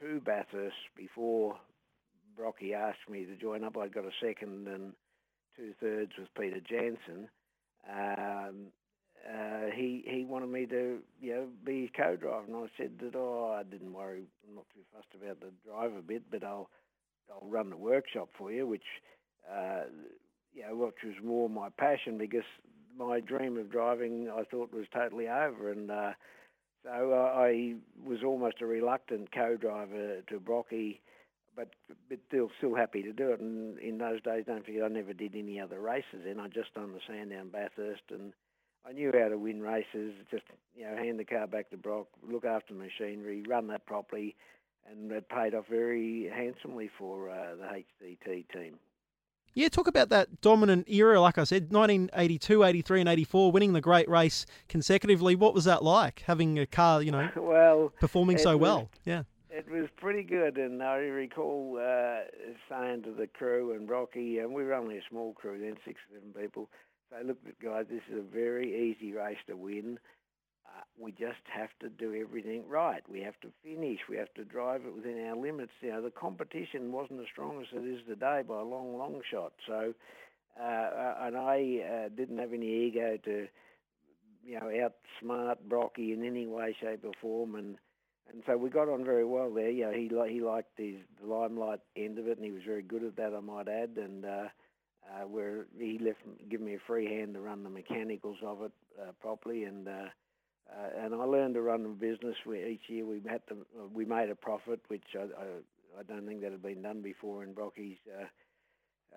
two 0.00 0.20
Bathurst 0.24 0.76
before 0.96 1.56
Brocky 2.36 2.74
asked 2.74 3.08
me 3.10 3.24
to 3.24 3.36
join 3.36 3.64
up, 3.64 3.76
I'd 3.76 3.94
got 3.94 4.04
a 4.04 4.10
second 4.22 4.68
and 4.68 4.92
two 5.56 5.72
thirds 5.80 6.12
with 6.18 6.28
Peter 6.38 6.60
Janson. 6.60 7.28
Um, 7.90 8.66
uh, 9.28 9.70
he 9.74 10.04
he 10.06 10.24
wanted 10.24 10.48
me 10.48 10.66
to 10.66 10.98
you 11.20 11.34
know 11.34 11.46
be 11.64 11.90
co-driver, 11.96 12.44
and 12.46 12.56
I 12.56 12.66
said 12.76 12.92
that 13.00 13.16
oh 13.16 13.56
I 13.58 13.62
didn't 13.64 13.92
worry, 13.92 14.24
I'm 14.48 14.54
not 14.54 14.66
too 14.74 14.80
fussed 14.94 15.14
about 15.20 15.40
the 15.40 15.52
driver 15.68 16.00
bit, 16.00 16.22
but 16.30 16.44
I'll 16.44 16.70
I'll 17.30 17.48
run 17.48 17.70
the 17.70 17.76
workshop 17.76 18.28
for 18.38 18.52
you, 18.52 18.66
which 18.66 18.84
uh, 19.52 19.82
you 20.54 20.62
know 20.62 20.76
which 20.76 21.02
was 21.04 21.14
more 21.24 21.48
my 21.48 21.68
passion 21.78 22.16
because 22.18 22.44
my 22.96 23.20
dream 23.20 23.58
of 23.58 23.70
driving 23.70 24.30
I 24.30 24.44
thought 24.44 24.72
was 24.72 24.86
totally 24.94 25.28
over, 25.28 25.72
and 25.72 25.90
uh, 25.90 26.12
so 26.84 27.12
uh, 27.12 27.38
I 27.38 27.74
was 28.04 28.18
almost 28.24 28.56
a 28.60 28.66
reluctant 28.66 29.32
co-driver 29.32 30.22
to 30.28 30.40
Brocky. 30.40 31.00
But, 31.56 31.70
but 32.08 32.20
still, 32.28 32.52
still 32.58 32.76
happy 32.76 33.02
to 33.02 33.12
do 33.12 33.32
it. 33.32 33.40
And 33.40 33.80
in 33.80 33.98
those 33.98 34.22
days, 34.22 34.44
don't 34.46 34.64
forget, 34.64 34.84
I 34.84 34.88
never 34.88 35.12
did 35.12 35.34
any 35.34 35.58
other 35.58 35.80
races. 35.80 36.22
Then 36.24 36.38
I 36.38 36.46
just 36.46 36.72
done 36.72 36.92
the 36.92 37.00
Sandown 37.04 37.48
Bathurst, 37.48 38.02
and 38.10 38.32
I 38.88 38.92
knew 38.92 39.10
how 39.12 39.28
to 39.28 39.36
win 39.36 39.60
races. 39.60 40.14
Just 40.30 40.44
you 40.76 40.84
know, 40.84 40.96
hand 40.96 41.18
the 41.18 41.24
car 41.24 41.48
back 41.48 41.70
to 41.70 41.76
Brock, 41.76 42.06
look 42.22 42.44
after 42.44 42.74
the 42.74 42.80
machinery, 42.80 43.42
run 43.48 43.66
that 43.68 43.86
properly, 43.86 44.36
and 44.88 45.10
it 45.10 45.28
paid 45.28 45.54
off 45.54 45.66
very 45.68 46.30
handsomely 46.32 46.90
for 46.96 47.28
uh, 47.28 47.56
the 47.56 48.06
HDT 48.06 48.44
team. 48.52 48.78
Yeah, 49.58 49.68
talk 49.68 49.88
about 49.88 50.08
that 50.10 50.40
dominant 50.40 50.88
era. 50.88 51.20
Like 51.20 51.36
I 51.36 51.42
said, 51.42 51.72
1982, 51.72 52.62
83, 52.62 53.00
and 53.00 53.08
84, 53.08 53.50
winning 53.50 53.72
the 53.72 53.80
great 53.80 54.08
race 54.08 54.46
consecutively. 54.68 55.34
What 55.34 55.52
was 55.52 55.64
that 55.64 55.82
like, 55.82 56.22
having 56.28 56.60
a 56.60 56.66
car, 56.66 57.02
you 57.02 57.10
know, 57.10 57.28
well, 57.36 57.92
performing 57.98 58.38
so 58.38 58.56
was, 58.56 58.60
well? 58.60 58.90
Yeah. 59.04 59.24
It 59.50 59.68
was 59.68 59.88
pretty 59.96 60.22
good, 60.22 60.58
and 60.58 60.80
I 60.80 60.98
recall 60.98 61.76
uh, 61.76 62.30
saying 62.70 63.02
to 63.02 63.10
the 63.10 63.26
crew 63.26 63.72
and 63.72 63.90
Rocky, 63.90 64.38
and 64.38 64.54
we 64.54 64.62
were 64.62 64.74
only 64.74 64.96
a 64.96 65.02
small 65.10 65.32
crew 65.32 65.58
then, 65.58 65.74
six 65.84 65.98
or 66.08 66.20
seven 66.20 66.40
people, 66.40 66.70
so 67.10 67.16
look, 67.26 67.38
guys, 67.60 67.86
this 67.90 68.02
is 68.12 68.18
a 68.18 68.22
very 68.22 68.92
easy 68.92 69.12
race 69.12 69.38
to 69.48 69.56
win. 69.56 69.98
We 71.00 71.12
just 71.12 71.42
have 71.54 71.70
to 71.80 71.88
do 71.88 72.14
everything 72.14 72.64
right. 72.68 73.02
We 73.08 73.20
have 73.20 73.38
to 73.42 73.48
finish. 73.62 74.00
We 74.08 74.16
have 74.16 74.32
to 74.34 74.44
drive 74.44 74.82
it 74.84 74.94
within 74.94 75.24
our 75.28 75.36
limits. 75.36 75.70
You 75.80 75.90
know, 75.90 76.02
the 76.02 76.10
competition 76.10 76.90
wasn't 76.90 77.20
as 77.20 77.26
strong 77.30 77.60
as 77.60 77.68
it 77.72 77.86
is 77.86 78.00
today 78.08 78.42
by 78.46 78.60
a 78.60 78.64
long, 78.64 78.98
long 78.98 79.20
shot. 79.30 79.52
So, 79.66 79.94
uh, 80.60 80.64
uh 80.64 81.14
and 81.22 81.36
I 81.36 81.80
uh, 81.88 82.08
didn't 82.16 82.38
have 82.38 82.52
any 82.52 82.86
ego 82.86 83.16
to, 83.24 83.46
you 84.44 84.58
know, 84.58 84.66
outsmart 84.66 85.58
Brocky 85.68 86.12
in 86.12 86.24
any 86.24 86.46
way, 86.46 86.76
shape, 86.80 87.04
or 87.04 87.12
form. 87.20 87.54
And 87.54 87.76
and 88.32 88.42
so 88.44 88.56
we 88.56 88.68
got 88.68 88.88
on 88.88 89.04
very 89.04 89.24
well 89.24 89.52
there. 89.52 89.70
You 89.70 89.86
know, 89.86 89.92
he 89.92 90.32
he 90.32 90.40
liked 90.40 90.76
his 90.76 90.96
the 91.20 91.26
limelight 91.32 91.80
end 91.96 92.18
of 92.18 92.26
it, 92.26 92.38
and 92.38 92.44
he 92.44 92.52
was 92.52 92.62
very 92.66 92.82
good 92.82 93.04
at 93.04 93.16
that, 93.16 93.34
I 93.34 93.40
might 93.40 93.68
add. 93.68 93.90
And 93.96 94.24
uh, 94.24 94.48
uh, 95.08 95.26
where 95.26 95.66
he 95.78 95.98
left 95.98 96.18
give 96.50 96.60
me 96.60 96.74
a 96.74 96.80
free 96.86 97.06
hand 97.06 97.34
to 97.34 97.40
run 97.40 97.62
the 97.62 97.70
mechanicals 97.70 98.38
of 98.42 98.62
it 98.62 98.72
uh, 99.00 99.12
properly, 99.20 99.64
and 99.64 99.88
uh, 99.88 100.08
uh, 100.70 101.04
and 101.04 101.14
I 101.14 101.24
learned 101.24 101.54
to 101.54 101.62
run 101.62 101.82
the 101.82 101.88
business. 101.88 102.36
Where 102.44 102.66
each 102.66 102.82
year 102.88 103.04
we 103.04 103.20
had 103.28 103.46
to 103.48 103.56
we 103.92 104.04
made 104.04 104.30
a 104.30 104.34
profit, 104.34 104.80
which 104.88 105.04
I, 105.14 105.22
I, 105.22 106.00
I 106.00 106.02
don't 106.02 106.26
think 106.26 106.42
that 106.42 106.52
had 106.52 106.62
been 106.62 106.82
done 106.82 107.02
before 107.02 107.42
in 107.42 107.54
Brocky's 107.54 107.98
uh, 108.08 108.24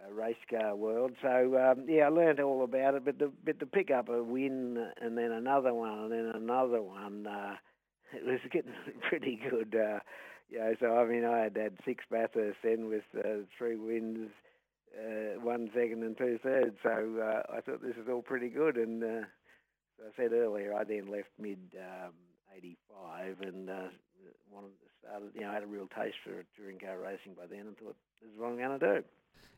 uh, 0.06 0.14
race 0.14 0.36
car 0.50 0.76
world. 0.76 1.12
So 1.22 1.58
um, 1.58 1.86
yeah, 1.88 2.06
I 2.06 2.10
learned 2.10 2.40
all 2.40 2.64
about 2.64 2.96
it. 2.96 3.06
But 3.06 3.18
but 3.44 3.60
to 3.60 3.66
pick 3.66 3.92
up 3.92 4.10
a 4.10 4.24
win 4.24 4.78
and 5.02 5.18
then 5.18 5.32
another 5.32 5.74
one 5.74 6.00
and 6.00 6.12
then 6.12 6.32
another 6.36 6.82
one, 6.82 7.28
uh, 7.28 7.56
it 8.14 8.26
was 8.26 8.40
getting 8.52 8.74
pretty 9.10 9.40
good. 9.50 9.76
Uh, 9.76 10.00
yeah, 10.50 10.72
so 10.80 10.98
I 10.98 11.06
mean, 11.06 11.26
I 11.26 11.40
had 11.40 11.58
had 11.58 11.78
six 11.86 12.04
Bathurst 12.10 12.58
then 12.64 12.90
with 12.90 13.04
uh, 13.18 13.46
three 13.58 13.78
wins 13.78 14.30
uh, 14.98 15.40
one 15.40 15.70
second 15.74 16.04
and 16.04 16.18
two 16.18 16.40
thirds. 16.44 16.76
So 16.84 16.90
uh, 16.90 17.56
I 17.56 17.62
thought 17.62 17.82
this 17.82 17.96
is 17.96 18.08
all 18.10 18.22
pretty 18.22 18.50
good. 18.50 18.78
And 18.78 19.04
uh, 19.04 19.26
I 20.02 20.10
said 20.16 20.34
earlier, 20.34 20.74
I 20.74 20.84
then 20.84 21.08
left 21.12 21.30
mid 21.40 21.60
um, 21.78 22.14
85 22.56 23.42
and 23.42 23.70
uh, 23.70 23.74
wanted 24.52 24.70
to 24.70 24.88
start, 25.00 25.24
you 25.34 25.42
know, 25.42 25.50
I 25.50 25.54
had 25.54 25.64
a 25.64 25.68
real 25.68 25.88
taste 25.88 26.18
for 26.24 26.44
touring 26.56 26.80
car 26.80 26.98
racing 26.98 27.34
by 27.38 27.48
then 27.50 27.68
and 27.68 27.78
thought, 27.78 27.96
this 28.22 28.32
is 28.32 28.40
what 28.40 28.50
I'm 28.50 28.58
going 28.58 28.80
to 28.80 29.00
do. 29.00 29.04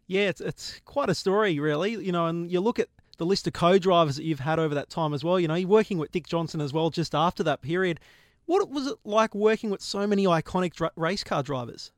Yeah, 0.08 0.30
it's, 0.30 0.42
it's 0.42 0.82
quite 0.86 1.10
a 1.10 1.16
story, 1.16 1.60
really. 1.60 1.92
You 1.92 2.12
know, 2.12 2.28
and 2.28 2.52
you 2.52 2.60
look 2.60 2.80
at 2.80 2.90
the 3.18 3.26
list 3.26 3.48
of 3.48 3.54
co-drivers 3.54 4.18
that 4.18 4.24
you've 4.24 4.40
had 4.40 4.60
over 4.60 4.76
that 4.76 4.90
time 4.90 5.14
as 5.14 5.24
well. 5.24 5.40
You 5.40 5.48
know, 5.48 5.56
you're 5.56 5.70
working 5.70 5.98
with 5.98 6.12
Dick 6.12 6.28
Johnson 6.28 6.62
as 6.62 6.74
well 6.74 6.90
just 6.90 7.16
after 7.16 7.44
that 7.44 7.62
period. 7.62 8.00
What 8.46 8.70
was 8.70 8.88
it 8.88 8.98
like 9.06 9.34
working 9.34 9.70
with 9.70 9.82
so 9.82 10.06
many 10.06 10.26
iconic 10.26 10.74
dr- 10.74 10.92
race 10.98 11.24
car 11.24 11.44
drivers? 11.44 11.92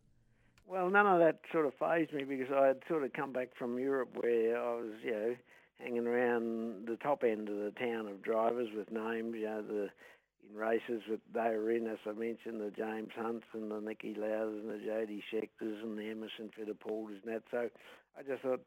Well, 0.67 0.89
none 0.89 1.07
of 1.07 1.19
that 1.19 1.39
sort 1.51 1.65
of 1.65 1.73
phased 1.79 2.13
me 2.13 2.23
because 2.23 2.53
I 2.53 2.67
had 2.67 2.81
sort 2.87 3.03
of 3.03 3.13
come 3.13 3.31
back 3.31 3.49
from 3.57 3.79
Europe 3.79 4.09
where 4.15 4.57
I 4.57 4.75
was, 4.75 4.91
you 5.03 5.11
know, 5.11 5.35
hanging 5.79 6.07
around 6.07 6.87
the 6.87 6.97
top 6.97 7.23
end 7.23 7.49
of 7.49 7.57
the 7.57 7.73
town 7.77 8.07
of 8.07 8.21
drivers 8.21 8.69
with 8.75 8.91
names, 8.91 9.35
you 9.37 9.45
know, 9.45 9.61
the 9.61 9.89
in 10.49 10.55
races 10.55 11.01
that 11.09 11.21
they 11.33 11.55
were 11.57 11.71
in, 11.71 11.87
as 11.87 11.97
I 12.05 12.11
mentioned, 12.13 12.61
the 12.61 12.71
James 12.75 13.09
Hunts 13.15 13.45
and 13.53 13.71
the 13.71 13.75
Niki 13.75 14.17
Laudas 14.17 14.59
and 14.59 14.69
the 14.69 14.85
Jody 14.85 15.23
Scheckters 15.31 15.81
and 15.81 15.97
the 15.97 16.09
Emerson 16.09 16.51
Fittipaldis 16.57 17.23
and 17.23 17.33
that. 17.33 17.43
So 17.51 17.69
I 18.17 18.23
just 18.23 18.43
thought 18.43 18.61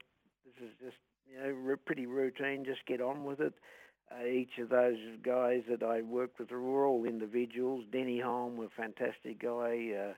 this 0.45 0.69
is 0.69 0.75
just, 0.83 0.97
you 1.31 1.39
know, 1.39 1.77
pretty 1.85 2.07
routine. 2.07 2.65
Just 2.65 2.87
get 2.87 3.01
on 3.01 3.25
with 3.25 3.41
it. 3.41 3.55
Uh, 4.11 4.27
each 4.27 4.59
of 4.59 4.71
those 4.71 4.97
guys 5.23 5.63
that 5.69 5.83
I 5.83 6.01
worked 6.01 6.39
with 6.39 6.51
were 6.51 6.87
all 6.87 7.05
individuals. 7.05 7.85
Denny 7.93 8.21
Hulme, 8.25 8.65
a 8.65 8.69
fantastic 8.77 9.41
guy. 9.43 9.93
Uh, 9.95 10.15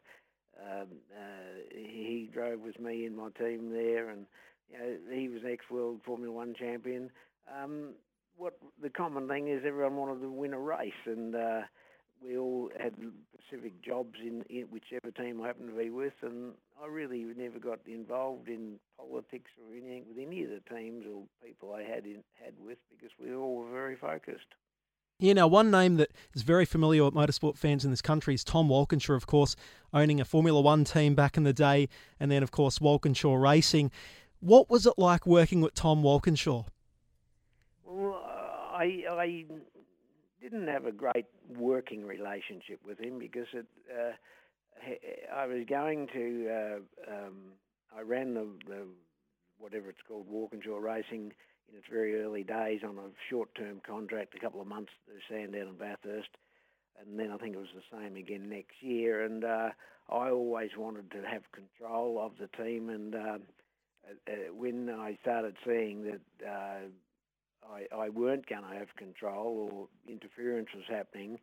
um, 0.63 0.89
uh, 1.17 1.61
he 1.73 2.29
drove 2.33 2.61
with 2.61 2.79
me 2.79 3.07
in 3.07 3.17
my 3.17 3.31
team 3.31 3.71
there, 3.73 4.11
and 4.11 4.27
you 4.73 4.79
know, 4.79 4.97
he 5.13 5.29
was 5.29 5.43
ex-world 5.47 6.01
Formula 6.05 6.33
One 6.33 6.55
champion. 6.55 7.11
Um, 7.53 7.95
what 8.37 8.59
the 8.83 8.91
common 8.91 9.29
thing 9.29 9.49
is, 9.49 9.63
everyone 9.67 9.97
wanted 9.97 10.21
to 10.21 10.31
win 10.31 10.55
a 10.55 10.59
race, 10.59 10.93
and 11.07 11.35
uh, 11.35 11.61
we 12.25 12.39
all 12.39 12.71
had 12.79 12.95
specific 13.35 13.83
jobs 13.83 14.19
in, 14.23 14.45
in 14.49 14.67
whichever 14.71 15.11
team 15.11 15.43
I 15.43 15.49
happened 15.49 15.71
to 15.71 15.77
be 15.77 15.91
with, 15.91 16.13
and 16.23 16.53
I 16.83 16.87
really 16.87 17.25
never 17.37 17.59
got 17.59 17.81
involved 17.87 18.49
in 18.49 18.79
politics 18.97 19.51
or 19.59 19.75
anything 19.75 20.05
with 20.09 20.19
any 20.19 20.45
of 20.45 20.51
the 20.51 20.75
teams 20.75 21.05
or 21.07 21.23
people 21.45 21.75
I 21.75 21.83
had 21.83 22.05
in, 22.05 22.23
had 22.43 22.55
with 22.65 22.79
because 22.91 23.11
we 23.23 23.35
all 23.35 23.57
were 23.57 23.71
very 23.71 23.97
focused. 23.97 24.55
Yeah, 25.19 25.35
now 25.35 25.49
one 25.49 25.71
name 25.71 25.97
that 25.97 26.13
is 26.33 26.41
very 26.41 26.65
familiar 26.65 27.05
with 27.05 27.13
motorsport 27.13 27.59
fans 27.59 27.85
in 27.85 27.91
this 27.91 28.01
country 28.01 28.33
is 28.33 28.43
Tom 28.43 28.71
Walkinshaw, 28.71 29.13
of 29.13 29.27
course, 29.27 29.55
owning 29.93 30.19
a 30.19 30.25
Formula 30.25 30.59
One 30.63 30.85
team 30.85 31.15
back 31.15 31.37
in 31.37 31.43
the 31.43 31.53
day, 31.53 31.91
and 32.19 32.31
then, 32.31 32.43
of 32.43 32.51
course, 32.51 32.81
Walkinshaw 32.81 33.35
Racing. 33.35 33.91
What 34.41 34.71
was 34.71 34.87
it 34.87 34.95
like 34.97 35.27
working 35.27 35.61
with 35.61 35.75
Tom 35.75 36.03
Walkinshaw? 36.03 36.65
Well, 37.85 38.23
I, 38.73 39.05
I 39.11 39.45
didn't 40.41 40.69
have 40.69 40.87
a 40.87 40.93
great 40.93 41.27
working 41.59 42.07
relationship 42.07 42.81
with 42.87 42.99
him 42.99 43.19
because 43.19 43.49
it, 43.53 43.67
uh, 43.95 44.13
I 45.35 45.47
was 45.47 45.67
going 45.69 46.09
to, 46.15 46.49
uh, 46.51 47.15
um, 47.15 47.35
I 47.95 48.01
ran 48.01 48.33
the, 48.33 48.47
the, 48.67 48.87
whatever 49.59 49.91
it's 49.91 50.01
called, 50.09 50.27
Walkinshaw 50.27 50.79
Racing 50.79 51.33
in 51.69 51.77
its 51.77 51.87
very 51.91 52.23
early 52.23 52.43
days 52.43 52.81
on 52.83 52.97
a 52.97 53.11
short-term 53.29 53.83
contract, 53.87 54.35
a 54.35 54.41
couple 54.41 54.61
of 54.61 54.67
months 54.67 54.93
to 55.07 55.13
Sandown 55.33 55.69
and 55.69 55.79
Bathurst, 55.79 56.31
and 56.99 57.19
then 57.19 57.31
I 57.31 57.37
think 57.37 57.55
it 57.55 57.59
was 57.59 57.69
the 57.75 57.97
same 57.97 58.17
again 58.17 58.49
next 58.49 58.81
year. 58.81 59.25
And 59.25 59.45
uh, 59.45 59.71
I 60.09 60.31
always 60.31 60.71
wanted 60.77 61.11
to 61.13 61.23
have 61.29 61.43
control 61.53 62.19
of 62.19 62.33
the 62.39 62.49
team, 62.63 62.89
and 62.89 63.15
uh, 64.09 64.33
uh, 64.33 64.55
when 64.55 64.89
I 64.91 65.17
started 65.23 65.57
seeing 65.67 66.05
that 66.05 66.47
uh, 66.47 67.73
I, 67.73 68.05
I 68.05 68.09
weren't 68.09 68.49
going 68.49 68.63
to 68.63 68.79
have 68.79 68.95
control 68.97 69.71
or 69.73 69.89
interference 70.11 70.69
was 70.75 70.85
happening, 70.89 71.39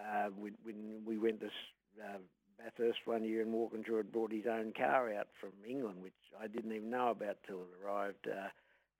uh, 0.00 0.28
when, 0.36 0.54
when 0.62 1.02
we 1.04 1.18
went 1.18 1.40
to 1.40 1.48
Bathurst 2.58 3.00
one 3.04 3.24
year 3.24 3.42
and 3.42 3.52
Walkinshaw 3.52 3.98
had 3.98 4.12
brought 4.12 4.32
his 4.32 4.46
own 4.50 4.72
car 4.76 5.12
out 5.14 5.28
from 5.40 5.52
England, 5.68 6.02
which 6.02 6.12
I 6.40 6.46
didn't 6.46 6.72
even 6.72 6.90
know 6.90 7.10
about 7.10 7.38
till 7.46 7.60
it 7.60 7.84
arrived. 7.84 8.26
Uh, 8.26 8.48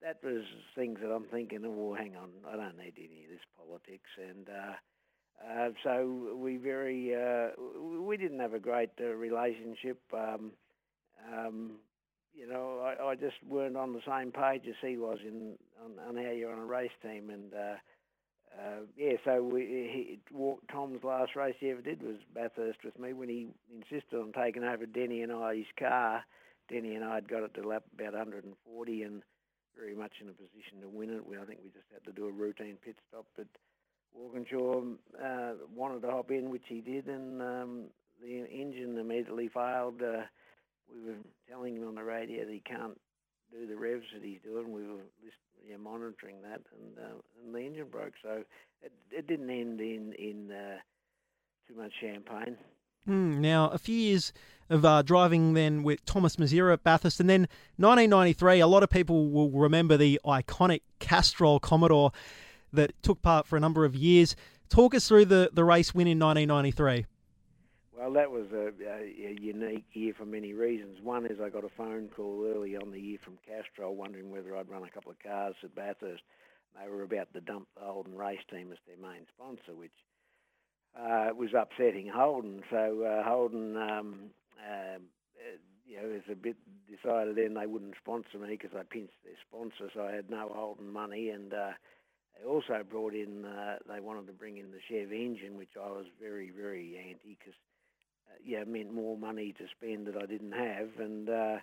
that 0.02 0.18
was 0.24 0.44
things 0.74 0.98
that 1.02 1.10
I'm 1.10 1.24
thinking, 1.24 1.60
oh, 1.64 1.70
well, 1.70 1.98
hang 1.98 2.16
on, 2.16 2.30
I 2.48 2.56
don't 2.56 2.78
need 2.78 2.94
any 2.96 3.24
of 3.24 3.30
this 3.30 3.40
politics. 3.56 4.10
And 4.18 4.48
uh, 4.48 4.72
uh, 5.46 5.70
so 5.84 6.36
we 6.36 6.56
very, 6.56 7.14
we 8.00 8.16
didn't 8.16 8.40
have 8.40 8.54
a 8.54 8.58
great 8.58 8.90
relationship. 8.98 10.00
Um, 10.12 10.52
um, 11.30 11.72
you 12.40 12.48
know, 12.48 12.80
I, 12.80 13.10
I, 13.10 13.14
just 13.16 13.36
weren't 13.46 13.76
on 13.76 13.92
the 13.92 14.00
same 14.08 14.32
page 14.32 14.62
as 14.66 14.74
he 14.80 14.96
was 14.96 15.18
in 15.22 15.56
on, 15.84 16.08
on 16.08 16.24
how 16.24 16.30
you're 16.30 16.52
on 16.52 16.58
a 16.58 16.64
race 16.64 16.90
team. 17.02 17.28
And 17.28 17.52
uh, 17.52 17.76
uh, 18.58 18.80
yeah, 18.96 19.12
so 19.24 19.42
we, 19.42 19.60
he, 19.60 20.18
Tom's 20.72 21.04
last 21.04 21.36
race 21.36 21.54
he 21.60 21.68
ever 21.68 21.82
did 21.82 22.02
was 22.02 22.16
Bathurst 22.34 22.78
with 22.82 22.98
me 22.98 23.12
when 23.12 23.28
he 23.28 23.48
insisted 23.70 24.18
on 24.18 24.32
taking 24.32 24.64
over 24.64 24.86
Denny 24.86 25.22
and 25.22 25.30
I's 25.30 25.66
car 25.78 26.24
Denny 26.70 26.94
and 26.94 27.04
I 27.04 27.16
had 27.16 27.28
got 27.28 27.42
it 27.42 27.54
to 27.54 27.66
lap 27.66 27.82
about 27.92 28.12
140 28.12 29.02
and 29.02 29.22
very 29.76 29.94
much 29.94 30.12
in 30.20 30.28
a 30.28 30.32
position 30.32 30.80
to 30.82 30.88
win 30.88 31.10
it. 31.10 31.26
We, 31.26 31.36
I 31.36 31.44
think 31.44 31.60
we 31.62 31.70
just 31.70 31.90
had 31.92 32.04
to 32.04 32.12
do 32.12 32.28
a 32.28 32.32
routine 32.32 32.76
pit 32.84 32.96
stop, 33.08 33.26
but 33.36 33.46
Walkinshaw 34.14 34.82
uh, 35.22 35.52
wanted 35.74 36.02
to 36.02 36.10
hop 36.10 36.30
in, 36.30 36.50
which 36.50 36.64
he 36.68 36.80
did, 36.80 37.06
and 37.06 37.42
um, 37.42 37.84
the 38.22 38.44
engine 38.46 38.98
immediately 38.98 39.48
failed. 39.48 40.00
Uh, 40.02 40.22
we 40.92 41.10
were 41.10 41.18
telling 41.48 41.76
him 41.76 41.88
on 41.88 41.94
the 41.94 42.04
radio 42.04 42.44
that 42.44 42.52
he 42.52 42.60
can't 42.60 42.98
do 43.52 43.66
the 43.66 43.76
revs 43.76 44.04
that 44.14 44.22
he's 44.22 44.40
doing. 44.44 44.72
We 44.72 44.82
were 44.82 45.02
monitoring 45.78 46.36
that, 46.42 46.60
and 46.72 46.98
uh, 46.98 47.18
and 47.44 47.54
the 47.54 47.60
engine 47.60 47.86
broke. 47.90 48.14
So 48.22 48.44
it, 48.82 48.92
it 49.10 49.26
didn't 49.26 49.50
end 49.50 49.80
in 49.80 50.12
in 50.18 50.50
uh, 50.50 50.78
too 51.68 51.80
much 51.80 51.92
champagne. 52.00 52.56
Mm, 53.08 53.38
now, 53.38 53.68
a 53.68 53.78
few 53.78 53.96
years 53.96 54.32
of 54.68 54.84
uh, 54.84 55.02
driving 55.02 55.54
then 55.54 55.82
with 55.82 56.04
Tomas 56.04 56.36
Mezera 56.36 56.74
at 56.74 56.84
Bathurst, 56.84 57.18
and 57.18 57.30
then 57.30 57.48
1993, 57.76 58.60
a 58.60 58.66
lot 58.66 58.82
of 58.82 58.90
people 58.90 59.30
will 59.30 59.50
remember 59.50 59.96
the 59.96 60.20
iconic 60.24 60.82
Castrol 60.98 61.58
Commodore 61.58 62.12
that 62.72 62.92
took 63.02 63.22
part 63.22 63.46
for 63.46 63.56
a 63.56 63.60
number 63.60 63.84
of 63.84 63.96
years. 63.96 64.36
Talk 64.68 64.94
us 64.94 65.08
through 65.08 65.24
the, 65.24 65.50
the 65.52 65.64
race 65.64 65.94
win 65.94 66.06
in 66.06 66.18
1993. 66.18 67.06
Well, 68.00 68.12
that 68.14 68.30
was 68.30 68.46
a, 68.54 68.72
a, 68.88 69.36
unique 69.38 69.84
year 69.92 70.14
for 70.16 70.24
many 70.24 70.54
reasons. 70.54 70.96
One 71.02 71.26
is 71.26 71.38
I 71.38 71.50
got 71.50 71.64
a 71.64 71.76
phone 71.76 72.08
call 72.08 72.50
early 72.50 72.74
on 72.74 72.92
the 72.92 72.98
year 72.98 73.18
from 73.22 73.36
Castrol 73.46 73.94
wondering 73.94 74.30
whether 74.30 74.56
I'd 74.56 74.70
run 74.70 74.84
a 74.84 74.90
couple 74.90 75.12
of 75.12 75.18
cars 75.18 75.54
at 75.62 75.74
Bathurst. 75.74 76.22
They 76.74 76.88
were 76.88 77.02
about 77.02 77.30
to 77.34 77.42
dump 77.42 77.68
the 77.76 77.84
Holden 77.84 78.16
race 78.16 78.40
team 78.50 78.72
as 78.72 78.78
their 78.86 78.96
main 78.96 79.26
sponsor, 79.36 79.76
which 79.76 79.92
uh, 80.98 81.34
was 81.36 81.50
upsetting 81.52 82.08
Holden. 82.08 82.62
So 82.70 83.02
uh, 83.02 83.22
Holden, 83.22 83.76
um, 83.76 84.30
uh, 84.58 85.00
you 85.86 86.00
know, 86.00 86.08
was 86.08 86.22
a 86.32 86.34
bit 86.34 86.56
decided 86.88 87.36
then 87.36 87.52
they 87.52 87.66
wouldn't 87.66 87.96
sponsor 88.00 88.38
me 88.38 88.56
because 88.56 88.74
I 88.74 88.82
pinched 88.82 89.20
their 89.24 89.36
sponsor, 89.46 89.92
so 89.92 90.04
I 90.06 90.12
had 90.12 90.30
no 90.30 90.48
Holden 90.50 90.90
money 90.90 91.28
and. 91.28 91.52
Uh, 91.52 91.72
they 92.38 92.48
also 92.48 92.82
brought 92.88 93.12
in, 93.12 93.44
uh, 93.44 93.76
they 93.86 94.00
wanted 94.00 94.26
to 94.28 94.32
bring 94.32 94.56
in 94.56 94.70
the 94.70 94.80
Chev 94.88 95.12
engine, 95.12 95.58
which 95.58 95.76
I 95.76 95.90
was 95.90 96.06
very, 96.18 96.50
very 96.50 96.96
anti 96.96 97.36
because, 97.38 97.52
yeah, 98.44 98.64
meant 98.64 98.92
more 98.92 99.16
money 99.16 99.54
to 99.58 99.64
spend 99.76 100.06
that 100.06 100.16
I 100.16 100.26
didn't 100.26 100.52
have. 100.52 100.88
And 100.98 101.28
uh, 101.28 101.56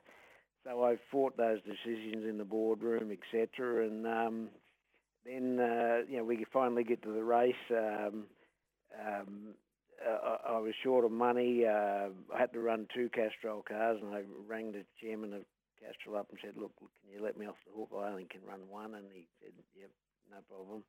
so 0.64 0.84
I 0.84 0.96
fought 1.12 1.38
those 1.38 1.60
decisions 1.64 2.26
in 2.28 2.38
the 2.38 2.46
boardroom, 2.46 3.12
etc. 3.12 3.86
And 3.86 4.06
um, 4.06 4.50
then, 5.26 5.60
uh, 5.60 6.00
you 6.10 6.18
know, 6.18 6.24
we 6.24 6.46
finally 6.52 6.84
get 6.84 7.02
to 7.04 7.14
the 7.14 7.24
race. 7.24 7.56
Um, 7.72 8.26
um, 8.96 9.56
uh, 10.06 10.38
I, 10.48 10.54
I 10.54 10.60
was 10.60 10.74
short 10.84 11.06
of 11.06 11.12
money. 11.12 11.66
Uh, 11.66 12.10
I 12.34 12.40
had 12.40 12.54
to 12.54 12.60
run 12.60 12.88
two 12.94 13.10
Castrol 13.10 13.64
cars, 13.68 14.00
and 14.02 14.14
I 14.14 14.24
rang 14.48 14.72
the 14.72 14.86
chairman 15.02 15.34
of 15.34 15.42
Castrol 15.82 16.18
up 16.18 16.28
and 16.30 16.40
said, 16.42 16.54
"Look, 16.56 16.72
can 16.78 17.12
you 17.12 17.24
let 17.24 17.38
me 17.38 17.48
off 17.48 17.56
the 17.66 17.74
hook? 17.78 17.90
I 17.98 18.10
only 18.10 18.28
can 18.30 18.42
run 18.48 18.62
one." 18.70 18.94
And 18.96 19.06
he 19.12 19.28
said, 19.42 19.54
"Yep, 19.76 19.90
no 20.32 20.38
problem. 20.48 20.84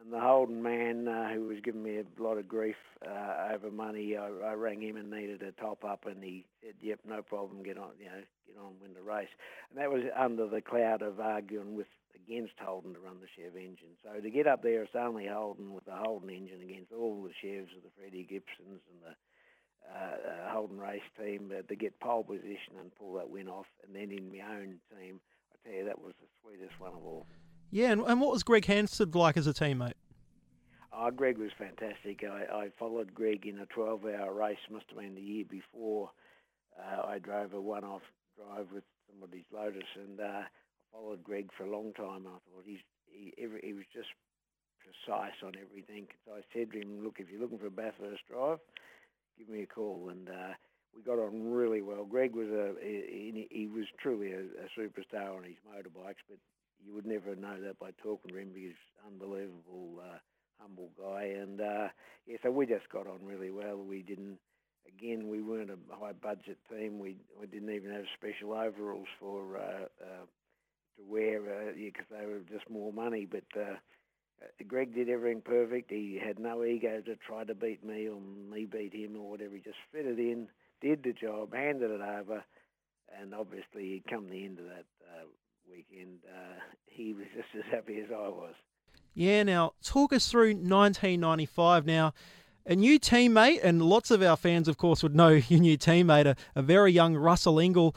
And 0.00 0.12
the 0.12 0.20
Holden 0.20 0.62
man, 0.62 1.08
uh, 1.08 1.30
who 1.32 1.48
was 1.48 1.58
giving 1.62 1.82
me 1.82 1.98
a 1.98 2.22
lot 2.22 2.38
of 2.38 2.48
grief 2.48 2.76
uh, 3.04 3.48
over 3.52 3.70
money, 3.70 4.16
I, 4.16 4.28
I 4.28 4.52
rang 4.54 4.80
him 4.80 4.96
and 4.96 5.10
needed 5.10 5.42
a 5.42 5.52
top 5.52 5.84
up, 5.84 6.06
and 6.06 6.22
he 6.22 6.44
said, 6.62 6.74
"Yep, 6.80 7.00
no 7.06 7.22
problem. 7.22 7.62
Get 7.62 7.78
on, 7.78 7.90
you 7.98 8.06
know, 8.06 8.22
get 8.46 8.56
on, 8.58 8.74
win 8.80 8.94
the 8.94 9.02
race." 9.02 9.28
And 9.70 9.78
that 9.78 9.90
was 9.90 10.04
under 10.16 10.46
the 10.46 10.60
cloud 10.60 11.02
of 11.02 11.18
arguing 11.18 11.74
with 11.76 11.88
against 12.28 12.54
Holden 12.60 12.94
to 12.94 13.00
run 13.00 13.16
the 13.20 13.28
Chev 13.34 13.56
engine. 13.56 13.96
So 14.04 14.20
to 14.20 14.30
get 14.30 14.46
up 14.46 14.62
there, 14.62 14.82
it's 14.82 14.94
only 14.94 15.26
Holden 15.26 15.72
with 15.72 15.84
the 15.86 15.96
Holden 15.96 16.30
engine 16.30 16.60
against 16.62 16.92
all 16.92 17.22
the 17.22 17.32
Chevs 17.40 17.72
of 17.76 17.82
the 17.82 17.94
Freddie 17.96 18.26
Gibsons 18.28 18.84
and 18.92 19.00
the 19.02 19.14
uh, 19.88 19.96
uh, 19.96 20.52
Holden 20.52 20.78
race 20.78 21.08
team 21.18 21.50
uh, 21.56 21.62
to 21.62 21.74
get 21.74 21.98
pole 22.00 22.22
position 22.22 22.76
and 22.80 22.94
pull 22.96 23.14
that 23.14 23.30
win 23.30 23.48
off. 23.48 23.66
And 23.84 23.96
then 23.96 24.12
in 24.12 24.30
my 24.30 24.44
own 24.44 24.78
team, 24.92 25.20
I 25.52 25.56
tell 25.64 25.78
you, 25.78 25.84
that 25.86 25.98
was 25.98 26.12
the 26.20 26.28
sweetest 26.42 26.78
one 26.78 26.92
of 26.92 27.04
all. 27.04 27.26
Yeah, 27.70 27.92
and, 27.92 28.00
and 28.02 28.20
what 28.20 28.32
was 28.32 28.42
Gregg 28.42 28.64
Hansford 28.64 29.14
like 29.14 29.36
as 29.36 29.46
a 29.46 29.52
teammate? 29.52 29.94
Oh, 30.92 31.10
Greg 31.10 31.38
was 31.38 31.50
fantastic. 31.56 32.24
I, 32.24 32.44
I 32.52 32.68
followed 32.78 33.14
Greg 33.14 33.46
in 33.46 33.58
a 33.58 33.66
12-hour 33.66 34.32
race. 34.32 34.58
Must 34.70 34.86
have 34.88 34.98
been 34.98 35.14
the 35.14 35.20
year 35.20 35.44
before. 35.48 36.10
Uh, 36.78 37.06
I 37.06 37.18
drove 37.18 37.52
a 37.52 37.60
one-off 37.60 38.02
drive 38.36 38.66
with 38.72 38.84
somebody's 39.08 39.44
Lotus, 39.52 39.88
and 39.96 40.18
uh, 40.20 40.24
I 40.24 40.46
followed 40.92 41.22
Greg 41.22 41.50
for 41.56 41.64
a 41.64 41.70
long 41.70 41.92
time. 41.92 42.26
I 42.26 42.38
thought 42.38 42.64
he's 42.64 42.80
he, 43.06 43.32
every, 43.42 43.60
he 43.62 43.72
was 43.72 43.84
just 43.92 44.08
precise 44.78 45.38
on 45.44 45.52
everything. 45.60 46.06
So 46.24 46.32
I 46.32 46.40
said 46.52 46.72
to 46.72 46.80
him, 46.80 47.04
"Look, 47.04 47.16
if 47.18 47.30
you're 47.30 47.40
looking 47.40 47.58
for 47.58 47.66
a 47.66 47.70
Bathurst 47.70 48.22
drive, 48.30 48.58
give 49.38 49.48
me 49.48 49.62
a 49.62 49.66
call." 49.66 50.08
And 50.10 50.28
uh, 50.28 50.54
we 50.94 51.02
got 51.02 51.18
on 51.18 51.52
really 51.52 51.82
well. 51.82 52.04
Greg 52.04 52.34
was 52.34 52.48
a 52.48 52.74
he, 52.80 53.46
he 53.50 53.66
was 53.66 53.86
truly 54.00 54.32
a, 54.32 54.40
a 54.40 54.68
superstar 54.78 55.36
on 55.36 55.44
his 55.44 55.58
motorbikes, 55.66 56.22
but 56.28 56.38
you 56.84 56.94
would 56.94 57.06
never 57.06 57.34
know 57.36 57.60
that 57.60 57.78
by 57.78 57.90
talking 58.02 58.32
to 58.32 58.38
him. 58.38 58.52
He's 58.54 58.72
unbelievable, 59.06 60.00
uh, 60.02 60.18
humble 60.60 60.90
guy, 60.98 61.24
and 61.24 61.60
uh, 61.60 61.88
yeah, 62.26 62.36
so 62.42 62.50
we 62.50 62.66
just 62.66 62.88
got 62.90 63.06
on 63.06 63.18
really 63.24 63.50
well. 63.50 63.76
We 63.76 64.02
didn't. 64.02 64.38
Again, 64.86 65.28
we 65.28 65.42
weren't 65.42 65.70
a 65.70 65.96
high 65.96 66.12
budget 66.12 66.58
team. 66.70 66.98
We 66.98 67.16
we 67.40 67.46
didn't 67.46 67.70
even 67.74 67.92
have 67.92 68.04
special 68.16 68.52
overalls 68.54 69.08
for 69.20 69.58
uh, 69.58 69.84
uh, 70.02 70.24
to 70.96 71.04
wear 71.06 71.40
because 71.40 72.06
uh, 72.10 72.14
yeah, 72.14 72.20
they 72.20 72.26
were 72.26 72.40
just 72.50 72.68
more 72.70 72.92
money. 72.92 73.26
But 73.30 73.44
uh, 73.56 73.74
uh, 74.42 74.46
Greg 74.66 74.94
did 74.94 75.08
everything 75.08 75.42
perfect. 75.42 75.90
He 75.90 76.20
had 76.24 76.38
no 76.38 76.64
ego 76.64 77.02
to 77.06 77.16
try 77.16 77.44
to 77.44 77.54
beat 77.54 77.84
me 77.84 78.08
or 78.08 78.20
me 78.20 78.66
beat 78.66 78.94
him 78.94 79.16
or 79.16 79.30
whatever. 79.30 79.54
He 79.56 79.60
just 79.62 79.78
fitted 79.92 80.18
in, 80.18 80.48
did 80.80 81.02
the 81.04 81.12
job, 81.12 81.54
handed 81.54 81.90
it 81.90 82.00
over, 82.00 82.44
and 83.20 83.34
obviously 83.34 83.84
he'd 83.84 84.04
come 84.10 84.28
the 84.30 84.44
end 84.44 84.58
of 84.58 84.66
that 84.66 84.86
weekend, 85.70 86.20
uh, 86.28 86.60
he 86.86 87.12
was 87.12 87.26
just 87.36 87.48
as 87.56 87.70
happy 87.70 88.00
as 88.00 88.10
I 88.10 88.28
was. 88.28 88.54
Yeah, 89.14 89.42
now 89.42 89.72
talk 89.82 90.12
us 90.12 90.30
through 90.30 90.54
1995. 90.54 91.86
Now, 91.86 92.14
a 92.66 92.76
new 92.76 93.00
teammate, 93.00 93.60
and 93.62 93.82
lots 93.82 94.10
of 94.10 94.22
our 94.22 94.36
fans, 94.36 94.68
of 94.68 94.76
course, 94.76 95.02
would 95.02 95.14
know 95.14 95.28
your 95.48 95.60
new 95.60 95.78
teammate, 95.78 96.26
a, 96.26 96.36
a 96.54 96.62
very 96.62 96.92
young 96.92 97.16
Russell 97.16 97.56
Ingall. 97.56 97.94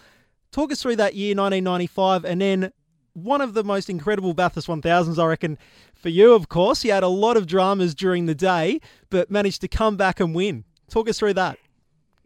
Talk 0.52 0.72
us 0.72 0.82
through 0.82 0.98
that 0.98 1.16
year, 1.16 1.36
1995, 1.36 2.26
and 2.26 2.42
then 2.42 2.72
one 3.14 3.42
of 3.42 3.54
the 3.54 3.64
most 3.64 3.90
incredible 3.90 4.34
Bathurst 4.34 4.68
1000s, 4.68 5.22
I 5.22 5.26
reckon, 5.26 5.58
for 5.94 6.10
you, 6.10 6.34
of 6.34 6.50
course. 6.50 6.84
You 6.84 6.92
had 6.92 7.04
a 7.04 7.08
lot 7.10 7.38
of 7.38 7.46
dramas 7.46 7.94
during 7.94 8.26
the 8.26 8.36
day, 8.36 8.80
but 9.10 9.30
managed 9.30 9.62
to 9.62 9.68
come 9.68 9.98
back 9.98 10.20
and 10.20 10.34
win. 10.34 10.64
Talk 10.90 11.10
us 11.10 11.20
through 11.20 11.34
that. 11.34 11.58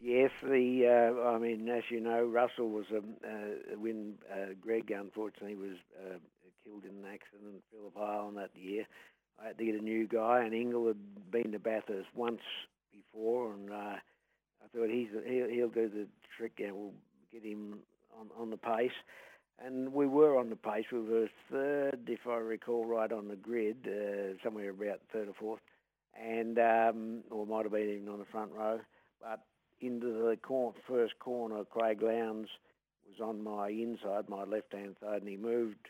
Yes, 0.06 0.30
the 0.44 0.86
uh, 0.86 1.30
I 1.30 1.40
mean, 1.40 1.68
as 1.68 1.82
you 1.90 2.00
know, 2.00 2.24
Russell 2.26 2.70
was 2.70 2.86
uh, 2.96 3.00
when 3.76 4.14
uh, 4.32 4.54
Greg 4.62 4.92
unfortunately 4.92 5.56
was 5.56 5.78
uh, 6.00 6.18
killed 6.64 6.84
in 6.84 7.04
an 7.04 7.12
accident 7.12 7.56
at 7.56 7.64
Phillip 7.72 7.98
Island 7.98 8.38
that 8.38 8.52
year. 8.54 8.86
I 9.42 9.48
had 9.48 9.58
to 9.58 9.66
get 9.66 9.74
a 9.74 9.84
new 9.84 10.08
guy, 10.08 10.44
and 10.44 10.54
Ingall 10.54 10.90
had 10.90 11.32
been 11.32 11.52
to 11.54 11.58
Bathurst 11.60 12.10
once 12.16 12.42
before, 12.94 13.54
and 13.54 13.72
uh, 13.72 13.96
I 13.96 14.68
thought 14.76 14.92
he's 14.92 15.08
he'll, 15.28 15.50
he'll 15.50 15.70
do 15.70 15.90
the 15.90 16.06
trick, 16.38 16.60
and 16.60 16.76
we'll 16.76 16.94
get 17.34 17.42
him 17.42 17.80
on 18.16 18.28
on 18.40 18.52
the 18.52 18.58
pace. 18.58 18.92
And 19.58 19.92
we 19.92 20.06
were 20.06 20.38
on 20.38 20.52
the 20.52 20.56
pace. 20.56 20.86
We 20.92 21.00
were 21.02 21.30
third, 21.50 22.02
if 22.10 22.28
I 22.30 22.36
recall 22.36 22.86
right, 22.86 23.12
on 23.12 23.28
the 23.28 23.38
grid, 23.38 23.88
uh, 23.88 24.38
somewhere 24.44 24.70
about 24.70 25.00
third 25.12 25.30
or 25.30 25.34
fourth, 25.40 25.62
and 26.14 26.60
um, 26.60 27.24
or 27.32 27.48
might 27.48 27.64
have 27.64 27.72
been 27.72 27.90
even 27.90 28.10
on 28.10 28.20
the 28.20 28.26
front 28.26 28.52
row. 28.52 28.82
But 29.20 29.40
into 29.82 30.08
the 30.08 30.38
corner, 30.42 30.78
first 30.88 31.18
corner, 31.20 31.64
Craig 31.66 32.02
Lowndes 32.02 32.50
was 33.08 33.20
on 33.22 33.44
my 33.44 33.70
inside, 33.70 34.30
my 34.30 34.44
left-hand 34.44 34.96
side, 35.02 35.22
and 35.22 35.30
he 35.30 35.38
moved 35.38 35.90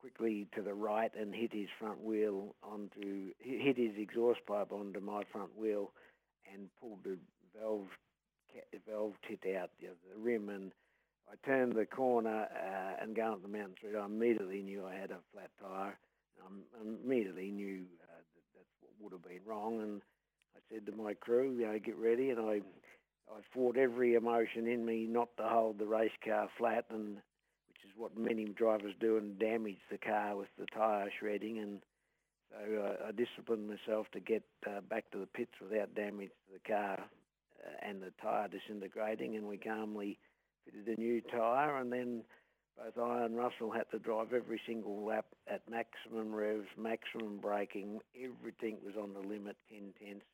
quickly 0.00 0.46
to 0.54 0.62
the 0.62 0.74
right 0.74 1.12
and 1.18 1.34
hit 1.34 1.52
his 1.52 1.68
front 1.78 2.02
wheel 2.02 2.54
onto, 2.62 3.32
hit 3.38 3.76
his 3.76 3.92
exhaust 3.96 4.40
pipe 4.46 4.72
onto 4.72 5.00
my 5.00 5.22
front 5.30 5.56
wheel 5.58 5.92
and 6.52 6.68
pulled 6.80 7.04
the 7.04 7.18
valve 7.58 7.88
valve 8.88 9.14
tit 9.26 9.56
out 9.56 9.70
of 9.82 9.96
the 10.08 10.18
rim. 10.18 10.48
And 10.48 10.72
I 11.30 11.34
turned 11.46 11.74
the 11.74 11.86
corner 11.86 12.48
uh, 12.50 13.02
and 13.02 13.14
going 13.14 13.32
up 13.32 13.42
the 13.42 13.48
mountain 13.48 13.76
street, 13.76 13.94
I 13.96 14.06
immediately 14.06 14.62
knew 14.62 14.84
I 14.84 14.94
had 14.94 15.10
a 15.10 15.18
flat 15.32 15.50
tyre. 15.60 15.98
I 16.42 16.82
immediately 16.82 17.50
knew 17.50 17.84
uh, 18.02 18.16
that 18.16 18.44
that's 18.54 18.74
what 18.80 18.92
would 19.00 19.12
have 19.12 19.22
been 19.22 19.46
wrong, 19.46 19.80
and 19.82 20.02
I 20.56 20.60
said 20.72 20.86
to 20.86 20.92
my 20.92 21.14
crew, 21.14 21.52
you 21.52 21.66
know, 21.66 21.78
get 21.78 21.98
ready, 21.98 22.30
and 22.30 22.40
I 22.40 22.62
I 23.36 23.40
fought 23.54 23.76
every 23.76 24.14
emotion 24.14 24.66
in 24.66 24.84
me 24.84 25.06
not 25.06 25.36
to 25.36 25.44
hold 25.44 25.78
the 25.78 25.86
race 25.86 26.10
car 26.24 26.48
flat, 26.58 26.86
and 26.90 27.16
which 27.68 27.84
is 27.84 27.92
what 27.96 28.16
many 28.16 28.46
drivers 28.46 28.94
do, 29.00 29.16
and 29.16 29.38
damage 29.38 29.78
the 29.90 29.98
car 29.98 30.36
with 30.36 30.48
the 30.58 30.66
tyre 30.66 31.10
shredding. 31.18 31.58
And 31.58 31.80
so 32.50 32.82
uh, 32.82 33.08
I 33.08 33.12
disciplined 33.12 33.68
myself 33.68 34.06
to 34.12 34.20
get 34.20 34.42
uh, 34.66 34.80
back 34.80 35.10
to 35.12 35.18
the 35.18 35.26
pits 35.26 35.52
without 35.60 35.94
damage 35.94 36.30
to 36.30 36.54
the 36.54 36.68
car 36.68 36.98
uh, 36.98 37.88
and 37.88 38.02
the 38.02 38.12
tyre 38.20 38.48
disintegrating. 38.48 39.36
And 39.36 39.46
we 39.46 39.58
calmly 39.58 40.18
fitted 40.64 40.98
a 40.98 41.00
new 41.00 41.20
tyre, 41.20 41.78
and 41.78 41.92
then 41.92 42.24
both 42.76 42.98
I 42.98 43.24
and 43.24 43.36
Russell 43.36 43.70
had 43.70 43.90
to 43.92 43.98
drive 43.98 44.32
every 44.32 44.60
single 44.66 45.04
lap 45.04 45.26
at 45.46 45.68
maximum 45.70 46.34
revs, 46.34 46.68
maximum 46.76 47.38
braking. 47.38 48.00
Everything 48.16 48.78
was 48.84 48.96
on 49.00 49.12
the 49.12 49.20
limit, 49.20 49.56
10 49.70 49.92
tenths 50.02 50.24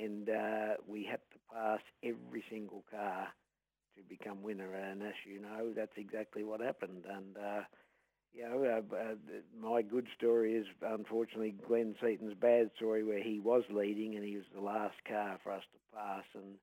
and 0.00 0.28
uh, 0.28 0.74
we 0.86 1.04
had 1.04 1.20
to 1.32 1.38
pass 1.52 1.80
every 2.02 2.44
single 2.50 2.84
car 2.90 3.28
to 3.96 4.02
become 4.08 4.42
winner. 4.42 4.74
And 4.74 5.02
as 5.02 5.14
you 5.26 5.40
know, 5.40 5.72
that's 5.74 5.96
exactly 5.96 6.44
what 6.44 6.60
happened. 6.60 7.04
And 7.08 7.36
uh, 7.36 7.62
you 8.32 8.44
know, 8.48 8.64
uh, 8.64 8.96
uh, 8.96 9.14
my 9.60 9.82
good 9.82 10.06
story 10.16 10.54
is 10.54 10.66
unfortunately 10.82 11.54
Glenn 11.66 11.94
Seton's 12.02 12.34
bad 12.40 12.70
story, 12.76 13.04
where 13.04 13.22
he 13.22 13.40
was 13.40 13.64
leading 13.70 14.16
and 14.16 14.24
he 14.24 14.36
was 14.36 14.46
the 14.54 14.60
last 14.62 14.96
car 15.08 15.38
for 15.42 15.52
us 15.52 15.64
to 15.72 15.96
pass, 15.96 16.24
and 16.34 16.54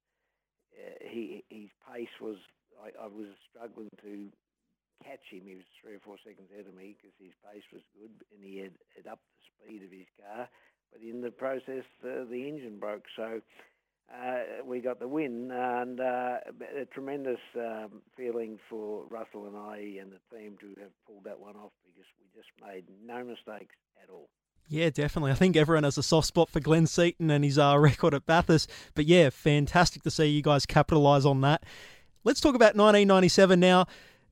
uh, 0.78 0.98
he 1.10 1.44
his 1.50 1.70
pace 1.92 2.16
was 2.22 2.38
I, 2.84 2.90
I 3.04 3.08
was 3.08 3.28
struggling 3.52 3.90
to 4.04 4.30
catch 5.04 5.24
him. 5.32 5.44
He 5.48 5.56
was 5.56 5.68
three 5.82 5.96
or 5.96 6.04
four 6.04 6.18
seconds 6.24 6.50
ahead 6.54 6.68
of 6.68 6.76
me 6.76 6.96
because 6.98 7.16
his 7.20 7.36
pace 7.44 7.66
was 7.74 7.84
good 7.98 8.12
and 8.36 8.42
he 8.44 8.60
had, 8.60 8.76
had 8.96 9.08
upped 9.08 9.28
the 9.36 9.44
speed 9.52 9.84
of 9.84 9.92
his 9.92 10.10
car. 10.20 10.50
But 10.92 11.02
in 11.02 11.22
the 11.22 11.32
process, 11.32 11.86
uh, 12.04 12.26
the 12.30 12.48
engine 12.48 12.78
broke. 12.80 13.06
So 13.16 13.42
uh, 14.14 14.64
we 14.66 14.80
got 14.80 15.00
the 15.00 15.08
win 15.08 15.52
and 15.52 16.00
uh, 16.00 16.38
a 16.80 16.86
tremendous 16.86 17.40
um, 17.56 18.02
feeling 18.18 18.58
for 18.70 19.04
Russell 19.10 19.46
and 19.48 19.56
I 19.56 20.00
and 20.02 20.12
the 20.12 20.36
team 20.36 20.58
to 20.62 20.68
have 20.82 20.92
pulled 21.06 21.26
that 21.26 21.40
one 21.40 21.56
off 21.56 21.72
because 21.86 22.08
we 22.20 22.28
just 22.36 22.50
made 22.66 22.86
no 23.06 23.24
mistakes 23.24 23.76
at 24.02 24.10
all. 24.10 24.30
Yeah, 24.68 24.90
definitely. 24.92 25.32
I 25.32 25.36
think 25.36 25.56
everyone 25.56 25.84
has 25.84 25.98
a 25.98 26.04
soft 26.04 26.28
spot 26.28 26.50
for 26.50 26.60
Glenn 26.60 26.86
Seton 26.86 27.30
and 27.32 27.44
his 27.44 27.58
uh, 27.58 27.76
record 27.80 28.14
at 28.14 28.26
Bathurst. 28.26 28.70
But 28.96 29.06
yeah, 29.06 29.30
fantastic 29.30 30.04
to 30.04 30.12
see 30.12 30.28
you 30.28 30.42
guys 30.42 30.66
capitalise 30.66 31.26
on 31.26 31.42
that. 31.42 31.64
Let's 32.24 32.40
talk 32.40 32.56
about 32.56 32.76
1997 32.76 33.60
now. 33.60 33.86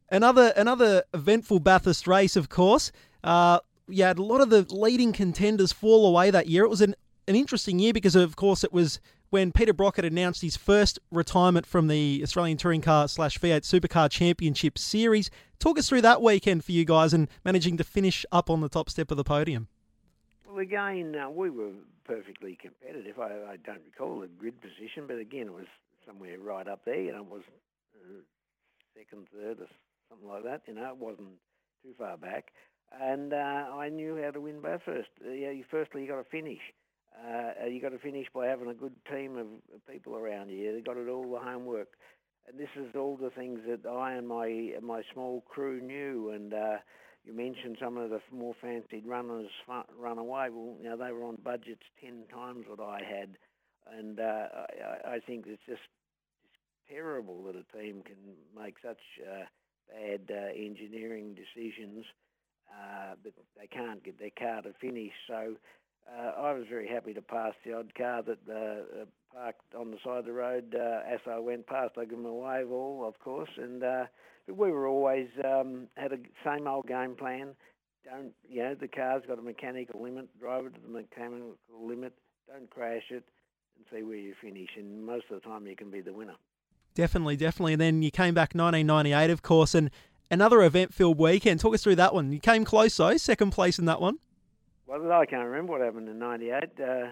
Another 0.10 0.54
another 0.56 1.04
eventful 1.14 1.60
Bathurst 1.60 2.08
race, 2.08 2.36
of 2.36 2.50
course. 2.50 2.92
Uh, 3.24 3.60
you 3.88 4.04
had 4.04 4.20
a 4.20 4.24
lot 4.24 4.42
of 4.42 4.50
the 4.50 4.66
leading 4.74 5.14
contenders 5.14 5.72
fall 5.72 6.06
away 6.08 6.32
that 6.32 6.48
year. 6.48 6.64
It 6.64 6.70
was 6.70 6.82
an, 6.82 6.96
an 7.28 7.36
interesting 7.36 7.80
year 7.80 7.94
because, 7.94 8.16
of 8.16 8.36
course, 8.36 8.64
it 8.64 8.74
was 8.74 9.00
when 9.30 9.52
Peter 9.52 9.74
Brockett 9.74 10.06
announced 10.06 10.42
his 10.42 10.56
first 10.56 11.00
retirement 11.12 11.66
from 11.66 11.88
the 11.88 12.22
Australian 12.24 12.58
Touring 12.58 12.82
Car 12.82 13.08
slash 13.08 13.38
V8 13.40 13.62
Supercar 13.62 14.10
Championship 14.10 14.78
Series. 14.78 15.30
Talk 15.60 15.78
us 15.78 15.90
through 15.90 16.02
that 16.02 16.22
weekend 16.22 16.64
for 16.64 16.72
you 16.72 16.86
guys 16.86 17.14
and 17.14 17.28
managing 17.44 17.78
to 17.78 17.84
finish 17.84 18.26
up 18.32 18.50
on 18.50 18.62
the 18.62 18.70
top 18.70 18.90
step 18.90 19.12
of 19.12 19.18
the 19.18 19.24
podium. 19.24 19.68
Well, 20.48 20.60
again, 20.60 21.16
uh, 21.16 21.30
we 21.30 21.50
were 21.50 21.72
perfectly 22.06 22.58
competitive. 22.62 23.20
I, 23.20 23.52
I, 23.52 23.58
don't 23.58 23.82
recall 23.86 24.22
the 24.22 24.28
grid 24.28 24.62
position, 24.62 25.06
but 25.08 25.18
again, 25.18 25.48
it 25.48 25.54
was 25.54 25.66
somewhere 26.06 26.40
right 26.40 26.68
up 26.68 26.86
there. 26.86 27.02
You 27.02 27.12
know, 27.12 27.22
it 27.22 27.30
was 27.30 27.42
uh, 27.96 28.22
second, 28.96 29.28
third, 29.34 29.60
or 29.60 29.68
something 30.10 30.28
like 30.28 30.44
that. 30.44 30.62
You 30.68 30.76
know, 30.76 30.88
it 30.90 30.98
wasn't 30.98 31.36
too 31.84 31.94
far 31.98 32.18
back. 32.18 32.54
And 32.92 33.34
uh, 33.34 33.36
I 33.76 33.90
knew 33.90 34.20
how 34.24 34.32
to 34.32 34.42
win 34.42 34.62
Bathurst. 34.62 35.10
Uh, 35.26 35.32
yeah, 35.32 35.52
you, 35.52 35.66
firstly, 35.70 36.02
you 36.02 36.08
got 36.08 36.24
to 36.24 36.30
finish. 36.30 36.60
Uh, 37.18 37.66
you 37.68 37.82
got 37.82 37.90
to 37.90 38.00
finish 38.00 38.28
by 38.34 38.46
having 38.48 38.70
a 38.70 38.74
good 38.74 38.96
team 39.12 39.38
of 39.38 39.48
people 39.92 40.16
around 40.16 40.50
you. 40.50 40.58
You 40.58 40.82
got 40.86 40.94
do 40.94 41.10
all 41.10 41.32
the 41.32 41.40
homework, 41.40 41.90
and 42.48 42.60
this 42.60 42.70
is 42.76 42.96
all 42.96 43.18
the 43.18 43.32
things 43.32 43.60
that 43.68 43.90
I 43.90 44.14
and 44.14 44.28
my 44.28 44.74
my 44.82 45.02
small 45.14 45.42
crew 45.42 45.82
knew. 45.82 46.30
And 46.30 46.54
uh, 46.54 46.78
you 47.26 47.34
mentioned 47.34 47.78
some 47.82 47.98
of 47.98 48.12
the 48.12 48.22
more 48.32 48.54
fancied 48.62 49.06
runners 49.06 49.50
run 49.68 50.18
away. 50.20 50.50
Well, 50.52 50.76
you 50.82 50.96
they 50.96 51.12
were 51.12 51.24
on 51.24 51.38
budgets 51.44 51.82
ten 52.00 52.24
times 52.32 52.66
what 52.68 52.80
I 52.80 53.00
had, 53.04 53.38
and 53.98 54.20
uh, 54.20 54.48
I, 55.04 55.16
I 55.16 55.20
think 55.20 55.46
it's 55.48 55.64
just 55.68 55.82
it's 56.44 56.88
terrible 56.88 57.44
that 57.44 57.56
a 57.56 57.78
team 57.78 58.04
can 58.04 58.16
make 58.56 58.76
such 58.82 59.02
uh, 59.24 59.46
bad 59.90 60.32
uh, 60.32 60.54
engineering 60.56 61.36
decisions 61.36 62.06
uh, 62.72 63.16
that 63.24 63.34
they 63.60 63.68
can't 63.68 64.04
get 64.04 64.20
their 64.20 64.32
car 64.38 64.62
to 64.62 64.74
finish. 64.80 65.12
So 65.28 65.56
uh, 66.08 66.42
I 66.42 66.54
was 66.54 66.66
very 66.70 66.88
happy 66.88 67.14
to 67.14 67.22
pass 67.22 67.54
the 67.66 67.74
odd 67.74 67.94
car 67.96 68.24
that 68.24 68.40
uh, 68.50 69.02
uh 69.02 69.06
parked 69.34 69.76
on 69.78 69.92
the 69.92 69.98
side 70.04 70.20
of 70.20 70.26
the 70.26 70.32
road 70.32 70.76
uh, 70.76 71.02
as 71.12 71.20
I 71.30 71.40
went 71.40 71.68
past. 71.68 71.92
I 71.98 72.06
give 72.06 72.18
them 72.18 72.26
a 72.26 72.34
wave, 72.34 72.72
all 72.72 73.06
of 73.08 73.20
course, 73.20 73.50
and 73.58 73.84
but 74.48 74.56
we 74.56 74.72
were 74.72 74.88
always 74.88 75.28
um, 75.44 75.88
had 75.98 76.14
a 76.14 76.18
same 76.46 76.68
old 76.68 76.88
game 76.88 77.16
plan. 77.16 77.50
Don't 78.06 78.32
you 78.50 78.64
know 78.64 78.76
the 78.76 78.88
car's 78.88 79.24
got 79.28 79.38
a 79.38 79.42
mechanical 79.42 80.02
limit. 80.02 80.30
Drive 80.40 80.68
it 80.68 80.76
to 80.76 80.82
the 80.82 80.88
mechanical 80.88 81.58
limit. 81.78 82.14
Don't 82.48 82.70
crash 82.70 83.04
it, 83.10 83.26
and 83.76 83.86
see 83.92 84.04
where 84.04 84.16
you 84.16 84.34
finish. 84.42 84.70
And 84.78 85.06
most 85.06 85.26
of 85.30 85.42
the 85.42 85.48
time, 85.48 85.68
you 85.68 85.76
can 85.76 85.92
be 85.92 86.00
the 86.00 86.14
winner. 86.14 86.36
Definitely, 86.96 87.36
definitely. 87.36 87.74
And 87.74 87.82
then 87.82 88.02
you 88.02 88.10
came 88.10 88.34
back 88.34 88.56
1998, 88.56 89.30
of 89.30 89.42
course, 89.42 89.76
and 89.76 89.92
another 90.30 90.62
event-filled 90.62 91.18
weekend. 91.18 91.60
Talk 91.60 91.74
us 91.74 91.84
through 91.84 91.96
that 91.96 92.14
one. 92.14 92.32
You 92.32 92.40
came 92.40 92.66
close, 92.66 92.96
though, 92.98 93.18
second 93.18 93.52
place 93.52 93.80
in 93.80 93.86
that 93.86 94.02
one. 94.02 94.20
Well, 94.88 95.12
I 95.12 95.26
can't 95.26 95.46
remember 95.46 95.74
what 95.74 95.82
happened 95.82 96.08
in 96.08 96.18
'98. 96.18 96.64
Uh, 96.80 97.08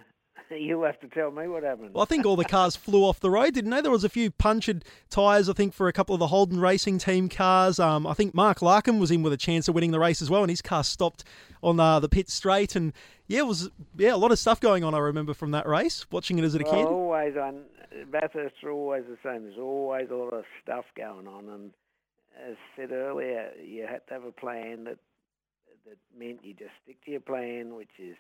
you'll 0.56 0.86
have 0.86 1.00
to 1.02 1.08
tell 1.08 1.32
me 1.32 1.48
what 1.48 1.64
happened. 1.64 1.94
Well, 1.94 2.04
I 2.04 2.06
think 2.06 2.26
all 2.26 2.36
the 2.36 2.46
cars 2.46 2.76
flew 2.76 3.04
off 3.04 3.20
the 3.20 3.30
road, 3.30 3.54
didn't 3.54 3.72
they? 3.72 3.82
There 3.82 3.92
was 3.92 4.04
a 4.04 4.10
few 4.10 4.32
punctured 4.32 4.86
tyres, 5.10 5.50
I 5.50 5.54
think, 5.54 5.74
for 5.74 5.88
a 5.88 5.94
couple 5.94 6.16
of 6.16 6.20
the 6.20 6.28
Holden 6.28 6.60
Racing 6.60 7.00
Team 7.00 7.30
cars. 7.30 7.80
Um, 7.80 8.08
I 8.08 8.14
think 8.14 8.34
Mark 8.34 8.60
Larkham 8.60 9.00
was 9.00 9.12
in 9.12 9.24
with 9.24 9.34
a 9.34 9.38
chance 9.38 9.68
of 9.68 9.76
winning 9.76 9.92
the 9.92 10.00
race 10.00 10.22
as 10.22 10.30
well, 10.30 10.42
and 10.42 10.50
his 10.50 10.62
car 10.62 10.84
stopped 10.84 11.24
on 11.62 11.80
uh, 11.80 12.00
the 12.00 12.10
pit 12.10 12.30
straight. 12.30 12.76
And 12.76 12.94
yeah, 13.28 13.40
it 13.40 13.48
was 13.48 13.70
yeah 13.98 14.14
a 14.14 14.18
lot 14.18 14.32
of 14.32 14.40
stuff 14.40 14.60
going 14.60 14.84
on. 14.84 14.94
I 14.94 15.00
remember 15.00 15.34
from 15.34 15.52
that 15.52 15.68
race, 15.68 16.06
watching 16.12 16.40
it 16.40 16.46
as 16.46 16.56
a 16.56 16.60
well, 16.60 16.74
kid. 16.74 16.86
Always 16.86 17.36
on 17.36 17.62
Bathurst 18.12 18.56
are 18.64 18.72
always 18.72 19.04
the 19.10 19.18
same. 19.24 19.44
There's 19.44 19.58
always 19.58 20.10
a 20.12 20.16
lot 20.16 20.34
of 20.34 20.46
stuff 20.64 20.86
going 20.96 21.28
on, 21.28 21.50
and 21.50 21.72
as 22.50 22.56
said 22.76 22.92
earlier, 22.92 23.52
you 23.64 23.86
had 23.90 24.06
to 24.08 24.14
have 24.14 24.24
a 24.24 24.32
plan 24.32 24.86
that 24.86 24.98
that 25.86 25.98
meant 26.18 26.44
you 26.44 26.54
just 26.54 26.72
stick 26.84 27.04
to 27.06 27.12
your 27.12 27.20
plan, 27.20 27.76
which 27.76 28.00
is 28.00 28.16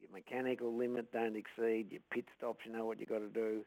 your 0.00 0.10
mechanical 0.12 0.76
limit 0.76 1.12
don't 1.12 1.36
exceed, 1.36 1.86
your 1.90 2.00
pit 2.10 2.24
stops, 2.36 2.60
you 2.66 2.72
know 2.72 2.84
what 2.84 2.98
you 2.98 3.06
got 3.06 3.20
to 3.20 3.28
do, 3.28 3.64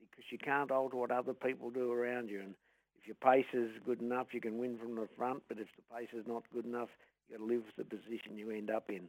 because 0.00 0.24
you 0.30 0.38
can't 0.38 0.70
alter 0.70 0.96
what 0.96 1.10
other 1.10 1.32
people 1.32 1.70
do 1.70 1.90
around 1.90 2.28
you. 2.28 2.40
And 2.40 2.54
if 3.00 3.06
your 3.06 3.16
pace 3.16 3.46
is 3.54 3.70
good 3.84 4.00
enough, 4.00 4.28
you 4.32 4.40
can 4.40 4.58
win 4.58 4.78
from 4.78 4.94
the 4.94 5.08
front. 5.16 5.42
But 5.48 5.58
if 5.58 5.68
the 5.76 5.94
pace 5.96 6.10
is 6.12 6.26
not 6.26 6.44
good 6.52 6.66
enough, 6.66 6.88
you 7.28 7.38
got 7.38 7.44
to 7.44 7.50
live 7.52 7.62
with 7.66 7.76
the 7.88 7.96
position 7.96 8.36
you 8.36 8.50
end 8.50 8.70
up 8.70 8.90
in. 8.90 9.08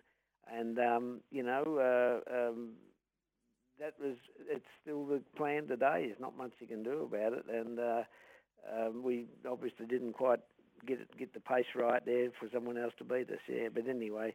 And 0.51 0.79
um, 0.79 1.19
you 1.31 1.43
know, 1.43 1.63
uh, 2.27 2.49
um, 2.49 2.69
that 3.79 3.93
was 3.99 4.15
it's 4.49 4.65
still 4.81 5.05
the 5.05 5.21
plan 5.35 5.67
today. 5.67 6.05
There's 6.07 6.19
not 6.19 6.37
much 6.37 6.51
you 6.59 6.67
can 6.67 6.83
do 6.83 7.03
about 7.11 7.33
it, 7.33 7.45
and 7.51 7.79
uh, 7.79 8.03
um, 8.71 9.03
we 9.03 9.25
obviously 9.49 9.85
didn't 9.85 10.13
quite 10.13 10.39
get 10.85 10.99
it, 10.99 11.17
get 11.17 11.33
the 11.33 11.39
pace 11.39 11.65
right 11.75 12.05
there 12.05 12.29
for 12.39 12.47
someone 12.53 12.77
else 12.77 12.93
to 12.99 13.03
beat 13.03 13.29
us. 13.29 13.39
Yeah, 13.47 13.69
but 13.73 13.87
anyway. 13.87 14.33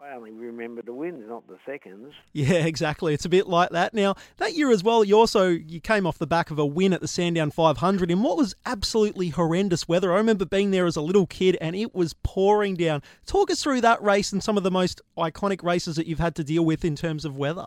I 0.00 0.14
only 0.14 0.30
remember 0.30 0.80
the 0.80 0.92
wins, 0.92 1.24
not 1.28 1.48
the 1.48 1.58
seconds. 1.66 2.14
Yeah, 2.32 2.52
exactly. 2.64 3.14
It's 3.14 3.24
a 3.24 3.28
bit 3.28 3.48
like 3.48 3.70
that. 3.70 3.94
Now, 3.94 4.14
that 4.36 4.54
year 4.54 4.70
as 4.70 4.84
well, 4.84 5.02
you 5.02 5.18
also 5.18 5.48
you 5.48 5.80
came 5.80 6.06
off 6.06 6.18
the 6.18 6.26
back 6.26 6.52
of 6.52 6.58
a 6.58 6.64
win 6.64 6.92
at 6.92 7.00
the 7.00 7.08
Sandown 7.08 7.50
500 7.50 8.08
in 8.08 8.22
what 8.22 8.36
was 8.36 8.54
absolutely 8.64 9.30
horrendous 9.30 9.88
weather. 9.88 10.12
I 10.12 10.18
remember 10.18 10.44
being 10.44 10.70
there 10.70 10.86
as 10.86 10.94
a 10.94 11.00
little 11.00 11.26
kid 11.26 11.58
and 11.60 11.74
it 11.74 11.96
was 11.96 12.14
pouring 12.22 12.76
down. 12.76 13.02
Talk 13.26 13.50
us 13.50 13.60
through 13.60 13.80
that 13.80 14.00
race 14.00 14.32
and 14.32 14.40
some 14.40 14.56
of 14.56 14.62
the 14.62 14.70
most 14.70 15.00
iconic 15.16 15.64
races 15.64 15.96
that 15.96 16.06
you've 16.06 16.20
had 16.20 16.36
to 16.36 16.44
deal 16.44 16.64
with 16.64 16.84
in 16.84 16.94
terms 16.94 17.24
of 17.24 17.36
weather. 17.36 17.66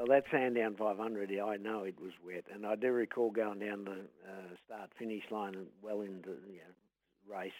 Well, 0.00 0.08
that 0.16 0.24
Sandown 0.30 0.76
500, 0.78 1.30
I 1.30 1.56
know 1.58 1.84
it 1.84 2.00
was 2.00 2.12
wet, 2.24 2.44
and 2.54 2.64
I 2.64 2.74
do 2.74 2.90
recall 2.90 3.30
going 3.30 3.58
down 3.58 3.84
the 3.84 4.00
uh, 4.24 4.56
start-finish 4.64 5.24
line 5.30 5.54
and 5.54 5.66
well 5.82 6.00
into 6.00 6.30
the 6.40 6.56
you 6.56 6.64
know, 6.64 7.36
race. 7.36 7.52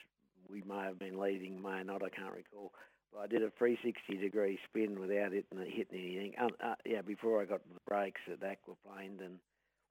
We 0.50 0.62
may 0.66 0.84
have 0.84 0.98
been 0.98 1.20
leading, 1.20 1.60
may 1.60 1.82
not, 1.84 2.02
I 2.02 2.08
can't 2.08 2.32
recall. 2.32 2.72
But 3.12 3.20
I 3.20 3.26
did 3.26 3.42
a 3.42 3.52
360 3.58 4.16
degree 4.16 4.58
spin 4.64 4.98
without 4.98 5.34
it 5.34 5.44
hitting 5.52 6.16
anything. 6.16 6.32
Uh, 6.40 6.48
uh, 6.64 6.74
yeah, 6.86 7.02
before 7.02 7.42
I 7.42 7.44
got 7.44 7.60
to 7.60 7.74
the 7.74 7.80
brakes 7.86 8.22
at 8.26 8.40
Aquaplane, 8.40 9.20
and 9.20 9.36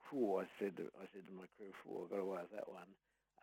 whew, 0.09 0.41
I 0.41 0.45
said 0.57 0.75
to, 0.77 0.89
I 0.97 1.05
said 1.13 1.29
to 1.29 1.33
my 1.37 1.45
crew, 1.53 1.69
"Whew, 1.85 2.07
I 2.09 2.15
got 2.15 2.23
away 2.23 2.39
with 2.41 2.57
that 2.57 2.67
one." 2.67 2.89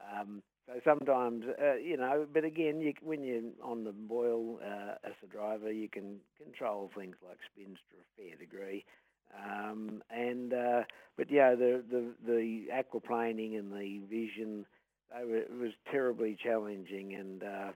Um, 0.01 0.43
so 0.67 0.81
sometimes, 0.85 1.45
uh, 1.63 1.77
you 1.77 1.97
know, 1.97 2.27
but 2.33 2.45
again, 2.45 2.81
you, 2.81 2.93
when 3.03 3.23
you're 3.23 3.43
on 3.63 3.85
the 3.85 3.93
boil 3.93 4.59
uh, 4.65 4.95
as 5.05 5.13
a 5.23 5.27
driver, 5.27 5.71
you 5.71 5.89
can 5.89 6.17
control 6.43 6.91
things 6.97 7.17
like 7.27 7.39
spins 7.53 7.79
to 7.91 7.97
a 7.97 8.29
fair 8.29 8.37
degree. 8.37 8.85
Um, 9.35 10.03
and 10.11 10.53
uh, 10.53 10.83
but 11.17 11.31
yeah, 11.31 11.55
the 11.55 11.83
the 11.91 12.13
the 12.27 12.67
aquaplaning 12.73 13.59
and 13.59 13.73
the 13.73 14.01
vision, 14.09 14.67
were, 15.15 15.37
it 15.37 15.51
was 15.59 15.73
terribly 15.91 16.37
challenging. 16.43 17.15
And 17.15 17.43
uh, 17.43 17.73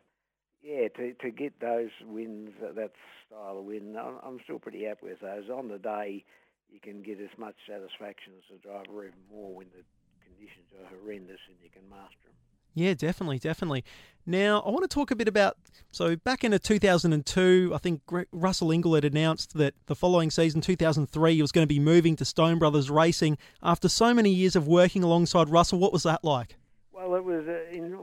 yeah, 0.62 0.88
to 0.96 1.12
to 1.14 1.30
get 1.30 1.60
those 1.60 1.90
wins, 2.04 2.50
that 2.60 2.92
style 3.26 3.58
of 3.58 3.64
win, 3.64 3.96
I'm, 3.96 4.38
still 4.44 4.58
pretty 4.58 4.84
happy 4.84 5.06
with 5.06 5.20
those. 5.20 5.48
On 5.50 5.68
the 5.68 5.78
day, 5.78 6.24
you 6.70 6.80
can 6.80 7.02
get 7.02 7.20
as 7.20 7.36
much 7.38 7.56
satisfaction 7.68 8.32
as 8.38 8.56
a 8.56 8.62
driver, 8.62 9.04
even 9.04 9.18
more 9.30 9.54
when 9.54 9.66
the 9.76 9.84
conditions 10.40 10.66
are 10.78 10.96
horrendous 10.96 11.40
and 11.48 11.56
you 11.62 11.70
can 11.70 11.88
master 11.88 12.16
them. 12.24 12.34
Yeah, 12.74 12.94
definitely, 12.94 13.38
definitely. 13.38 13.84
Now, 14.26 14.60
I 14.60 14.70
want 14.70 14.88
to 14.88 14.88
talk 14.88 15.10
a 15.10 15.16
bit 15.16 15.28
about. 15.28 15.56
So, 15.90 16.14
back 16.14 16.44
in 16.44 16.56
2002, 16.56 17.72
I 17.74 17.78
think 17.78 18.02
Russell 18.30 18.68
Ingall 18.68 18.94
had 18.94 19.04
announced 19.04 19.54
that 19.54 19.74
the 19.86 19.96
following 19.96 20.30
season, 20.30 20.60
2003, 20.60 21.34
he 21.34 21.42
was 21.42 21.50
going 21.50 21.64
to 21.64 21.68
be 21.68 21.80
moving 21.80 22.14
to 22.16 22.24
Stone 22.24 22.58
Brothers 22.58 22.90
Racing. 22.90 23.38
After 23.62 23.88
so 23.88 24.14
many 24.14 24.30
years 24.30 24.54
of 24.54 24.68
working 24.68 25.02
alongside 25.02 25.48
Russell, 25.48 25.80
what 25.80 25.92
was 25.92 26.04
that 26.04 26.22
like? 26.22 26.56
Well, 26.92 27.14
it 27.16 27.24
was 27.24 27.44
uh, 27.48 27.74
in 27.74 27.96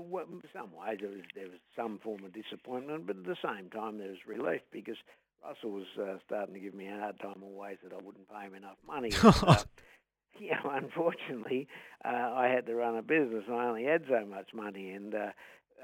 some 0.53 0.71
ways 0.75 0.97
there 0.99 1.09
was 1.09 1.21
there 1.35 1.45
was 1.45 1.59
some 1.75 1.99
form 2.03 2.25
of 2.25 2.33
disappointment, 2.33 3.05
but 3.05 3.17
at 3.17 3.25
the 3.25 3.37
same 3.45 3.69
time 3.69 3.99
there 3.99 4.09
was 4.09 4.17
relief 4.27 4.61
because 4.71 4.97
Russell 5.45 5.69
was 5.69 5.85
uh, 6.01 6.17
starting 6.25 6.55
to 6.55 6.59
give 6.59 6.73
me 6.73 6.87
a 6.87 6.99
hard 6.99 7.19
time 7.19 7.43
always 7.43 7.77
that 7.83 7.93
I 7.93 8.03
wouldn't 8.03 8.27
pay 8.27 8.47
him 8.47 8.55
enough 8.55 8.77
money. 8.85 9.11
And, 9.23 9.35
uh, 9.43 9.63
yeah, 10.41 10.59
unfortunately, 10.63 11.67
uh, 12.05 12.07
I 12.35 12.47
had 12.47 12.65
to 12.67 12.75
run 12.75 12.95
a 12.97 13.01
business 13.01 13.43
and 13.47 13.55
I 13.55 13.65
only 13.65 13.85
had 13.85 14.03
so 14.09 14.25
much 14.25 14.53
money, 14.53 14.91
and 14.91 15.13
uh, 15.13 15.31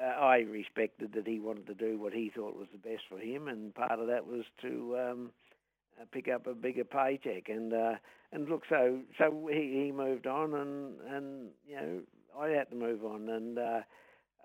uh, 0.01 0.05
I 0.05 0.39
respected 0.39 1.13
that 1.13 1.27
he 1.27 1.39
wanted 1.39 1.67
to 1.67 1.73
do 1.73 1.99
what 1.99 2.13
he 2.13 2.31
thought 2.35 2.55
was 2.57 2.67
the 2.71 2.77
best 2.77 3.03
for 3.09 3.19
him, 3.19 3.47
and 3.47 3.73
part 3.73 3.99
of 3.99 4.07
that 4.07 4.25
was 4.25 4.43
to 4.61 4.97
um, 4.97 5.31
uh, 6.01 6.05
pick 6.11 6.27
up 6.27 6.47
a 6.47 6.53
bigger 6.53 6.83
paycheck. 6.83 7.49
And 7.49 7.73
uh, 7.73 7.95
and 8.31 8.49
look, 8.49 8.63
so 8.69 8.99
so 9.17 9.49
he, 9.51 9.83
he 9.85 9.91
moved 9.91 10.27
on, 10.27 10.53
and 10.53 10.95
and 11.09 11.49
you 11.67 11.75
know 11.75 11.99
I 12.39 12.49
had 12.49 12.69
to 12.71 12.75
move 12.75 13.03
on, 13.05 13.29
and 13.29 13.59
uh, 13.59 13.81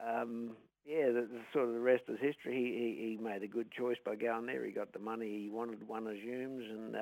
um, 0.07 0.51
yeah, 0.87 1.07
the, 1.07 1.29
the, 1.31 1.41
sort 1.53 1.69
of 1.69 1.75
the 1.75 1.81
rest 1.81 2.05
is 2.09 2.19
history. 2.21 2.55
He, 2.55 2.65
he 2.65 3.11
he 3.17 3.23
made 3.25 3.43
a 3.43 3.49
good 3.49 3.71
choice 3.71 3.97
by 4.05 4.17
going 4.17 4.47
there. 4.47 4.65
He 4.65 4.73
got 4.73 4.93
the 4.93 4.99
money 4.99 5.43
he 5.43 5.51
wanted, 5.51 5.87
won 5.89 6.07
his 6.07 6.21
Humes, 6.23 6.65
and 6.71 6.97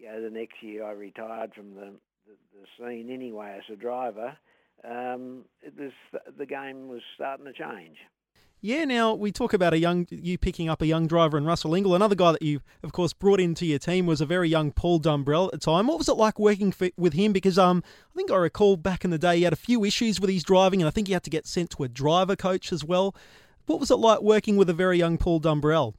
uh, 0.00 0.04
yeah, 0.04 0.20
the 0.20 0.30
next 0.30 0.62
year 0.62 0.84
I 0.84 0.92
retired 0.92 1.52
from 1.54 1.74
the, 1.74 1.92
the, 2.26 2.36
the 2.54 2.66
scene 2.78 3.10
anyway 3.10 3.56
as 3.58 3.72
a 3.72 3.76
driver. 3.76 4.36
Um, 4.84 5.44
it 5.62 5.74
was 5.78 5.92
the 6.38 6.46
game 6.46 6.88
was 6.88 7.02
starting 7.14 7.46
to 7.46 7.52
change. 7.52 7.98
Yeah, 8.62 8.84
now 8.84 9.14
we 9.14 9.32
talk 9.32 9.54
about 9.54 9.72
a 9.72 9.78
young 9.78 10.06
you 10.10 10.36
picking 10.36 10.68
up 10.68 10.82
a 10.82 10.86
young 10.86 11.06
driver 11.06 11.38
in 11.38 11.46
Russell 11.46 11.70
Ingall. 11.70 11.96
Another 11.96 12.14
guy 12.14 12.32
that 12.32 12.42
you, 12.42 12.60
of 12.82 12.92
course, 12.92 13.14
brought 13.14 13.40
into 13.40 13.64
your 13.64 13.78
team 13.78 14.04
was 14.04 14.20
a 14.20 14.26
very 14.26 14.50
young 14.50 14.70
Paul 14.70 15.00
Dumbrell 15.00 15.46
at 15.46 15.52
the 15.52 15.58
time. 15.58 15.86
What 15.86 15.96
was 15.96 16.10
it 16.10 16.18
like 16.18 16.38
working 16.38 16.70
for, 16.70 16.90
with 16.98 17.14
him? 17.14 17.32
Because 17.32 17.56
um, 17.58 17.82
I 18.12 18.16
think 18.16 18.30
I 18.30 18.36
recall 18.36 18.76
back 18.76 19.02
in 19.02 19.10
the 19.10 19.18
day 19.18 19.38
he 19.38 19.42
had 19.44 19.54
a 19.54 19.56
few 19.56 19.82
issues 19.82 20.20
with 20.20 20.28
his 20.28 20.42
driving, 20.42 20.82
and 20.82 20.88
I 20.88 20.90
think 20.90 21.06
he 21.06 21.14
had 21.14 21.22
to 21.24 21.30
get 21.30 21.46
sent 21.46 21.70
to 21.70 21.84
a 21.84 21.88
driver 21.88 22.36
coach 22.36 22.70
as 22.70 22.84
well. 22.84 23.14
What 23.64 23.80
was 23.80 23.90
it 23.90 23.96
like 23.96 24.20
working 24.20 24.58
with 24.58 24.68
a 24.68 24.74
very 24.74 24.98
young 24.98 25.16
Paul 25.16 25.40
Dumbrell? 25.40 25.94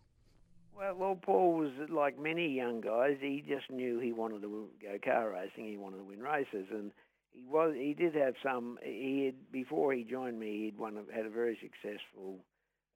Well, 0.82 0.96
well, 0.96 1.16
Paul 1.22 1.54
was 1.54 1.70
like 1.90 2.18
many 2.18 2.48
young 2.48 2.82
guys. 2.82 3.18
He 3.22 3.44
just 3.48 3.70
knew 3.70 4.00
he 4.00 4.12
wanted 4.12 4.42
to 4.42 4.68
go 4.82 4.98
car 5.04 5.30
racing. 5.30 5.70
He 5.70 5.78
wanted 5.78 5.98
to 5.98 6.04
win 6.04 6.22
races, 6.22 6.66
and 6.72 6.92
he 7.32 7.44
was. 7.46 7.76
He 7.78 7.94
did 7.94 8.16
have 8.16 8.34
some. 8.42 8.80
He 8.82 9.26
had 9.26 9.52
before 9.52 9.94
he 9.94 10.04
joined 10.04 10.40
me. 10.40 10.66
He'd 10.66 10.80
won. 10.80 10.98
Had 11.14 11.28
a 11.28 11.30
very 11.30 11.56
successful 11.62 12.40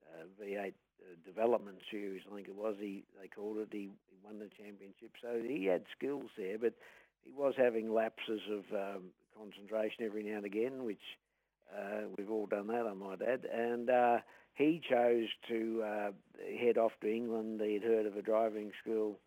uh, 0.10 0.26
V8 0.44 0.70
uh, 0.70 0.72
development 1.24 1.78
series, 1.92 2.24
I 2.32 2.36
think 2.36 2.48
it 2.48 2.56
was. 2.56 2.76
He 2.80 3.04
they 3.22 3.28
called 3.28 3.58
it. 3.60 3.68
He, 3.72 3.92
he 4.10 4.18
won 4.24 4.40
the 4.40 4.50
championship, 4.58 5.12
so 5.22 5.40
he 5.48 5.66
had 5.66 5.84
skills 5.96 6.32
there. 6.40 6.58
But 6.58 6.74
he 7.24 7.32
was 7.32 7.54
having 7.56 7.94
lapses 7.94 8.42
of 8.52 8.64
um, 8.74 9.04
concentration 9.38 10.06
every 10.06 10.24
now 10.24 10.38
and 10.38 10.46
again, 10.46 10.86
which 10.86 11.06
uh, 11.72 12.08
we've 12.18 12.32
all 12.32 12.48
done 12.48 12.66
that, 12.68 12.88
I 12.88 12.94
might 12.94 13.22
add. 13.22 13.46
And 13.46 13.92
uh, 13.92 14.18
he 14.56 14.82
chose 14.90 15.28
to 15.50 15.84
uh, 15.84 16.12
head 16.60 16.78
off 16.78 16.94
to 17.02 17.14
England. 17.14 17.62
He'd 17.62 17.84
heard 17.84 18.06
of 18.06 18.18
a 18.18 18.22
driving 18.22 18.72
school 18.82 19.20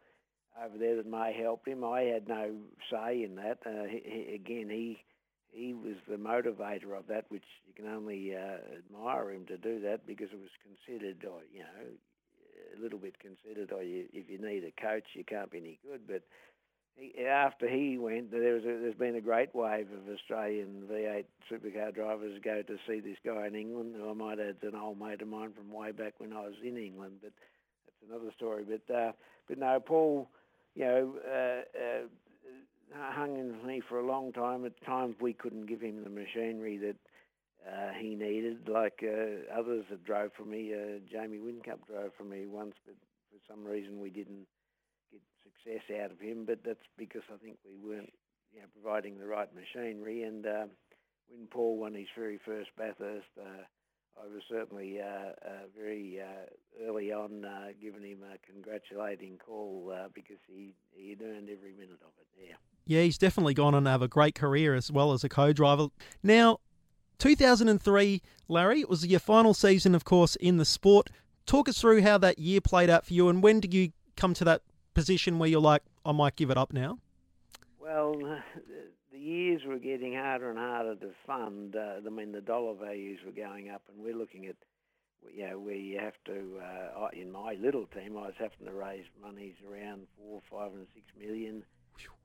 over 0.63 0.77
there 0.77 0.97
that 0.97 1.07
may 1.07 1.33
help 1.41 1.67
him. 1.67 1.85
I 1.85 2.03
had 2.03 2.29
no 2.29 2.55
say 2.91 3.23
in 3.23 3.37
that. 3.37 3.59
Uh, 3.65 3.85
he, 3.85 4.03
he, 4.05 4.35
again, 4.35 4.69
he 4.71 4.99
he 5.51 5.73
was 5.75 5.97
the 6.09 6.17
motivator 6.17 6.97
of 6.97 7.07
that, 7.09 7.25
which 7.31 7.45
you 7.67 7.73
can 7.75 7.93
only 7.93 8.35
uh, 8.35 8.59
admire 8.77 9.31
him 9.31 9.47
to 9.47 9.57
do 9.57 9.81
that 9.81 10.07
because 10.07 10.29
it 10.33 10.39
was 10.39 10.51
considered, 10.63 11.25
or, 11.25 11.41
you 11.53 11.61
know, 11.61 11.89
a 12.77 12.83
little 12.83 12.99
bit 12.99 13.19
considered, 13.19 13.73
or 13.73 13.83
you, 13.83 14.05
if 14.13 14.29
you 14.29 14.39
need 14.39 14.65
a 14.65 14.81
coach, 14.81 15.05
you 15.15 15.25
can't 15.25 15.51
be 15.51 15.59
any 15.59 15.79
good. 15.89 16.03
But 16.07 16.23
after 17.29 17.69
he 17.69 17.99
went, 17.99 18.31
there 18.31 18.55
was 18.55 18.65
a, 18.65 18.79
there's 18.81 18.95
been 18.95 19.17
a 19.17 19.21
great 19.21 19.55
wave 19.55 19.89
of 19.93 20.13
Australian 20.13 20.83
V8 20.91 21.25
supercar 21.51 21.95
drivers 21.95 22.41
go 22.43 22.63
to 22.63 22.77
see 22.87 23.01
this 23.01 23.19
guy 23.25 23.47
in 23.47 23.55
England, 23.55 23.95
I 24.03 24.13
might 24.13 24.41
add 24.41 24.57
is 24.63 24.73
an 24.73 24.75
old 24.75 24.99
mate 24.99 25.23
of 25.23 25.29
mine 25.29 25.53
from 25.57 25.73
way 25.73 25.93
back 25.93 26.15
when 26.19 26.33
I 26.33 26.41
was 26.43 26.55
in 26.63 26.77
England, 26.77 27.19
but 27.23 27.33
that's 27.87 28.11
another 28.11 28.33
story. 28.37 28.65
But 28.65 28.95
uh, 28.95 29.13
but 29.49 29.59
no, 29.59 29.81
Paul, 29.81 30.29
you 30.75 30.85
know, 30.85 31.15
uh, 31.27 31.79
uh, 31.79 33.13
hung 33.13 33.37
in 33.37 33.67
me 33.67 33.81
for 33.89 34.01
a 34.01 34.07
long 34.07 34.33
time. 34.33 34.65
At 34.65 34.81
times 34.85 35.17
we 35.21 35.33
couldn't 35.33 35.67
give 35.67 35.81
him 35.81 36.03
the 36.03 36.11
machinery 36.11 36.79
that 36.79 36.97
uh, 37.67 37.93
he 37.99 38.15
needed, 38.15 38.69
like 38.69 39.03
uh, 39.03 39.59
others 39.59 39.85
that 39.91 40.05
drove 40.05 40.33
for 40.37 40.45
me. 40.45 40.73
Uh, 40.75 40.99
Jamie 41.11 41.39
Whincup 41.39 41.87
drove 41.87 42.13
for 42.17 42.25
me 42.25 42.47
once, 42.47 42.75
but 42.85 42.95
for 43.31 43.53
some 43.53 43.65
reason 43.65 44.01
we 44.01 44.11
didn't 44.11 44.47
get 45.11 45.23
success 45.43 45.85
out 46.03 46.11
of 46.11 46.21
him. 46.21 46.45
But 46.47 46.61
that's 46.65 46.87
because 46.97 47.23
I 47.33 47.37
think 47.43 47.59
we 47.65 47.77
weren't 47.89 48.13
you 48.55 48.61
know, 48.61 48.67
providing 48.81 49.19
the 49.19 49.27
right 49.27 49.49
machinery. 49.55 50.23
And 50.23 50.47
uh, 50.47 50.67
when 51.29 51.47
Paul 51.51 51.79
won 51.79 51.95
his 51.95 52.09
very 52.17 52.39
first 52.45 52.71
Bathurst, 52.77 53.27
uh, 53.41 53.65
I 54.21 54.27
was 54.27 54.43
certainly 54.51 55.01
uh, 55.01 55.33
uh, 55.47 55.67
very 55.79 56.19
uh, 56.21 56.87
early 56.89 57.13
on 57.13 57.45
uh, 57.45 57.69
giving 57.81 58.03
him 58.03 58.19
a 58.23 58.39
congratulating 58.51 59.39
call 59.39 59.93
uh, 59.95 60.09
because 60.13 60.39
he 60.49 60.75
he'd 60.91 61.23
earned 61.23 61.49
every 61.51 61.73
minute 61.73 62.01
of 62.03 62.13
it 62.21 62.27
there. 62.37 62.57
Yeah, 62.87 63.03
he's 63.03 63.19
definitely 63.19 63.55
gone 63.55 63.75
on 63.75 63.85
to 63.85 63.91
have 63.91 64.03
a 64.03 64.09
great 64.09 64.35
career 64.35 64.75
as 64.75 64.91
well 64.91 65.13
as 65.13 65.23
a 65.23 65.29
co-driver. 65.29 65.89
Now, 66.23 66.59
2003, 67.19 68.23
Larry, 68.49 68.81
it 68.81 68.89
was 68.89 69.07
your 69.07 69.21
final 69.21 69.53
season, 69.53 69.95
of 69.95 70.05
course, 70.05 70.37
in 70.37 70.57
the 70.57 70.65
sport. 70.65 71.11
Talk 71.47 71.69
us 71.69 71.81
through 71.81 72.03
how 72.03 72.19
that 72.19 72.39
year 72.39 72.61
played 72.61 72.89
out 72.89 73.07
for 73.07 73.13
you, 73.13 73.29
and 73.29 73.43
when 73.43 73.61
did 73.61 73.75
you 73.75 73.93
come 74.17 74.35
to 74.35 74.45
that 74.45 74.63
position 74.95 75.39
where 75.39 75.49
you're 75.49 75.61
like, 75.61 75.83
I 76.05 76.13
might 76.13 76.37
give 76.37 76.51
it 76.51 76.57
up 76.57 76.73
now? 76.73 76.99
Well, 77.81 78.15
the 79.13 79.19
years 79.19 79.63
were 79.67 79.79
getting 79.79 80.15
harder 80.15 80.51
and 80.51 80.59
harder 80.59 80.95
to 80.97 81.11
fund. 81.27 81.77
Uh, 81.77 81.97
I 82.07 82.11
mean, 82.11 82.33
the 82.33 82.41
dollar 82.41 82.75
values 82.75 83.21
were 83.25 83.33
going 83.33 83.71
up, 83.71 83.83
and 83.89 84.03
we're 84.05 84.17
looking 84.17 84.47
at, 84.47 84.57
you 85.35 85.49
know, 85.49 85.59
where 85.59 85.75
you 85.75 85.99
have 85.99 86.15
to. 86.27 86.61
Uh, 86.63 87.09
in 87.13 87.31
my 87.31 87.55
little 87.55 87.87
team, 87.87 88.17
I 88.17 88.27
was 88.27 88.35
having 88.39 88.67
to 88.67 88.73
raise 88.73 89.05
monies 89.23 89.55
around 89.69 90.07
four, 90.17 90.41
five, 90.51 90.73
and 90.73 90.87
six 90.95 91.07
million 91.19 91.65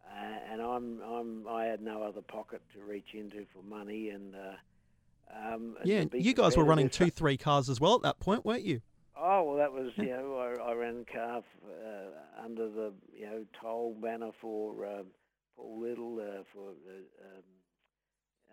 uh, 0.06 0.52
and 0.52 0.62
I'm 0.62 1.02
I'm 1.02 1.48
I 1.48 1.66
had 1.66 1.82
no 1.82 2.04
other 2.04 2.22
pocket 2.22 2.62
to 2.74 2.84
reach 2.84 3.14
into 3.14 3.46
for 3.54 3.64
money, 3.64 4.10
and 4.10 4.36
uh, 4.36 5.54
um, 5.54 5.78
yeah, 5.84 6.04
you 6.14 6.34
guys 6.34 6.58
were 6.58 6.66
running 6.66 6.90
two, 6.90 7.10
three 7.10 7.38
cars 7.38 7.70
as 7.70 7.80
well 7.80 7.96
at 7.96 8.02
that 8.04 8.20
point, 8.20 8.46
weren't 8.46 8.64
you? 8.64 8.82
Oh 9.16 9.44
well, 9.44 9.58
that 9.58 9.72
was 9.72 9.92
you 9.98 10.10
know 10.10 10.38
I, 10.38 10.72
I 10.72 10.74
ran 10.74 11.06
car 11.12 11.44
uh, 11.66 12.44
under 12.44 12.70
the 12.70 12.92
you 13.16 13.26
know 13.26 13.46
toll 13.62 13.96
banner 14.02 14.32
for 14.42 14.86
um, 14.86 15.06
Paul 15.56 15.82
Little 15.82 16.20
uh, 16.20 16.44
for 16.54 16.70
um, 16.70 17.44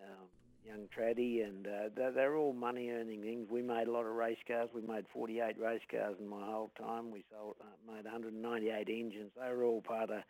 um, 0.04 0.26
young 0.64 0.86
Traddy, 0.96 1.42
and 1.44 1.66
uh, 1.66 1.88
they're, 1.96 2.12
they're, 2.12 2.36
all 2.36 2.52
money 2.52 2.90
earning 2.90 3.22
things. 3.22 3.48
We 3.50 3.62
made 3.62 3.88
a 3.88 3.92
lot 3.92 4.04
of 4.04 4.14
race 4.14 4.38
cars. 4.46 4.68
We 4.74 4.82
made 4.82 5.04
48 5.12 5.58
race 5.58 5.80
cars 5.90 6.16
in 6.20 6.28
my 6.28 6.44
whole 6.44 6.70
time. 6.78 7.10
We 7.10 7.24
sold 7.30 7.56
uh, 7.60 7.92
made 7.92 8.04
198 8.04 8.88
engines. 8.88 9.30
They 9.40 9.54
were 9.54 9.64
all 9.64 9.80
part 9.80 10.10
of 10.10 10.22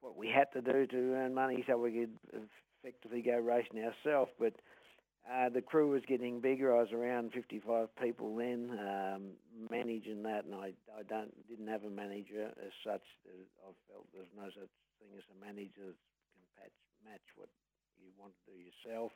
what 0.00 0.16
we 0.16 0.28
had 0.28 0.50
to 0.54 0.60
do 0.60 0.86
to 0.86 1.14
earn 1.14 1.34
money 1.34 1.64
so 1.68 1.78
we 1.78 1.92
could 1.92 2.42
effectively 2.82 3.22
go 3.22 3.38
racing 3.38 3.84
ourselves. 3.84 4.32
But 4.38 4.54
uh, 5.26 5.48
the 5.48 5.62
crew 5.62 5.90
was 5.90 6.02
getting 6.08 6.40
bigger. 6.40 6.74
I 6.74 6.80
was 6.82 6.92
around 6.92 7.32
55 7.32 7.94
people 7.96 8.34
then, 8.36 8.74
um, 8.74 9.22
managing 9.70 10.22
that, 10.24 10.44
and 10.44 10.54
I, 10.54 10.74
I 10.90 11.02
don't 11.08 11.30
didn't 11.48 11.68
have 11.68 11.84
a 11.84 11.90
manager 11.90 12.50
as 12.58 12.74
such. 12.82 13.04
I 13.28 13.70
felt 13.86 14.06
there's 14.12 14.32
no 14.36 14.50
such 14.50 14.72
thing 14.98 15.14
as 15.16 15.24
a 15.30 15.38
manager 15.38 15.94
that 15.94 16.26
can 16.34 16.44
patch, 16.58 16.76
match 17.06 17.26
what 17.36 17.48
you 18.02 18.10
want 18.18 18.34
to 18.34 18.42
do 18.50 18.58
yourself. 18.58 19.12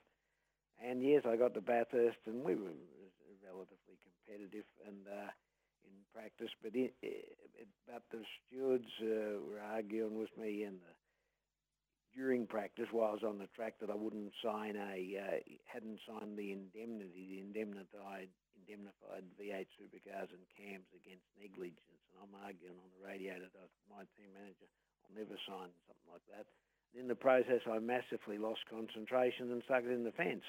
And 0.78 1.02
yes, 1.02 1.26
I 1.26 1.36
got 1.36 1.54
to 1.54 1.60
Bathurst, 1.60 2.22
and 2.26 2.44
we 2.44 2.54
were 2.54 2.76
relatively 3.42 3.98
competitive. 4.04 4.68
And 4.86 5.02
uh, 5.10 5.30
in 5.86 5.96
practice, 6.14 6.50
but 6.62 6.74
it, 6.74 6.94
it, 7.02 7.38
but 7.86 8.02
the 8.10 8.22
stewards 8.46 8.90
uh, 9.02 9.38
were 9.46 9.62
arguing 9.62 10.18
with 10.18 10.30
me 10.38 10.64
in 10.64 10.78
the 10.82 10.92
during 12.16 12.48
practice 12.48 12.88
while 12.90 13.12
I 13.12 13.20
was 13.20 13.28
on 13.28 13.38
the 13.38 13.52
track 13.52 13.76
that 13.84 13.92
I 13.92 13.94
wouldn't 13.94 14.32
sign 14.40 14.74
a 14.74 14.96
uh, 15.20 15.38
hadn't 15.68 16.00
signed 16.08 16.40
the 16.40 16.50
indemnity, 16.56 17.36
the 17.36 17.40
indemnified 17.44 18.32
indemnified 18.56 19.22
V8 19.36 19.68
supercars 19.76 20.32
and 20.32 20.42
CAMS 20.56 20.88
against 20.96 21.28
negligence, 21.38 22.02
and 22.10 22.16
I'm 22.24 22.34
arguing 22.42 22.80
on 22.80 22.90
the 22.96 23.04
radio 23.04 23.36
that 23.38 23.52
I, 23.54 23.68
my 23.86 24.02
team 24.16 24.32
manager, 24.32 24.66
I'll 25.04 25.14
never 25.14 25.36
sign 25.46 25.70
something 25.86 26.10
like 26.10 26.24
that. 26.34 26.48
In 26.96 27.06
the 27.06 27.14
process, 27.14 27.62
I 27.68 27.78
massively 27.78 28.40
lost 28.40 28.64
concentration 28.66 29.52
and 29.52 29.62
stuck 29.68 29.84
it 29.84 29.92
in 29.92 30.02
the 30.02 30.16
fence, 30.16 30.48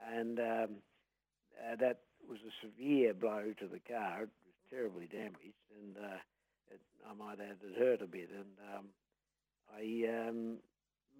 and 0.00 0.38
um, 0.38 0.70
uh, 1.58 1.76
that 1.82 2.06
was 2.24 2.38
a 2.46 2.54
severe 2.62 3.12
blow 3.12 3.52
to 3.58 3.66
the 3.66 3.82
car. 3.82 4.24
It 4.24 4.32
was 4.46 4.58
terribly 4.70 5.10
damaged, 5.10 5.66
and 5.74 5.98
uh, 5.98 6.22
it, 6.70 6.80
I 7.04 7.12
might 7.12 7.42
add 7.42 7.58
it 7.60 7.76
hurt 7.76 8.00
a 8.00 8.06
bit. 8.06 8.30
And 8.30 8.54
um, 8.70 8.86
I 9.74 9.82
um, 10.08 10.62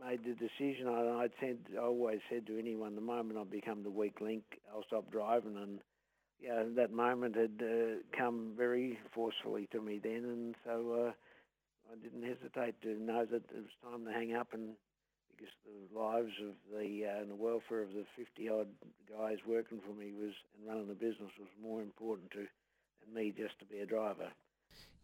made 0.00 0.20
the 0.24 0.34
decision. 0.34 0.88
I, 0.88 1.24
I'd 1.24 1.32
said, 1.40 1.58
I 1.76 1.84
always 1.84 2.20
said 2.30 2.46
to 2.46 2.58
anyone, 2.58 2.94
the 2.94 3.00
moment 3.00 3.38
I 3.38 3.44
become 3.44 3.82
the 3.82 3.90
weak 3.90 4.20
link, 4.20 4.44
I'll 4.72 4.84
stop 4.86 5.10
driving. 5.10 5.56
And 5.56 5.80
yeah, 6.40 6.64
that 6.76 6.92
moment 6.92 7.36
had 7.36 7.62
uh, 7.62 8.16
come 8.16 8.52
very 8.56 8.98
forcefully 9.14 9.68
to 9.72 9.80
me 9.80 10.00
then, 10.02 10.24
and 10.24 10.54
so 10.64 11.06
uh, 11.08 11.12
I 11.92 12.02
didn't 12.02 12.22
hesitate 12.22 12.80
to 12.82 13.00
know 13.00 13.24
that 13.24 13.44
it 13.50 13.54
was 13.54 13.92
time 13.92 14.04
to 14.04 14.12
hang 14.12 14.34
up 14.34 14.48
and 14.52 14.70
because 15.36 15.52
the 15.64 15.98
lives 15.98 16.32
of 16.42 16.54
the 16.72 17.06
uh, 17.06 17.20
and 17.20 17.30
the 17.30 17.34
welfare 17.34 17.82
of 17.82 17.92
the 17.92 18.04
50 18.16 18.48
odd 18.48 18.68
guys 19.08 19.38
working 19.46 19.80
for 19.86 19.92
me 19.94 20.12
was 20.12 20.32
and 20.58 20.68
running 20.68 20.88
the 20.88 20.94
business 20.94 21.30
was 21.38 21.48
more 21.62 21.82
important 21.82 22.30
to 22.32 22.46
and 23.04 23.14
me 23.14 23.32
just 23.36 23.58
to 23.58 23.64
be 23.64 23.78
a 23.80 23.86
driver. 23.86 24.28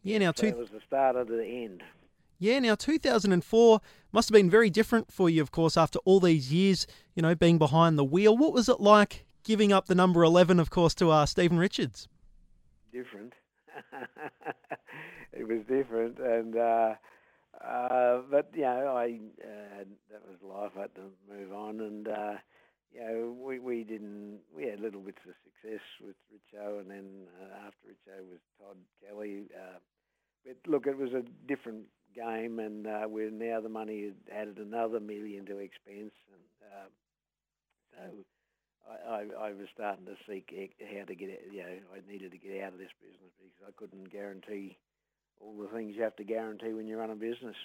Yeah, 0.03 0.19
now 0.19 0.31
so 0.35 0.43
two. 0.43 0.47
It 0.47 0.57
was 0.57 0.69
the 0.69 0.81
start 0.85 1.15
of 1.15 1.27
the 1.27 1.43
end. 1.43 1.83
Yeah, 2.41 2.59
now 2.59 2.75
2004 2.75 3.81
must 4.13 4.29
have 4.29 4.33
been 4.33 4.49
very 4.49 4.69
different 4.69 5.11
for 5.11 5.29
you, 5.29 5.41
of 5.41 5.51
course, 5.51 5.75
after 5.75 5.99
all 6.05 6.21
these 6.21 6.53
years, 6.53 6.87
you 7.13 7.21
know, 7.21 7.35
being 7.35 7.57
behind 7.57 7.99
the 7.99 8.03
wheel. 8.05 8.37
What 8.37 8.53
was 8.53 8.69
it 8.69 8.79
like 8.79 9.25
giving 9.43 9.73
up 9.73 9.87
the 9.87 9.95
number 9.95 10.23
11, 10.23 10.57
of 10.57 10.69
course, 10.69 10.95
to 10.95 11.11
uh, 11.11 11.25
Stephen 11.25 11.59
Richards? 11.59 12.07
Different. 12.93 13.33
it 15.33 15.45
was 15.45 15.59
different, 15.67 16.17
and 16.19 16.55
uh, 16.55 16.95
uh, 17.61 18.21
but 18.31 18.51
you 18.55 18.61
know, 18.61 18.95
I 18.95 19.19
uh, 19.43 19.83
that 20.09 20.21
was 20.25 20.39
life. 20.41 20.71
I 20.77 20.81
had 20.83 20.95
to 20.95 21.11
move 21.29 21.51
on, 21.51 21.81
and 21.81 22.07
uh, 22.07 22.33
you 22.93 23.01
know, 23.01 23.35
we 23.37 23.59
we 23.59 23.83
didn't. 23.83 24.39
We 24.55 24.65
had 24.65 24.79
little 24.79 25.01
bits 25.01 25.19
of 25.27 25.35
success 25.43 25.81
with 26.01 26.15
Richo, 26.33 26.79
and 26.79 26.89
then 26.89 27.27
uh, 27.41 27.67
after 27.67 27.87
Richo 27.89 28.29
was 28.29 28.39
Todd 28.57 28.77
Kelly. 29.05 29.43
But 30.45 30.55
look, 30.71 30.87
it 30.87 30.97
was 30.97 31.11
a 31.11 31.23
different 31.47 31.83
game, 32.15 32.59
and 32.59 32.87
uh, 32.87 33.07
we're 33.07 33.31
now 33.31 33.61
the 33.61 33.69
money 33.69 34.05
had 34.05 34.41
added 34.41 34.57
another 34.57 34.99
million 34.99 35.45
to 35.45 35.57
expense, 35.57 36.13
and 36.31 36.49
uh, 36.63 36.87
so 37.91 38.25
I, 38.89 39.13
I, 39.13 39.47
I 39.47 39.53
was 39.53 39.67
starting 39.73 40.05
to 40.05 40.15
seek 40.27 40.53
how 40.97 41.05
to 41.05 41.15
get. 41.15 41.41
You 41.51 41.63
know, 41.63 41.77
I 41.95 42.11
needed 42.11 42.31
to 42.31 42.37
get 42.37 42.63
out 42.63 42.73
of 42.73 42.79
this 42.79 42.93
business 43.01 43.31
because 43.37 43.67
I 43.67 43.71
couldn't 43.77 44.11
guarantee 44.11 44.77
all 45.39 45.55
the 45.61 45.67
things 45.67 45.95
you 45.95 46.03
have 46.03 46.15
to 46.17 46.23
guarantee 46.23 46.73
when 46.73 46.87
you 46.87 46.97
run 46.97 47.11
a 47.11 47.15
business. 47.15 47.55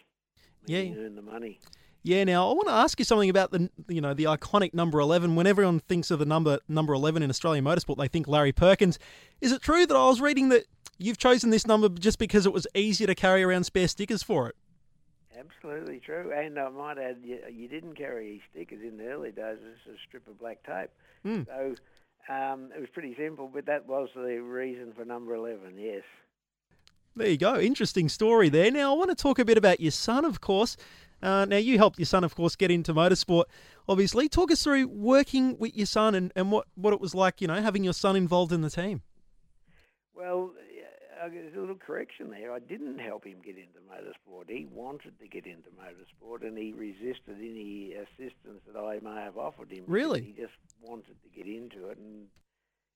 Yeah, 0.67 0.81
you 0.81 0.97
earn 1.01 1.17
the 1.17 1.23
money. 1.23 1.61
Yeah. 2.03 2.25
Now 2.25 2.51
I 2.51 2.53
want 2.53 2.69
to 2.69 2.75
ask 2.75 2.99
you 2.99 3.05
something 3.05 3.31
about 3.31 3.51
the 3.51 3.71
you 3.89 4.01
know 4.01 4.15
the 4.15 4.25
iconic 4.25 4.75
number 4.75 5.01
eleven. 5.01 5.37
When 5.37 5.47
everyone 5.47 5.81
thinks 5.81 6.11
of 6.11 6.19
the 6.19 6.27
number 6.27 6.61
number 6.69 6.93
eleven 6.93 7.23
in 7.23 7.31
Australian 7.31 7.65
motorsport, 7.65 7.97
they 7.97 8.09
think 8.09 8.29
Larry 8.29 8.53
Perkins. 8.53 8.99
Is 9.41 9.53
it 9.53 9.63
true 9.63 9.87
that 9.87 9.97
I 9.97 10.07
was 10.07 10.21
reading 10.21 10.51
that 10.51 10.65
you've 11.05 11.19
chosen 11.19 11.51
this 11.51 11.67
number 11.67 11.89
just 11.89 12.19
because 12.19 12.47
it 12.47 12.53
was 12.53 12.67
easier 12.75 13.07
to 13.07 13.15
carry 13.15 13.43
around 13.43 13.65
spare 13.65 13.89
stickers 13.89 14.23
for 14.23 14.49
it? 14.49 14.57
Absolutely 15.39 16.01
true. 16.01 16.33
And 16.35 16.59
I 16.59 16.69
might 16.71 16.99
add, 16.99 17.19
you, 17.23 17.39
you 17.53 17.69
didn't 17.69 17.97
carry 17.97 18.43
stickers 18.51 18.81
in 18.83 18.97
the 18.97 19.07
early 19.07 19.31
days. 19.31 19.59
It 19.61 19.77
was 19.87 19.97
a 19.97 19.99
strip 20.07 20.27
of 20.29 20.39
black 20.39 20.65
tape. 20.65 20.91
Mm. 21.27 21.47
So 21.47 21.75
um, 22.33 22.71
it 22.75 22.81
was 22.81 22.89
pretty 22.93 23.15
simple, 23.17 23.51
but 23.53 23.67
that 23.67 23.87
was 23.87 24.09
the 24.15 24.41
reason 24.41 24.93
for 24.97 25.05
number 25.05 25.35
11, 25.35 25.75
yes. 25.79 26.03
There 27.17 27.29
you 27.29 27.37
go. 27.37 27.59
Interesting 27.59 28.09
story 28.09 28.49
there. 28.49 28.71
Now, 28.71 28.93
I 28.93 28.97
want 28.97 29.11
to 29.11 29.17
talk 29.17 29.39
a 29.39 29.45
bit 29.45 29.59
about 29.59 29.81
your 29.81 29.93
son, 29.93 30.25
of 30.25 30.41
course. 30.41 30.77
Uh, 31.23 31.45
now, 31.45 31.57
you 31.57 31.79
helped 31.79 31.99
your 31.99 32.07
son, 32.07 32.25
of 32.25 32.35
course, 32.35 32.57
get 32.57 32.71
into 32.71 32.93
motorsport, 32.93 33.45
obviously. 33.89 34.29
Talk 34.29 34.51
us 34.51 34.63
through 34.63 34.89
working 34.89 35.57
with 35.59 35.77
your 35.77 35.87
son 35.87 36.15
and, 36.15 36.33
and 36.35 36.51
what, 36.51 36.67
what 36.75 36.93
it 36.93 37.01
was 37.01 37.15
like, 37.15 37.41
you 37.41 37.47
know, 37.47 37.61
having 37.61 37.85
your 37.85 37.93
son 37.93 38.17
involved 38.17 38.53
in 38.53 38.63
the 38.63 38.71
team. 38.71 39.03
Well, 40.15 40.53
there's 41.29 41.55
a 41.57 41.61
little 41.61 41.77
correction 41.77 42.31
there. 42.31 42.53
I 42.53 42.59
didn't 42.59 42.99
help 42.99 43.25
him 43.25 43.39
get 43.45 43.57
into 43.57 43.79
motorsport. 43.91 44.49
He 44.49 44.67
wanted 44.71 45.19
to 45.19 45.29
get 45.29 45.47
into 45.47 45.71
motorsport, 45.71 46.47
and 46.47 46.57
he 46.57 46.73
resisted 46.73 47.39
any 47.39 47.95
assistance 47.95 48.63
that 48.67 48.79
I 48.79 48.99
may 49.03 49.23
have 49.23 49.37
offered 49.37 49.71
him. 49.71 49.85
Really? 49.87 50.23
He 50.23 50.33
just 50.33 50.55
wanted 50.83 51.17
to 51.23 51.29
get 51.35 51.47
into 51.47 51.89
it, 51.89 51.99
and 51.99 52.27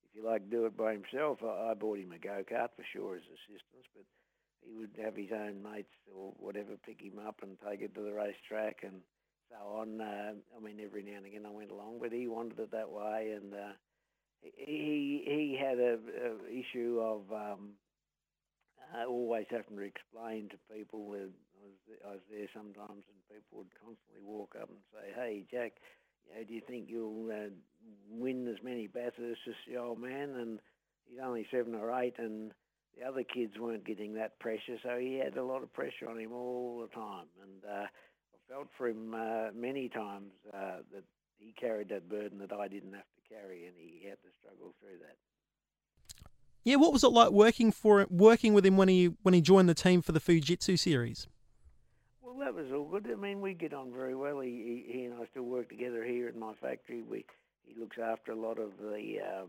if 0.05 0.17
you 0.17 0.27
like, 0.29 0.51
do 0.51 0.67
it 0.67 0.77
by 0.77 0.93
himself. 0.93 1.39
I, 1.43 1.71
I 1.71 1.75
bought 1.75 1.99
him 1.99 2.13
a 2.13 2.19
go 2.19 2.43
kart 2.51 2.71
for 2.77 2.85
sure 2.93 3.17
as 3.17 3.23
assistance, 3.23 3.87
but 3.95 4.05
he 4.65 4.73
would 4.73 4.91
have 5.03 5.17
his 5.17 5.33
own 5.33 5.63
mates 5.63 5.95
or 6.15 6.33
whatever 6.39 6.77
pick 6.85 7.01
him 7.01 7.19
up 7.27 7.41
and 7.43 7.57
take 7.69 7.81
it 7.81 7.95
to 7.95 8.03
the 8.03 8.13
racetrack 8.13 8.81
and 8.83 9.01
so 9.51 9.57
on. 9.81 10.01
Uh, 10.01 10.33
I 10.57 10.61
mean, 10.61 10.79
every 10.85 11.03
now 11.03 11.17
and 11.17 11.27
again 11.27 11.47
I 11.47 11.51
went 11.51 11.71
along, 11.71 11.99
but 12.01 12.13
he 12.13 12.27
wanted 12.27 12.59
it 12.59 12.71
that 12.73 12.91
way, 12.91 13.35
and 13.37 13.55
uh, 13.55 13.73
he 14.41 15.23
he 15.25 15.59
had 15.61 15.79
a, 15.79 15.99
a 15.99 16.51
issue 16.51 17.01
of 17.01 17.23
um, 17.33 17.71
uh, 18.95 19.07
always 19.07 19.47
having 19.51 19.77
to 19.77 19.83
explain 19.83 20.49
to 20.51 20.59
people. 20.75 21.13
That 21.13 21.31
I 21.31 21.65
was 21.65 21.79
I 22.07 22.11
was 22.13 22.27
there 22.31 22.49
sometimes, 22.55 23.05
and 23.09 23.19
people 23.29 23.59
would 23.59 23.73
constantly 23.81 24.23
walk 24.25 24.55
up 24.61 24.69
and 24.69 24.79
say, 24.93 25.13
"Hey, 25.15 25.45
Jack." 25.51 25.73
You 26.27 26.35
know, 26.35 26.45
do 26.45 26.55
you 26.55 26.61
think 26.61 26.89
you'll 26.89 27.31
uh, 27.33 27.49
win 28.11 28.47
as 28.49 28.63
many 28.63 28.87
Bathursts 28.87 29.49
as 29.49 29.55
the 29.67 29.79
old 29.79 29.99
man? 29.99 30.37
And 30.37 30.61
he's 31.09 31.19
only 31.25 31.47
seven 31.51 31.75
or 31.75 31.91
eight, 32.01 32.19
and 32.19 32.53
the 32.97 33.07
other 33.07 33.23
kids 33.23 33.59
weren't 33.59 33.87
getting 33.87 34.15
that 34.15 34.39
pressure, 34.39 34.77
so 34.83 34.99
he 34.99 35.15
had 35.15 35.37
a 35.37 35.45
lot 35.45 35.63
of 35.63 35.73
pressure 35.73 36.09
on 36.09 36.19
him 36.19 36.33
all 36.33 36.81
the 36.83 36.95
time. 36.95 37.27
And 37.43 37.65
uh, 37.65 37.87
I 37.87 38.39
felt 38.49 38.69
for 38.77 38.89
him 38.89 39.15
uh, 39.15 39.53
many 39.55 39.89
times 39.89 40.33
uh, 40.53 40.83
that 40.93 41.05
he 41.39 41.55
carried 41.59 41.89
that 41.91 42.09
burden 42.09 42.39
that 42.39 42.53
I 42.53 42.69
didn't 42.69 42.93
have 42.93 43.03
to 43.03 43.35
carry, 43.35 43.67
and 43.67 43.75
he 43.79 44.07
had 44.09 44.19
to 44.23 44.31
struggle 44.41 44.75
through 44.81 44.99
that. 45.01 45.17
Yeah, 46.69 46.77
what 46.77 46.93
was 46.93 47.03
it 47.03 47.09
like 47.09 47.31
working 47.31 47.73
for 47.73 48.07
working 48.11 48.53
with 48.53 48.67
him 48.67 48.77
when 48.77 48.89
he 48.89 49.07
when 49.23 49.33
he 49.33 49.41
joined 49.41 49.71
the 49.71 49.75
team 49.75 50.03
for 50.03 50.13
the 50.13 50.21
Fujitsu 50.21 50.79
series? 50.79 51.27
Well, 52.21 52.37
that 52.41 52.53
was 52.53 52.67
all 52.71 52.85
good. 52.85 53.09
I 53.11 53.15
mean, 53.15 53.41
we 53.41 53.55
get 53.55 53.73
on 53.73 53.91
very 53.91 54.15
well. 54.15 54.41
He, 54.41 54.85
he, 54.87 54.93
he 54.99 55.05
and 55.07 55.15
I 55.15 55.25
still 55.31 55.45
work 55.45 55.71
together 55.71 56.05
here 56.05 56.29
in 56.29 56.39
my 56.39 56.53
factory. 56.61 57.01
We 57.01 57.25
he 57.65 57.81
looks 57.81 57.97
after 57.97 58.33
a 58.33 58.37
lot 58.37 58.59
of 58.59 58.73
the 58.83 59.17
um, 59.19 59.49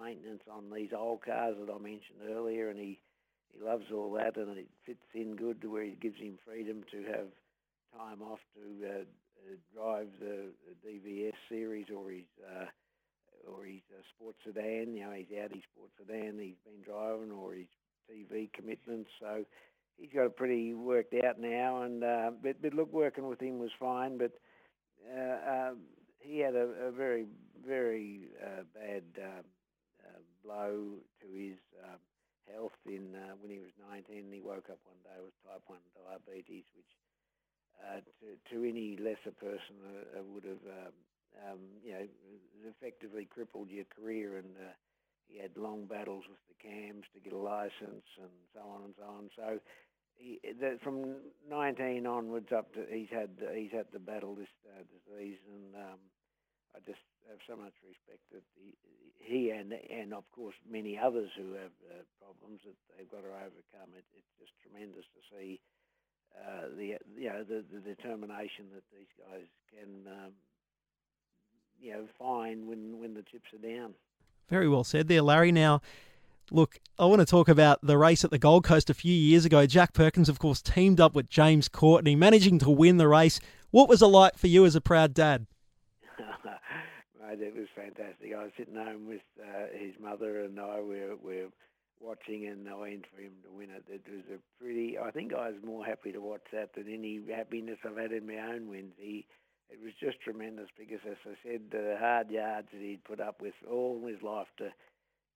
maintenance 0.00 0.42
on 0.48 0.70
these 0.72 0.90
old 0.96 1.24
cars 1.24 1.56
that 1.58 1.72
I 1.72 1.78
mentioned 1.78 2.20
earlier, 2.30 2.68
and 2.68 2.78
he 2.78 3.00
he 3.52 3.64
loves 3.64 3.86
all 3.92 4.12
that, 4.12 4.36
and 4.36 4.56
it 4.56 4.68
fits 4.86 5.02
in 5.12 5.34
good 5.34 5.60
to 5.62 5.72
where 5.72 5.82
he 5.82 5.96
gives 6.00 6.20
him 6.20 6.38
freedom 6.46 6.84
to 6.92 6.98
have 7.10 7.26
time 7.98 8.22
off 8.22 8.38
to 8.54 8.86
uh, 8.86 8.92
uh, 9.00 9.56
drive 9.74 10.06
the, 10.20 10.52
the 10.68 10.88
DVS 10.88 11.34
series 11.48 11.86
or 11.90 12.12
his 12.12 12.26
uh, 12.48 12.66
or 13.48 13.64
his 13.64 13.82
uh, 13.92 14.02
sports 14.14 14.38
sedan. 14.44 14.94
You 14.94 15.04
know, 15.04 15.12
he's 15.12 15.32
out 15.42 15.52
his 15.54 15.64
sports 15.72 15.92
sedan 15.98 16.38
he's 16.38 16.60
been 16.64 16.82
driving, 16.84 17.30
or 17.32 17.54
his 17.54 17.68
TV 18.10 18.52
commitments. 18.52 19.10
So 19.20 19.44
he's 19.96 20.10
got 20.14 20.26
it 20.26 20.36
pretty 20.36 20.74
worked 20.74 21.14
out 21.24 21.38
now. 21.38 21.82
And 21.82 22.02
uh, 22.04 22.30
but, 22.42 22.60
but 22.62 22.74
look, 22.74 22.92
working 22.92 23.28
with 23.28 23.40
him 23.40 23.58
was 23.58 23.70
fine. 23.78 24.18
But 24.18 24.32
uh, 25.06 25.70
um, 25.70 25.78
he 26.20 26.38
had 26.38 26.54
a, 26.54 26.88
a 26.88 26.90
very 26.92 27.26
very 27.66 28.28
uh, 28.42 28.62
bad 28.74 29.04
um, 29.22 29.44
uh, 30.04 30.20
blow 30.44 30.96
to 31.20 31.26
his 31.36 31.58
um, 31.84 32.00
health 32.52 32.76
in 32.86 33.14
uh, 33.14 33.34
when 33.40 33.50
he 33.50 33.58
was 33.58 33.72
19. 33.90 34.32
He 34.32 34.40
woke 34.40 34.68
up 34.70 34.80
one 34.84 35.00
day 35.04 35.18
with 35.22 35.34
type 35.44 35.62
1 35.66 35.78
diabetes, 35.94 36.64
which 36.74 36.92
uh, 37.80 38.00
to, 38.20 38.26
to 38.52 38.56
any 38.68 38.96
lesser 38.98 39.34
person 39.38 39.76
uh, 39.86 40.22
would 40.32 40.44
have 40.44 40.64
um, 40.66 40.94
um, 41.46 41.60
you 41.84 41.92
know, 41.92 42.06
effectively 42.68 43.26
crippled 43.28 43.70
your 43.70 43.86
career. 43.86 44.38
And 44.38 44.56
uh, 44.56 44.72
he 45.30 45.38
had 45.38 45.56
long 45.56 45.86
battles 45.86 46.24
with 46.28 46.42
the 46.50 46.58
CAMS 46.58 47.06
to 47.14 47.20
get 47.20 47.32
a 47.32 47.38
license 47.38 48.06
and 48.18 48.34
so 48.54 48.60
on 48.60 48.90
and 48.90 48.94
so 48.98 49.06
on. 49.06 49.30
So 49.36 49.60
he, 50.20 50.40
that 50.60 50.82
from 50.82 51.16
19 51.48 52.06
onwards 52.06 52.52
up 52.52 52.74
to 52.74 52.84
he's 52.90 53.10
had 53.10 53.30
he's 53.54 53.72
had 53.72 53.90
to 53.92 53.98
battle 53.98 54.34
this 54.34 54.52
uh, 54.68 54.84
disease, 54.92 55.38
and 55.48 55.74
um, 55.74 56.00
I 56.76 56.78
just 56.84 57.00
have 57.30 57.40
so 57.48 57.56
much 57.56 57.72
respect 57.80 58.20
that 58.34 58.44
he, 58.58 58.76
he 59.16 59.50
and 59.50 59.72
and 59.72 60.12
of 60.12 60.28
course 60.34 60.54
many 60.68 60.98
others 60.98 61.30
who 61.38 61.56
have 61.56 61.74
uh, 61.88 62.04
problems 62.20 62.60
that 62.66 62.76
they've 62.92 63.08
got 63.08 63.24
to 63.24 63.32
overcome. 63.32 63.96
It, 63.96 64.04
it's 64.12 64.34
just 64.36 64.52
tremendous 64.60 65.06
to 65.16 65.22
see. 65.32 65.60
Uh, 66.30 66.70
the 66.78 66.94
you 67.18 67.26
know 67.26 67.42
the, 67.42 67.64
the 67.74 67.82
determination 67.82 68.70
that 68.70 68.86
these 68.94 69.10
guys 69.18 69.50
can 69.66 70.06
um, 70.06 70.32
you 71.80 71.92
know 71.92 72.04
fine 72.18 72.66
when 72.66 72.98
when 73.00 73.14
the 73.14 73.22
chips 73.22 73.52
are 73.52 73.68
down. 73.68 73.94
Very 74.48 74.68
well 74.68 74.84
said 74.84 75.08
there, 75.08 75.22
Larry. 75.22 75.52
Now, 75.52 75.80
look, 76.50 76.78
I 76.98 77.04
want 77.06 77.20
to 77.20 77.26
talk 77.26 77.48
about 77.48 77.78
the 77.82 77.96
race 77.96 78.24
at 78.24 78.30
the 78.30 78.38
Gold 78.38 78.64
Coast 78.64 78.90
a 78.90 78.94
few 78.94 79.14
years 79.14 79.44
ago. 79.44 79.66
Jack 79.66 79.92
Perkins, 79.94 80.28
of 80.28 80.38
course, 80.38 80.60
teamed 80.60 81.00
up 81.00 81.14
with 81.14 81.28
James 81.30 81.68
Courtney, 81.68 82.16
managing 82.16 82.58
to 82.60 82.70
win 82.70 82.96
the 82.96 83.08
race. 83.08 83.40
What 83.70 83.88
was 83.88 84.02
it 84.02 84.06
like 84.06 84.36
for 84.36 84.48
you 84.48 84.64
as 84.64 84.74
a 84.74 84.80
proud 84.80 85.14
dad? 85.14 85.46
Mate, 86.18 87.40
it 87.40 87.54
was 87.54 87.68
fantastic. 87.74 88.34
I 88.36 88.42
was 88.42 88.52
sitting 88.56 88.74
home 88.74 89.06
with 89.06 89.22
uh, 89.40 89.66
his 89.72 89.94
mother 90.00 90.40
and 90.40 90.58
I. 90.58 90.80
We're, 90.80 91.16
we're 91.16 91.48
watching 92.00 92.46
and 92.46 92.68
I 92.68 92.74
went 92.74 93.04
for 93.14 93.22
him 93.22 93.32
to 93.44 93.56
win 93.56 93.68
it. 93.70 93.84
It 93.88 94.02
was 94.10 94.24
a 94.34 94.62
pretty. 94.62 94.98
I 94.98 95.12
think 95.12 95.32
I 95.32 95.50
was 95.50 95.58
more 95.64 95.84
happy 95.84 96.10
to 96.12 96.20
watch 96.20 96.46
that 96.52 96.74
than 96.74 96.92
any 96.92 97.20
happiness 97.32 97.78
I've 97.84 97.96
had 97.96 98.12
in 98.12 98.26
my 98.26 98.38
own 98.52 98.68
wins. 98.68 98.94
He 98.98 99.26
it 99.70 99.78
was 99.82 99.92
just 100.00 100.20
tremendous 100.20 100.68
because, 100.78 101.00
as 101.08 101.16
I 101.24 101.34
said, 101.42 101.62
the 101.70 101.96
hard 101.98 102.30
yards 102.30 102.68
that 102.72 102.80
he'd 102.80 103.04
put 103.04 103.20
up 103.20 103.40
with 103.40 103.54
all 103.70 104.02
his 104.06 104.22
life 104.22 104.48
to 104.58 104.70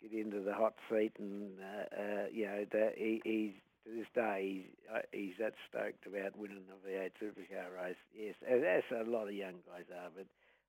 get 0.03 0.27
into 0.27 0.41
the 0.41 0.53
hot 0.53 0.75
seat, 0.91 1.13
and 1.19 1.53
uh, 1.61 2.03
uh, 2.03 2.27
you 2.33 2.47
know, 2.47 2.65
that 2.73 2.93
he, 2.97 3.23
he's 3.25 3.55
to 3.85 3.93
this 3.93 4.09
day 4.15 4.41
he's 4.43 4.71
uh, 4.93 5.01
he's 5.13 5.37
that 5.39 5.55
stoked 5.69 6.07
about 6.07 6.37
winning 6.37 6.65
the 6.69 6.79
V8 6.89 7.13
Supercar 7.21 7.69
race. 7.73 8.01
Yes, 8.13 8.35
as 8.49 8.61
a 8.91 9.09
lot 9.09 9.29
of 9.29 9.35
young 9.35 9.61
guys 9.69 9.89
are, 9.93 10.11
but 10.17 10.27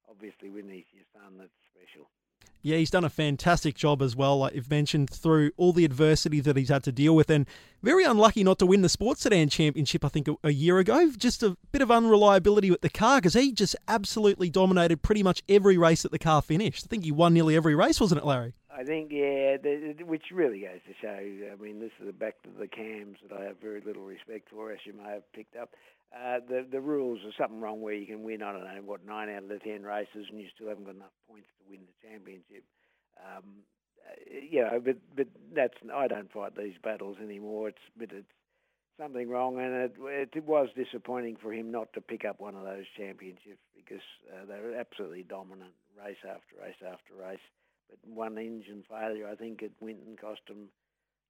obviously 0.09 0.49
when 0.49 0.69
he's 0.69 0.87
your 0.93 1.07
son, 1.13 1.37
that's 1.39 1.55
special. 1.71 2.07
Yeah, 2.65 2.77
he's 2.77 2.89
done 2.89 3.03
a 3.05 3.11
fantastic 3.11 3.75
job 3.75 4.01
as 4.01 4.15
well, 4.15 4.39
like 4.39 4.55
you've 4.55 4.71
mentioned, 4.71 5.11
through 5.11 5.51
all 5.55 5.71
the 5.71 5.85
adversity 5.85 6.39
that 6.39 6.57
he's 6.57 6.69
had 6.69 6.83
to 6.85 6.91
deal 6.91 7.15
with. 7.15 7.29
And 7.29 7.45
very 7.83 8.03
unlucky 8.03 8.43
not 8.43 8.57
to 8.57 8.65
win 8.65 8.81
the 8.81 8.89
Sports 8.89 9.21
Sedan 9.21 9.49
Championship, 9.49 10.03
I 10.03 10.07
think, 10.07 10.27
a, 10.43 10.49
year 10.49 10.79
ago. 10.79 11.11
Just 11.15 11.43
a 11.43 11.57
bit 11.71 11.83
of 11.83 11.91
unreliability 11.91 12.71
with 12.71 12.81
the 12.81 12.89
car 12.89 13.19
because 13.19 13.35
he 13.35 13.51
just 13.51 13.75
absolutely 13.87 14.49
dominated 14.49 15.03
pretty 15.03 15.21
much 15.21 15.43
every 15.47 15.77
race 15.77 16.01
that 16.01 16.11
the 16.11 16.17
car 16.17 16.41
finished. 16.41 16.87
I 16.87 16.89
think 16.89 17.03
he 17.03 17.11
won 17.11 17.35
nearly 17.35 17.55
every 17.55 17.75
race, 17.75 18.01
wasn't 18.01 18.21
it, 18.21 18.25
Larry? 18.25 18.55
I 18.75 18.83
think, 18.83 19.11
yeah, 19.11 19.57
the, 19.61 19.93
which 20.03 20.31
really 20.33 20.61
goes 20.61 20.79
to 20.87 20.93
show. 20.99 21.53
I 21.53 21.61
mean, 21.61 21.79
this 21.79 21.91
is 21.99 22.07
the 22.07 22.13
back 22.13 22.41
to 22.45 22.49
the 22.49 22.67
CAMS 22.67 23.17
that 23.29 23.39
I 23.39 23.43
have 23.43 23.61
very 23.61 23.81
little 23.81 24.05
respect 24.05 24.49
for, 24.49 24.71
as 24.71 24.79
you 24.85 24.93
may 24.93 25.11
have 25.11 25.31
picked 25.33 25.55
up. 25.55 25.75
Uh, 26.13 26.39
the 26.47 26.65
the 26.69 26.81
rules 26.81 27.19
are 27.25 27.33
something 27.37 27.59
wrong 27.61 27.81
where 27.81 27.93
you 27.93 28.05
can 28.05 28.23
win. 28.23 28.41
I 28.41 28.51
don't 28.51 28.63
know 28.63 28.81
what 28.85 29.05
nine 29.05 29.29
out 29.29 29.43
of 29.43 29.49
the 29.49 29.59
ten 29.59 29.83
races, 29.83 30.27
and 30.29 30.39
you 30.39 30.47
still 30.55 30.69
haven't 30.69 30.85
got 30.85 30.95
enough 30.95 31.15
points 31.29 31.47
to 31.59 31.69
win 31.69 31.81
the 31.85 32.07
championship. 32.07 32.63
Um, 33.19 33.43
uh, 34.07 34.39
you 34.49 34.61
know, 34.61 34.79
but 34.83 34.97
but 35.15 35.27
that's 35.53 35.73
I 35.93 36.07
don't 36.07 36.31
fight 36.31 36.55
these 36.55 36.75
battles 36.83 37.17
anymore. 37.21 37.69
It's 37.69 37.85
but 37.97 38.11
it's 38.11 38.31
something 38.99 39.29
wrong, 39.29 39.59
and 39.59 39.73
it 39.73 39.95
it 40.35 40.45
was 40.45 40.69
disappointing 40.75 41.37
for 41.41 41.53
him 41.53 41.71
not 41.71 41.91
to 41.93 42.01
pick 42.01 42.23
up 42.25 42.39
one 42.39 42.55
of 42.55 42.63
those 42.63 42.85
championships 42.97 43.63
because 43.75 44.05
uh, 44.31 44.45
they 44.45 44.59
were 44.61 44.75
absolutely 44.75 45.23
dominant 45.23 45.73
race 45.97 46.23
after 46.23 46.55
race 46.61 46.79
after 46.85 47.13
race. 47.19 47.43
But 47.89 47.99
one 48.09 48.37
engine 48.37 48.83
failure, 48.89 49.27
I 49.27 49.35
think, 49.35 49.61
at 49.63 49.71
Winton 49.79 50.17
cost 50.19 50.41
him, 50.47 50.69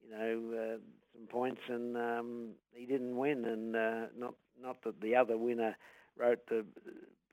you 0.05 0.17
know, 0.17 0.57
uh, 0.57 0.77
some 1.13 1.27
points, 1.27 1.61
and 1.67 1.97
um, 1.97 2.49
he 2.71 2.85
didn't 2.85 3.17
win. 3.17 3.45
And 3.45 3.75
uh, 3.75 4.07
not 4.17 4.35
not 4.61 4.83
that 4.83 5.01
the 5.01 5.15
other 5.15 5.37
winner 5.37 5.75
wrote 6.17 6.47
the 6.47 6.65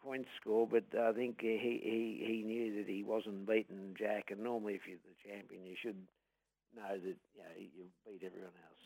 point 0.05 0.27
score, 0.41 0.67
but 0.67 0.85
I 0.99 1.13
think 1.13 1.41
he, 1.41 1.59
he, 1.83 2.25
he 2.27 2.43
knew 2.43 2.77
that 2.77 2.91
he 2.91 3.05
wasn't 3.05 3.47
beating 3.47 3.95
Jack. 3.99 4.31
And 4.31 4.43
normally, 4.43 4.75
if 4.75 4.83
you're 4.87 4.99
the 4.99 5.31
champion, 5.31 5.65
you 5.65 5.77
should 5.81 5.97
know 6.75 6.89
that 6.89 6.99
you 6.99 7.39
know 7.39 7.55
you 7.59 7.85
beat 8.07 8.23
everyone 8.25 8.51
else. 8.65 8.83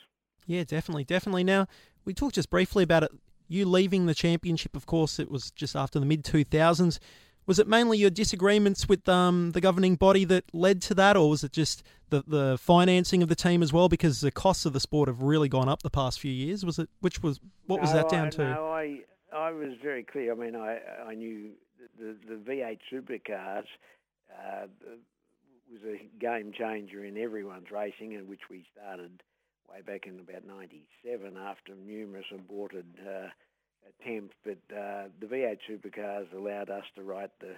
Yeah, 0.47 0.65
definitely, 0.65 1.05
definitely. 1.05 1.45
Now 1.45 1.67
we 2.05 2.15
talked 2.15 2.35
just 2.35 2.51
briefly 2.51 2.85
about 2.85 3.03
it. 3.03 3.11
You 3.49 3.65
leaving 3.65 4.07
the 4.07 4.15
championship, 4.15 4.75
of 4.77 4.87
course, 4.87 5.19
it 5.19 5.31
was 5.31 5.51
just 5.53 5.77
after 5.77 5.99
the 6.01 6.07
mid 6.07 6.25
two 6.25 6.45
thousands. 6.45 7.01
Was 7.47 7.61
it 7.61 7.69
mainly 7.69 7.99
your 7.99 8.11
disagreements 8.11 8.89
with 8.89 9.09
um, 9.09 9.53
the 9.53 9.61
governing 9.61 9.95
body 9.95 10.25
that 10.25 10.45
led 10.53 10.83
to 10.83 10.95
that, 10.95 11.17
or 11.17 11.31
was 11.31 11.45
it 11.45 11.53
just 11.53 11.85
the, 12.11 12.25
the 12.27 12.59
financing 12.61 13.23
of 13.23 13.29
the 13.29 13.37
team 13.37 13.63
as 13.63 13.73
well? 13.73 13.89
Because 13.89 14.21
the 14.21 14.33
costs 14.33 14.67
of 14.67 14.73
the 14.73 14.81
sport 14.81 15.09
have 15.09 15.23
really 15.23 15.49
gone 15.49 15.69
up 15.69 15.83
the 15.83 15.91
past 15.91 16.19
few 16.19 16.33
years. 16.33 16.65
Was 16.65 16.79
it 16.79 16.89
which 17.01 17.23
was 17.23 17.41
what 17.67 17.81
was 17.81 17.93
that 17.93 18.09
down 18.09 18.27
I, 18.27 18.31
to? 18.31 18.45
No, 18.45 18.73
I 18.73 19.01
I 19.33 19.51
was 19.53 19.75
very 19.81 20.03
clear. 20.03 20.33
I 20.33 20.35
mean, 20.35 20.57
I 20.57 20.81
I 21.09 21.15
knew 21.15 21.51
the 21.99 22.17
the 22.29 22.35
V8 22.35 22.79
supercars 22.93 23.67
uh, 24.33 24.67
was 25.71 25.83
a 25.85 26.19
game 26.19 26.53
changer 26.53 27.05
in 27.05 27.17
everyone's 27.17 27.71
racing, 27.71 28.13
in 28.13 28.29
which 28.29 28.43
we 28.51 28.65
started 28.77 29.23
way 29.71 29.83
back 29.83 30.07
in 30.07 30.19
about 30.19 30.45
'97 30.45 31.37
after 31.37 31.75
numerous 31.75 32.27
aborted 32.35 32.87
uh, 33.07 33.29
attempts. 33.89 34.35
But 34.45 34.63
uh, 34.75 35.09
the 35.21 35.27
V8 35.27 35.59
supercars 35.69 36.33
allowed 36.35 36.71
us 36.71 36.85
to 36.97 37.03
write 37.03 37.31
the 37.41 37.57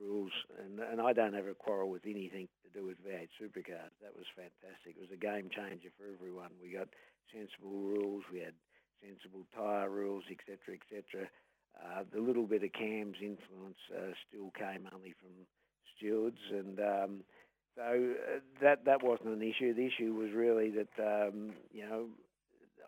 rules, 0.00 0.32
and 0.64 0.80
and 0.80 1.00
I 1.00 1.12
don't 1.12 1.34
have 1.34 1.46
a 1.46 1.54
quarrel 1.54 1.90
with 1.90 2.06
anything 2.06 2.48
to 2.64 2.70
do 2.78 2.86
with 2.86 3.02
V8 3.04 3.28
supercars. 3.40 3.92
That 4.02 4.14
was 4.16 4.26
fantastic. 4.36 4.96
It 4.96 5.00
was 5.00 5.12
a 5.12 5.20
game 5.20 5.50
changer 5.50 5.90
for 5.98 6.06
everyone. 6.12 6.50
We 6.62 6.70
got 6.72 6.88
sensible 7.32 7.78
rules. 7.78 8.24
We 8.32 8.40
had 8.40 8.54
sensible 9.02 9.46
tyre 9.54 9.90
rules, 9.90 10.24
etc., 10.30 10.78
etc. 10.78 11.28
Uh, 11.78 12.02
the 12.12 12.20
little 12.20 12.46
bit 12.46 12.64
of 12.64 12.72
CAMS' 12.72 13.16
influence 13.22 13.78
uh, 13.94 14.12
still 14.26 14.50
came 14.58 14.88
only 14.94 15.14
from 15.20 15.30
stewards, 15.96 16.38
and 16.50 16.80
um, 16.80 17.20
so 17.76 17.82
uh, 17.82 18.40
that 18.60 18.84
that 18.84 19.02
wasn't 19.02 19.28
an 19.28 19.42
issue. 19.42 19.74
The 19.74 19.86
issue 19.86 20.14
was 20.14 20.32
really 20.34 20.70
that 20.70 20.94
um, 20.98 21.52
you 21.72 21.86
know 21.86 22.06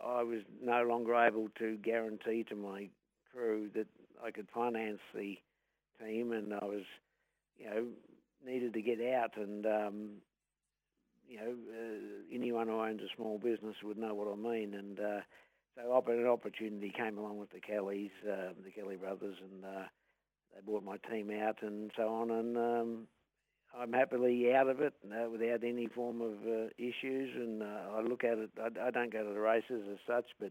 I 0.05 0.22
was 0.22 0.40
no 0.62 0.82
longer 0.82 1.14
able 1.14 1.48
to 1.59 1.76
guarantee 1.78 2.44
to 2.48 2.57
my 2.57 2.88
crew 3.32 3.68
that 3.74 3.86
I 4.24 4.30
could 4.30 4.48
finance 4.53 5.01
the 5.14 5.38
team, 6.03 6.32
and 6.32 6.55
I 6.55 6.64
was 6.64 6.84
you 7.59 7.66
know 7.66 7.86
needed 8.44 8.72
to 8.74 8.82
get 8.82 9.01
out 9.14 9.36
and. 9.36 9.66
Um, 9.66 10.11
you 11.28 11.36
know, 11.36 11.53
uh, 11.53 12.34
anyone 12.34 12.66
who 12.66 12.80
owns 12.80 13.01
a 13.03 13.16
small 13.16 13.38
business 13.38 13.76
would 13.84 13.96
know 13.96 14.14
what 14.14 14.26
I 14.26 14.34
mean, 14.34 14.74
and 14.74 14.98
uh, 14.98 15.20
so 15.76 16.05
an 16.09 16.26
opportunity 16.26 16.92
came 16.96 17.18
along 17.18 17.38
with 17.38 17.51
the 17.51 17.61
Kellys, 17.61 18.11
uh, 18.28 18.53
the 18.64 18.70
Kelly 18.70 18.96
brothers, 18.96 19.36
and 19.40 19.64
uh, 19.64 19.84
they 20.53 20.61
brought 20.64 20.84
my 20.84 20.96
team 21.11 21.30
out 21.30 21.62
and 21.62 21.90
so 21.96 22.09
on. 22.09 22.30
And 22.30 22.57
um, 22.57 23.07
I'm 23.78 23.92
happily 23.92 24.52
out 24.52 24.68
of 24.68 24.80
it 24.80 24.92
uh, 25.06 25.30
without 25.30 25.64
any 25.64 25.86
form 25.86 26.20
of 26.20 26.34
uh, 26.46 26.66
issues. 26.76 27.34
And 27.34 27.62
uh, 27.62 27.96
I 27.96 28.00
look 28.02 28.24
at 28.24 28.38
it. 28.38 28.50
I, 28.60 28.88
I, 28.88 28.90
don't 28.90 29.12
go 29.12 29.24
to 29.24 29.32
the 29.32 29.40
races 29.40 29.82
as 29.90 29.98
such, 30.06 30.26
but 30.38 30.50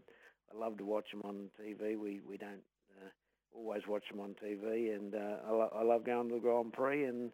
I 0.52 0.58
love 0.58 0.78
to 0.78 0.84
watch 0.84 1.10
them 1.12 1.22
on 1.24 1.48
TV. 1.60 1.98
We 1.98 2.20
we 2.28 2.36
don't 2.36 2.62
uh, 3.00 3.08
always 3.54 3.82
watch 3.86 4.04
them 4.10 4.20
on 4.20 4.34
TV, 4.42 4.94
and 4.94 5.14
uh, 5.14 5.36
I, 5.46 5.50
lo- 5.50 5.72
I 5.74 5.82
love 5.82 6.04
going 6.04 6.28
to 6.28 6.34
the 6.36 6.40
Grand 6.40 6.72
Prix. 6.72 7.04
And 7.04 7.30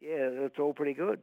yeah, 0.00 0.28
it's 0.30 0.58
all 0.58 0.74
pretty 0.74 0.94
good. 0.94 1.20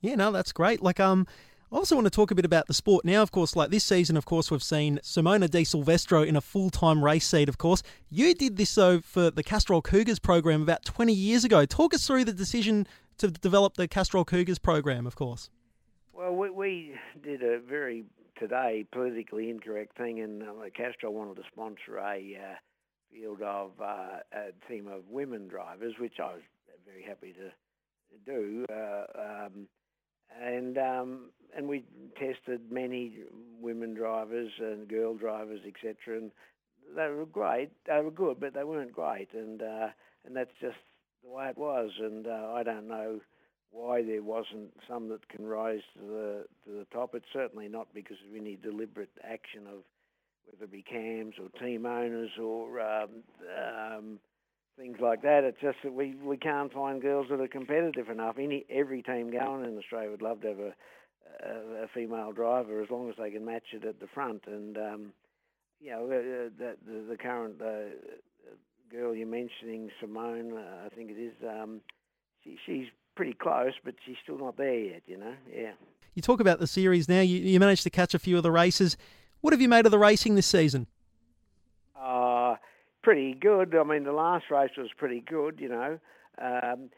Yeah, 0.00 0.14
no, 0.16 0.32
that's 0.32 0.52
great. 0.52 0.82
Like 0.82 1.00
um. 1.00 1.26
I 1.72 1.76
also 1.76 1.96
want 1.96 2.04
to 2.04 2.10
talk 2.10 2.30
a 2.30 2.36
bit 2.36 2.44
about 2.44 2.68
the 2.68 2.74
sport 2.74 3.04
now, 3.04 3.20
of 3.20 3.32
course. 3.32 3.56
Like 3.56 3.70
this 3.70 3.82
season, 3.82 4.16
of 4.16 4.26
course, 4.26 4.48
we've 4.48 4.62
seen 4.62 5.00
Simona 5.02 5.50
de 5.50 5.64
Silvestro 5.64 6.22
in 6.22 6.36
a 6.36 6.40
full 6.40 6.70
time 6.70 7.04
race 7.04 7.26
seat, 7.26 7.48
of 7.48 7.58
course. 7.58 7.82
You 8.08 8.32
did 8.32 8.58
this, 8.58 8.72
though, 8.72 9.00
for 9.00 9.28
the 9.28 9.42
Castrol 9.42 9.82
Cougars 9.82 10.20
program 10.20 10.62
about 10.62 10.84
20 10.84 11.12
years 11.12 11.42
ago. 11.42 11.66
Talk 11.66 11.92
us 11.92 12.06
through 12.06 12.26
the 12.26 12.32
decision 12.32 12.86
to 13.18 13.28
develop 13.28 13.74
the 13.74 13.88
Castrol 13.88 14.24
Cougars 14.24 14.58
program, 14.58 15.06
of 15.06 15.16
course. 15.16 15.50
Well, 16.12 16.34
we, 16.34 16.50
we 16.50 16.94
did 17.22 17.42
a 17.42 17.58
very, 17.58 18.04
today, 18.38 18.86
politically 18.92 19.50
incorrect 19.50 19.96
thing, 19.96 20.20
and 20.20 20.42
uh, 20.42 20.52
Castrol 20.76 21.14
wanted 21.14 21.36
to 21.36 21.42
sponsor 21.52 21.98
a 21.98 22.38
uh, 22.40 22.54
field 23.12 23.42
of 23.42 23.72
uh, 23.80 24.18
a 24.32 24.68
team 24.68 24.88
of 24.88 25.08
women 25.08 25.48
drivers, 25.48 25.94
which 25.98 26.14
I 26.20 26.34
was 26.34 26.42
very 26.86 27.02
happy 27.02 27.32
to 27.32 27.50
do. 28.24 28.64
Uh, 28.70 29.04
um, 29.18 29.68
and 30.42 30.78
um, 30.78 31.30
and 31.56 31.68
we 31.68 31.84
tested 32.18 32.60
many 32.70 33.18
women 33.60 33.94
drivers 33.94 34.50
and 34.58 34.88
girl 34.88 35.14
drivers, 35.14 35.60
etc. 35.66 36.18
And 36.18 36.30
they 36.96 37.08
were 37.08 37.26
great. 37.26 37.70
They 37.86 38.00
were 38.00 38.10
good, 38.10 38.40
but 38.40 38.54
they 38.54 38.64
weren't 38.64 38.92
great. 38.92 39.28
And 39.32 39.62
uh, 39.62 39.88
and 40.26 40.34
that's 40.34 40.50
just 40.60 40.76
the 41.24 41.30
way 41.30 41.48
it 41.48 41.58
was. 41.58 41.90
And 41.98 42.26
uh, 42.26 42.52
I 42.54 42.62
don't 42.62 42.88
know 42.88 43.20
why 43.70 44.02
there 44.02 44.22
wasn't 44.22 44.72
some 44.88 45.08
that 45.08 45.28
can 45.28 45.44
rise 45.46 45.82
to 45.94 46.00
the 46.00 46.44
to 46.64 46.78
the 46.78 46.86
top. 46.92 47.14
It's 47.14 47.26
certainly 47.32 47.68
not 47.68 47.88
because 47.94 48.16
of 48.28 48.36
any 48.36 48.56
deliberate 48.56 49.10
action 49.22 49.66
of 49.66 49.82
whether 50.46 50.64
it 50.64 50.72
be 50.72 50.82
CAMS 50.82 51.34
or 51.40 51.48
team 51.60 51.86
owners 51.86 52.30
or 52.40 52.80
um, 52.80 53.08
um, 53.58 54.18
things 54.78 54.98
like 55.00 55.22
that. 55.22 55.44
It's 55.44 55.60
just 55.60 55.78
that 55.82 55.92
we, 55.92 56.14
we 56.22 56.36
can't 56.36 56.72
find 56.72 57.00
girls 57.02 57.26
that 57.30 57.40
are 57.40 57.48
competitive 57.48 58.08
enough. 58.08 58.36
Any 58.38 58.64
every 58.70 59.02
team 59.02 59.30
going 59.30 59.64
in 59.64 59.78
Australia 59.78 60.10
would 60.10 60.22
love 60.22 60.42
to 60.42 60.48
have 60.48 60.58
a, 60.58 60.74
a, 61.44 61.84
a 61.84 61.88
female 61.94 62.32
driver 62.32 62.82
as 62.82 62.90
long 62.90 63.08
as 63.08 63.16
they 63.18 63.30
can 63.30 63.44
match 63.44 63.72
it 63.72 63.84
at 63.84 64.00
the 64.00 64.06
front. 64.06 64.42
And 64.46 64.76
um, 64.76 65.12
you 65.80 65.90
know, 65.90 66.04
uh, 66.04 66.50
the, 66.58 66.76
the, 66.86 67.04
the 67.10 67.16
current 67.16 67.60
uh, 67.60 67.96
girl 68.94 69.14
you're 69.14 69.26
mentioning, 69.26 69.90
Simone, 70.00 70.56
uh, 70.56 70.86
I 70.86 70.88
think 70.94 71.10
it 71.10 71.20
is. 71.20 71.32
Um, 71.42 71.80
she, 72.42 72.56
she's 72.64 72.86
pretty 73.16 73.34
close, 73.34 73.72
but 73.84 73.94
she's 74.06 74.16
still 74.22 74.38
not 74.38 74.56
there 74.56 74.78
yet. 74.78 75.02
You 75.06 75.18
know, 75.18 75.34
yeah. 75.52 75.72
You 76.14 76.22
talk 76.22 76.40
about 76.40 76.60
the 76.60 76.66
series 76.66 77.08
now. 77.08 77.20
You, 77.20 77.38
you 77.38 77.58
managed 77.58 77.82
to 77.84 77.90
catch 77.90 78.14
a 78.14 78.18
few 78.18 78.36
of 78.36 78.42
the 78.42 78.52
races. 78.52 78.96
What 79.40 79.52
have 79.52 79.60
you 79.60 79.68
made 79.68 79.84
of 79.84 79.90
the 79.90 79.98
racing 79.98 80.36
this 80.36 80.46
season? 80.46 80.86
Uh, 82.00 82.56
pretty 83.02 83.34
good. 83.34 83.74
I 83.74 83.82
mean, 83.82 84.04
the 84.04 84.12
last 84.12 84.44
race 84.50 84.70
was 84.78 84.90
pretty 84.96 85.20
good, 85.20 85.58
you 85.60 85.68
know, 85.68 85.98
um, 86.40 86.90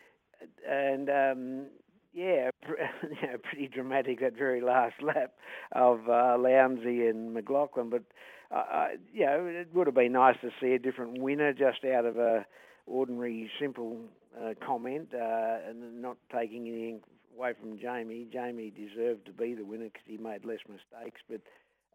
and 0.69 1.09
um, 1.09 1.67
yeah, 2.13 2.51
pretty 3.43 3.69
dramatic 3.69 4.21
that 4.21 4.37
very 4.37 4.61
last 4.61 5.03
lap 5.03 5.33
of 5.73 6.01
uh, 6.09 6.37
Lowndesy 6.37 7.09
and 7.09 7.33
McLaughlin. 7.33 7.89
But 7.89 8.03
uh, 8.51 8.55
uh, 8.55 8.89
you 9.13 9.27
know, 9.27 9.47
it 9.47 9.69
would 9.75 9.87
have 9.87 9.95
been 9.95 10.13
nice 10.13 10.37
to 10.43 10.51
see 10.61 10.73
a 10.73 10.79
different 10.79 11.21
winner 11.21 11.53
just 11.53 11.85
out 11.85 12.05
of 12.05 12.17
a 12.17 12.47
ordinary, 12.87 13.51
simple 13.61 13.99
uh, 14.41 14.55
comment, 14.65 15.09
uh, 15.15 15.57
and 15.69 16.01
not 16.01 16.17
taking 16.33 16.69
anything 16.69 17.01
away 17.37 17.53
from 17.61 17.79
Jamie. 17.79 18.27
Jamie 18.33 18.71
deserved 18.71 19.27
to 19.27 19.33
be 19.33 19.55
the 19.55 19.65
winner 19.65 19.87
because 19.87 20.07
he 20.07 20.17
made 20.17 20.45
less 20.45 20.61
mistakes, 20.69 21.21
but 21.29 21.41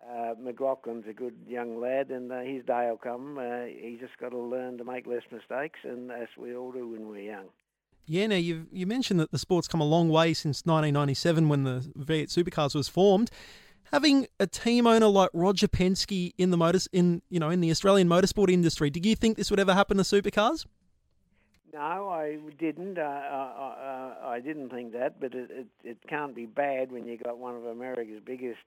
uh, 0.09 0.33
McLaughlin's 0.41 1.07
a 1.07 1.13
good 1.13 1.35
young 1.47 1.79
lad, 1.79 2.09
and 2.09 2.31
uh, 2.31 2.39
his 2.39 2.65
day 2.65 2.87
will 2.89 2.97
come. 2.97 3.37
Uh, 3.37 3.65
he's 3.65 3.99
just 3.99 4.17
got 4.17 4.29
to 4.29 4.37
learn 4.37 4.77
to 4.77 4.83
make 4.83 5.07
less 5.07 5.23
mistakes, 5.31 5.79
and 5.83 6.11
as 6.11 6.27
we 6.37 6.55
all 6.55 6.71
do 6.71 6.87
when 6.89 7.07
we're 7.07 7.19
young. 7.19 7.45
Yeah, 8.07 8.27
now 8.27 8.35
you 8.35 8.65
you 8.71 8.87
mentioned 8.87 9.19
that 9.19 9.31
the 9.31 9.37
sport's 9.37 9.67
come 9.67 9.79
a 9.79 9.85
long 9.85 10.09
way 10.09 10.33
since 10.33 10.65
1997 10.65 11.47
when 11.47 11.63
the 11.63 11.85
V8 11.97 12.35
Supercars 12.35 12.73
was 12.73 12.87
formed. 12.87 13.29
Having 13.91 14.27
a 14.39 14.47
team 14.47 14.87
owner 14.87 15.07
like 15.07 15.29
Roger 15.33 15.67
Penske 15.67 16.33
in 16.37 16.51
the 16.51 16.57
motors 16.57 16.87
in 16.93 17.21
you 17.29 17.39
know 17.39 17.49
in 17.49 17.61
the 17.61 17.71
Australian 17.71 18.07
motorsport 18.07 18.49
industry, 18.49 18.89
did 18.89 19.05
you 19.05 19.15
think 19.15 19.37
this 19.37 19.49
would 19.49 19.59
ever 19.59 19.73
happen 19.73 19.97
to 19.97 20.03
supercars? 20.03 20.65
No, 21.73 22.09
I 22.09 22.37
didn't. 22.59 22.97
Uh, 22.97 23.01
I, 23.01 24.15
I, 24.23 24.33
I 24.33 24.39
didn't 24.39 24.69
think 24.69 24.91
that, 24.93 25.19
but 25.21 25.33
it, 25.33 25.49
it, 25.51 25.67
it 25.83 25.97
can't 26.09 26.35
be 26.35 26.45
bad 26.45 26.91
when 26.91 27.05
you 27.05 27.17
got 27.17 27.37
one 27.37 27.55
of 27.55 27.65
America's 27.65 28.21
biggest 28.25 28.59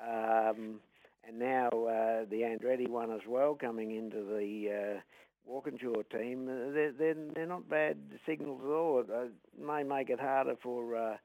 um, 0.00 0.80
and 1.26 1.38
now 1.38 1.68
uh, 1.68 2.24
the 2.30 2.42
Andretti 2.42 2.88
one 2.88 3.10
as 3.10 3.20
well 3.26 3.54
coming 3.54 3.94
into 3.94 4.24
the 4.24 4.96
uh, 4.96 5.00
Walkinshaw 5.46 6.02
team. 6.10 6.46
They're, 6.46 6.92
they're, 6.92 7.14
they're 7.34 7.46
not 7.46 7.68
bad 7.68 7.98
signals 8.26 8.60
at 8.64 8.70
all. 8.70 9.00
It 9.00 9.32
may 9.60 9.82
make 9.82 10.10
it 10.10 10.20
harder 10.20 10.54
for 10.62 10.96
uh, 10.96 11.16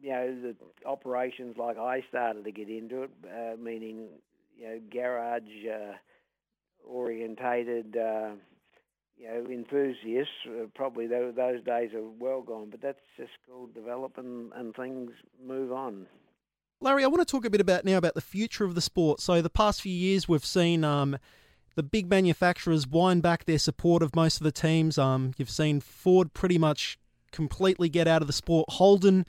you 0.00 0.10
know, 0.10 0.36
the 0.42 0.56
operations 0.88 1.56
like 1.58 1.78
I 1.78 2.02
started 2.08 2.44
to 2.44 2.52
get 2.52 2.68
into 2.68 3.04
it, 3.04 3.10
uh, 3.24 3.56
meaning 3.60 4.08
you 4.58 4.68
know 4.68 4.80
garage 4.92 5.42
uh, 5.70 5.92
orientated. 6.86 7.96
Uh, 7.96 8.30
you 9.20 9.28
know, 9.28 9.50
enthusiasts, 9.50 10.32
uh, 10.48 10.64
probably 10.74 11.06
those, 11.06 11.34
those 11.36 11.62
days 11.62 11.92
are 11.92 12.08
well 12.18 12.40
gone, 12.40 12.68
but 12.70 12.80
that's 12.80 12.98
just 13.18 13.32
called 13.46 13.74
develop 13.74 14.16
and, 14.16 14.50
and 14.54 14.74
things 14.74 15.10
move 15.46 15.72
on. 15.72 16.06
Larry, 16.80 17.04
I 17.04 17.08
want 17.08 17.20
to 17.20 17.30
talk 17.30 17.44
a 17.44 17.50
bit 17.50 17.60
about 17.60 17.84
now 17.84 17.98
about 17.98 18.14
the 18.14 18.22
future 18.22 18.64
of 18.64 18.74
the 18.74 18.80
sport. 18.80 19.20
So 19.20 19.42
the 19.42 19.50
past 19.50 19.82
few 19.82 19.92
years, 19.92 20.26
we've 20.26 20.44
seen 20.44 20.82
um, 20.84 21.18
the 21.74 21.82
big 21.82 22.08
manufacturers 22.08 22.86
wind 22.86 23.22
back 23.22 23.44
their 23.44 23.58
support 23.58 24.02
of 24.02 24.16
most 24.16 24.38
of 24.38 24.44
the 24.44 24.52
teams. 24.52 24.96
Um, 24.96 25.34
you've 25.36 25.50
seen 25.50 25.80
Ford 25.80 26.32
pretty 26.32 26.56
much 26.56 26.98
completely 27.32 27.90
get 27.90 28.08
out 28.08 28.22
of 28.22 28.26
the 28.26 28.32
sport. 28.32 28.70
Holden, 28.70 29.26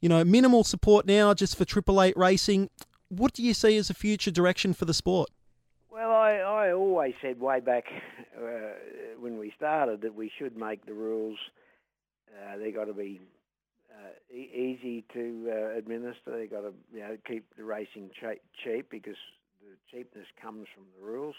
you 0.00 0.08
know, 0.08 0.24
minimal 0.24 0.64
support 0.64 1.06
now 1.06 1.34
just 1.34 1.56
for 1.56 1.64
Triple 1.64 2.02
Eight 2.02 2.16
racing. 2.16 2.70
What 3.08 3.32
do 3.32 3.42
you 3.42 3.54
see 3.54 3.76
as 3.76 3.90
a 3.90 3.94
future 3.94 4.30
direction 4.30 4.72
for 4.72 4.84
the 4.84 4.94
sport? 4.94 5.30
Well, 5.90 6.10
I, 6.12 6.36
I 6.36 6.72
always 6.72 7.14
said 7.20 7.40
way 7.40 7.60
back 7.60 7.84
uh, 8.36 8.48
when 9.18 9.38
we 9.38 9.52
started 9.56 10.00
that 10.02 10.14
we 10.14 10.30
should 10.38 10.56
make 10.56 10.86
the 10.86 10.94
rules. 10.94 11.38
Uh, 12.30 12.56
they 12.58 12.70
got 12.70 12.84
to 12.84 12.94
be 12.94 13.20
uh, 13.92 14.34
e- 14.34 14.50
easy 14.54 15.04
to 15.12 15.50
uh, 15.52 15.76
administer. 15.76 16.38
They 16.38 16.46
got 16.46 16.60
to 16.62 16.72
you 16.94 17.00
know 17.00 17.16
keep 17.26 17.44
the 17.56 17.64
racing 17.64 18.10
cheap, 18.64 18.88
because 18.90 19.16
the 19.60 19.76
cheapness 19.90 20.26
comes 20.40 20.68
from 20.74 20.84
the 20.96 21.04
rules, 21.04 21.34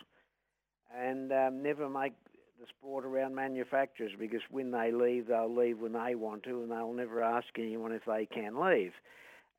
and 0.95 1.31
um, 1.31 1.63
never 1.63 1.89
make 1.89 2.13
the 2.61 2.67
sport 2.77 3.05
around 3.05 3.33
manufacturers 3.33 4.11
because 4.17 4.41
when 4.51 4.71
they 4.71 4.91
leave, 4.91 5.27
they'll 5.27 5.53
leave 5.53 5.79
when 5.79 5.93
they 5.93 6.15
want 6.15 6.43
to, 6.43 6.61
and 6.61 6.71
they'll 6.71 6.93
never 6.93 7.23
ask 7.23 7.47
anyone 7.57 7.91
if 7.91 8.05
they 8.05 8.27
can 8.27 8.59
leave. 8.59 8.93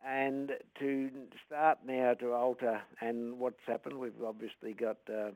And 0.06 0.52
to 0.78 1.10
start 1.46 1.78
now 1.86 2.14
to 2.14 2.32
alter, 2.32 2.80
and 3.00 3.38
what's 3.38 3.60
happened, 3.66 3.98
we've 3.98 4.12
obviously 4.24 4.72
got 4.72 4.98
uh, 5.08 5.30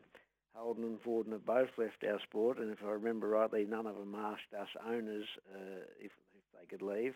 Holden 0.55 0.85
and 0.85 1.01
Ford 1.03 1.27
and 1.27 1.33
have 1.35 1.47
both 1.47 1.69
left 1.77 2.05
our 2.09 2.21
sport, 2.21 2.59
and 2.59 2.71
if 2.71 2.79
I 2.85 2.91
remember 2.91 3.29
rightly, 3.29 3.67
none 3.69 3.87
of 3.87 3.97
them 3.97 4.14
asked 4.17 4.55
us 4.59 4.69
owners 4.87 5.27
uh, 5.55 5.85
if, 6.01 6.12
if 6.35 6.45
they 6.55 6.67
could 6.69 6.83
leave. 6.83 7.14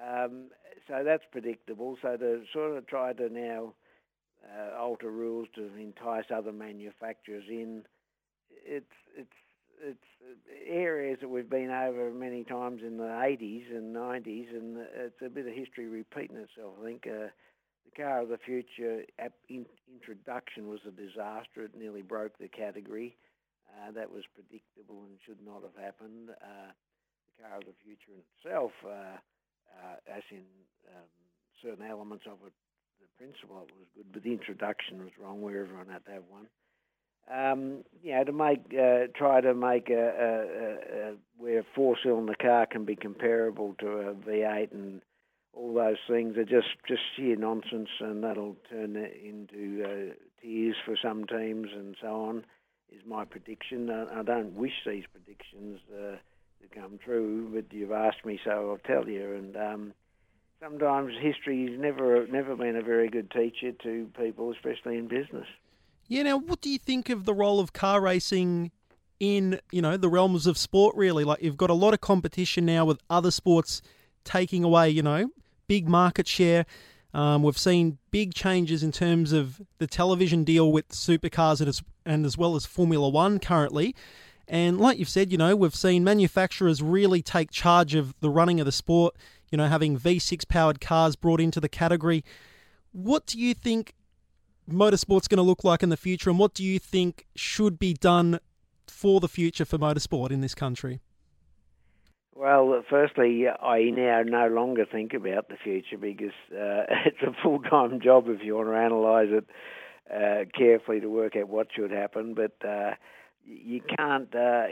Um, 0.00 0.48
so 0.88 1.02
that's 1.04 1.24
predictable. 1.30 1.98
So 2.00 2.16
to 2.16 2.42
sort 2.52 2.76
of 2.76 2.86
try 2.86 3.12
to 3.12 3.28
now 3.28 3.74
uh, 4.44 4.76
alter 4.76 5.10
rules 5.10 5.48
to 5.54 5.68
entice 5.78 6.24
other 6.34 6.52
manufacturers 6.52 7.44
in, 7.48 7.82
it's 8.64 8.86
it's 9.16 9.28
it's 9.82 9.98
areas 10.68 11.18
that 11.20 11.28
we've 11.28 11.50
been 11.50 11.70
over 11.70 12.10
many 12.12 12.44
times 12.44 12.80
in 12.86 12.96
the 12.96 13.04
80s 13.04 13.70
and 13.70 13.94
90s, 13.94 14.50
and 14.50 14.78
it's 14.78 15.20
a 15.24 15.28
bit 15.28 15.46
of 15.46 15.54
history 15.54 15.88
repeating 15.88 16.36
itself. 16.36 16.74
I 16.80 16.84
think 16.84 17.06
uh, 17.06 17.28
the 17.84 17.94
car 17.96 18.22
of 18.22 18.28
the 18.28 18.38
future 18.38 19.02
in- 19.48 19.66
introduction 19.90 20.68
was 20.68 20.80
a 20.86 20.90
disaster. 20.90 21.66
It 21.66 21.76
nearly 21.76 22.02
broke 22.02 22.38
the 22.38 22.48
category. 22.48 23.16
Uh, 23.72 23.90
that 23.92 24.10
was 24.10 24.22
predictable 24.34 25.02
and 25.08 25.18
should 25.26 25.40
not 25.44 25.62
have 25.62 25.76
happened. 25.82 26.30
Uh, 26.30 26.70
the 27.26 27.42
car 27.42 27.56
of 27.58 27.64
the 27.64 27.76
future 27.82 28.12
in 28.14 28.22
itself, 28.36 28.72
uh, 28.84 29.16
uh, 29.18 29.96
as 30.06 30.22
in 30.30 30.44
um, 30.92 31.10
certain 31.62 31.86
elements 31.86 32.24
of 32.26 32.38
it, 32.46 32.52
the 33.00 33.08
principle 33.18 33.56
of 33.56 33.68
it 33.68 33.74
was 33.80 33.90
good, 33.96 34.06
but 34.12 34.22
the 34.22 34.32
introduction 34.32 35.02
was 35.02 35.10
wrong 35.18 35.40
where 35.40 35.64
everyone 35.64 35.88
had 35.88 36.04
to 36.04 36.12
have 36.12 36.28
one 36.28 36.46
um, 37.30 37.84
you 38.02 38.12
know, 38.14 38.24
to 38.24 38.32
make 38.32 38.60
uh, 38.72 39.06
try 39.16 39.40
to 39.40 39.54
make 39.54 39.88
a, 39.90 39.94
a, 39.94 41.10
a, 41.10 41.14
where 41.38 41.60
a 41.60 41.64
four 41.74 41.96
cylinder 42.02 42.34
car 42.40 42.66
can 42.66 42.84
be 42.84 42.96
comparable 42.96 43.74
to 43.80 43.86
a 43.86 44.14
V8 44.14 44.72
and 44.72 45.02
all 45.54 45.74
those 45.74 45.98
things 46.08 46.36
are 46.36 46.44
just 46.44 46.68
just 46.88 47.02
sheer 47.16 47.36
nonsense, 47.36 47.88
and 48.00 48.24
that'll 48.24 48.56
turn 48.70 48.96
into 48.96 49.84
uh, 49.84 50.14
tears 50.40 50.76
for 50.84 50.96
some 51.02 51.24
teams 51.26 51.68
and 51.74 51.96
so 52.00 52.08
on. 52.08 52.44
Is 52.90 53.02
my 53.06 53.24
prediction. 53.24 53.90
I, 53.90 54.20
I 54.20 54.22
don't 54.22 54.54
wish 54.54 54.72
these 54.86 55.04
predictions 55.12 55.80
uh, 55.92 56.16
to 56.16 56.80
come 56.80 56.98
true, 57.02 57.50
but 57.54 57.72
you've 57.74 57.92
asked 57.92 58.24
me, 58.24 58.38
so 58.44 58.50
I'll 58.50 58.94
tell 58.94 59.08
you. 59.08 59.34
And 59.34 59.56
um, 59.56 59.94
sometimes 60.62 61.12
history's 61.20 61.78
never 61.78 62.26
never 62.26 62.56
been 62.56 62.76
a 62.76 62.82
very 62.82 63.08
good 63.08 63.30
teacher 63.30 63.72
to 63.82 64.08
people, 64.18 64.52
especially 64.52 64.96
in 64.96 65.08
business. 65.08 65.46
Yeah, 66.08 66.24
now 66.24 66.36
what 66.36 66.60
do 66.60 66.68
you 66.68 66.78
think 66.78 67.08
of 67.08 67.24
the 67.24 67.34
role 67.34 67.60
of 67.60 67.72
car 67.72 68.00
racing 68.00 68.70
in, 69.20 69.60
you 69.70 69.80
know, 69.80 69.96
the 69.96 70.08
realms 70.08 70.46
of 70.46 70.58
sport 70.58 70.94
really? 70.96 71.24
Like 71.24 71.42
you've 71.42 71.56
got 71.56 71.70
a 71.70 71.74
lot 71.74 71.94
of 71.94 72.00
competition 72.00 72.66
now 72.66 72.84
with 72.84 73.00
other 73.08 73.30
sports 73.30 73.82
taking 74.24 74.64
away, 74.64 74.90
you 74.90 75.02
know, 75.02 75.30
big 75.68 75.88
market 75.88 76.26
share. 76.26 76.66
Um, 77.14 77.42
we've 77.42 77.58
seen 77.58 77.98
big 78.10 78.34
changes 78.34 78.82
in 78.82 78.90
terms 78.90 79.32
of 79.32 79.60
the 79.78 79.86
television 79.86 80.44
deal 80.44 80.72
with 80.72 80.88
supercars 80.88 81.60
and 81.60 81.68
as, 81.68 81.82
and 82.06 82.24
as 82.24 82.38
well 82.38 82.56
as 82.56 82.64
Formula 82.64 83.08
One 83.08 83.38
currently. 83.38 83.94
And 84.48 84.80
like 84.80 84.98
you've 84.98 85.08
said, 85.08 85.30
you 85.30 85.38
know, 85.38 85.54
we've 85.54 85.74
seen 85.74 86.04
manufacturers 86.04 86.82
really 86.82 87.22
take 87.22 87.50
charge 87.50 87.94
of 87.94 88.14
the 88.20 88.30
running 88.30 88.60
of 88.60 88.66
the 88.66 88.72
sport, 88.72 89.14
you 89.50 89.58
know, 89.58 89.66
having 89.66 89.98
V6 89.98 90.48
powered 90.48 90.80
cars 90.80 91.16
brought 91.16 91.40
into 91.40 91.60
the 91.60 91.68
category. 91.68 92.24
What 92.92 93.26
do 93.26 93.38
you 93.38 93.54
think 93.54 93.94
motorsport's 94.72 95.28
going 95.28 95.38
to 95.38 95.42
look 95.42 95.64
like 95.64 95.82
in 95.82 95.88
the 95.88 95.96
future, 95.96 96.30
and 96.30 96.38
what 96.38 96.54
do 96.54 96.64
you 96.64 96.78
think 96.78 97.26
should 97.34 97.78
be 97.78 97.94
done 97.94 98.40
for 98.86 99.20
the 99.20 99.28
future 99.28 99.64
for 99.64 99.78
motorsport 99.78 100.30
in 100.30 100.40
this 100.40 100.54
country? 100.54 101.00
Well, 102.34 102.82
firstly, 102.88 103.46
I 103.46 103.90
now 103.90 104.22
no 104.24 104.48
longer 104.48 104.86
think 104.90 105.12
about 105.12 105.48
the 105.48 105.56
future 105.62 105.98
because 105.98 106.34
uh, 106.50 106.84
it's 107.06 107.22
a 107.22 107.32
full 107.42 107.60
time 107.60 108.00
job 108.00 108.28
if 108.28 108.42
you 108.42 108.56
want 108.56 108.68
to 108.68 108.74
analyse 108.74 109.28
it 109.30 109.46
uh, 110.10 110.44
carefully 110.56 111.00
to 111.00 111.08
work 111.08 111.36
out 111.36 111.48
what 111.48 111.68
should 111.74 111.90
happen. 111.90 112.34
But 112.34 112.56
uh, 112.66 112.92
you 113.44 113.80
can't 113.96 114.34
uh, 114.34 114.64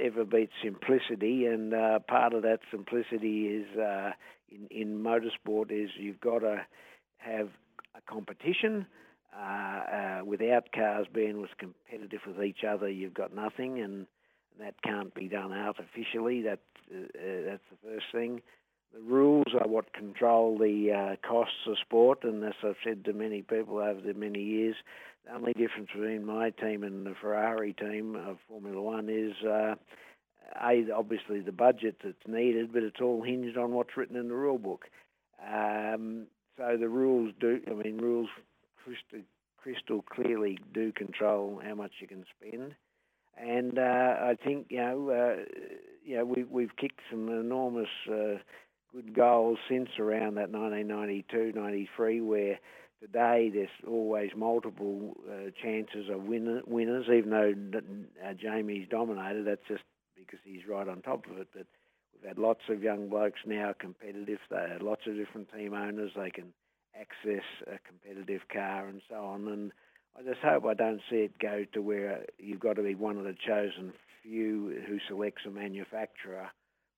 ever 0.00 0.24
beat 0.24 0.50
simplicity, 0.62 1.46
and 1.46 1.74
uh, 1.74 1.98
part 2.00 2.32
of 2.32 2.42
that 2.42 2.60
simplicity 2.70 3.48
is 3.48 3.78
uh, 3.78 4.12
in, 4.50 4.68
in 4.70 5.02
motorsport 5.02 5.70
is 5.70 5.90
you've 5.98 6.20
got 6.20 6.40
to 6.40 6.64
have 7.18 7.48
a 7.94 8.00
competition 8.10 8.86
uh, 9.36 9.42
uh, 9.42 10.24
without 10.24 10.70
cars 10.72 11.06
being 11.12 11.42
as 11.42 11.50
competitive 11.58 12.20
with 12.26 12.44
each 12.44 12.64
other, 12.64 12.88
you've 12.88 13.14
got 13.14 13.34
nothing, 13.34 13.80
and 13.80 14.06
that 14.60 14.74
can't 14.82 15.14
be 15.14 15.28
done 15.28 15.52
artificially. 15.52 16.42
That 16.42 16.60
uh, 16.94 16.98
uh, 16.98 17.50
that's 17.50 17.62
the 17.70 17.88
first 17.88 18.06
thing. 18.12 18.42
The 18.92 19.00
rules 19.00 19.52
are 19.60 19.66
what 19.66 19.92
control 19.92 20.56
the 20.56 21.16
costs 21.28 21.66
of 21.66 21.78
sport, 21.78 22.22
and 22.22 22.44
as 22.44 22.52
I've 22.62 22.76
said 22.84 23.04
to 23.06 23.12
many 23.12 23.42
people 23.42 23.78
over 23.78 24.00
the 24.00 24.14
many 24.14 24.40
years, 24.40 24.76
the 25.26 25.34
only 25.34 25.52
difference 25.52 25.88
between 25.92 26.24
my 26.24 26.50
team 26.50 26.84
and 26.84 27.04
the 27.04 27.14
Ferrari 27.20 27.72
team 27.72 28.14
of 28.14 28.38
Formula 28.48 28.80
One 28.80 29.08
is. 29.08 29.34
A, 29.44 29.76
obviously 30.94 31.40
the 31.40 31.52
budget 31.52 31.96
that's 32.04 32.26
needed, 32.28 32.72
but 32.72 32.82
it's 32.82 33.00
all 33.00 33.22
hinged 33.22 33.56
on 33.56 33.72
what's 33.72 33.96
written 33.96 34.16
in 34.16 34.28
the 34.28 34.34
rule 34.34 34.58
book. 34.58 34.84
Um, 35.42 36.26
so 36.56 36.76
the 36.78 36.88
rules 36.88 37.32
do, 37.40 37.60
I 37.68 37.72
mean, 37.72 37.98
rules 37.98 38.28
crystal, 38.84 39.26
crystal 39.56 40.02
clearly 40.02 40.58
do 40.72 40.92
control 40.92 41.60
how 41.64 41.74
much 41.74 41.92
you 42.00 42.06
can 42.06 42.24
spend. 42.38 42.74
And 43.36 43.78
uh, 43.78 44.16
I 44.20 44.36
think 44.42 44.66
you 44.70 44.78
know, 44.78 45.10
uh, 45.10 45.42
you 46.04 46.16
know, 46.16 46.24
we 46.24 46.44
we've 46.44 46.76
kicked 46.76 47.00
some 47.10 47.28
enormous 47.28 47.88
uh, 48.08 48.38
good 48.92 49.14
goals 49.14 49.58
since 49.68 49.88
around 49.98 50.36
that 50.36 50.50
1992, 50.50 51.52
93, 51.58 52.20
where 52.20 52.60
today 53.00 53.50
there's 53.52 53.68
always 53.88 54.30
multiple 54.36 55.16
uh, 55.28 55.50
chances 55.60 56.08
of 56.08 56.22
winner, 56.22 56.62
winners. 56.66 57.06
Even 57.12 57.30
though 57.30 57.54
uh, 58.24 58.34
Jamie's 58.34 58.86
dominated, 58.88 59.46
that's 59.46 59.66
just 59.66 59.82
because 60.16 60.38
he's 60.44 60.68
right 60.68 60.86
on 60.86 61.02
top 61.02 61.26
of 61.28 61.38
it. 61.38 61.48
But 61.52 61.66
we've 62.14 62.28
had 62.28 62.38
lots 62.38 62.62
of 62.68 62.84
young 62.84 63.08
blokes 63.08 63.40
now 63.44 63.74
competitive. 63.76 64.38
They 64.48 64.68
had 64.72 64.82
lots 64.82 65.02
of 65.08 65.16
different 65.16 65.52
team 65.52 65.74
owners. 65.74 66.12
They 66.14 66.30
can 66.30 66.52
access 66.98 67.44
a 67.66 67.78
competitive 67.86 68.42
car 68.52 68.86
and 68.86 69.00
so 69.08 69.16
on. 69.16 69.48
And 69.48 69.72
I 70.18 70.22
just 70.22 70.40
hope 70.40 70.64
I 70.64 70.74
don't 70.74 71.00
see 71.10 71.16
it 71.16 71.38
go 71.38 71.64
to 71.72 71.82
where 71.82 72.24
you've 72.38 72.60
got 72.60 72.76
to 72.76 72.82
be 72.82 72.94
one 72.94 73.16
of 73.18 73.24
the 73.24 73.34
chosen 73.46 73.92
few 74.22 74.82
who 74.86 74.98
selects 75.08 75.42
a 75.46 75.50
manufacturer 75.50 76.48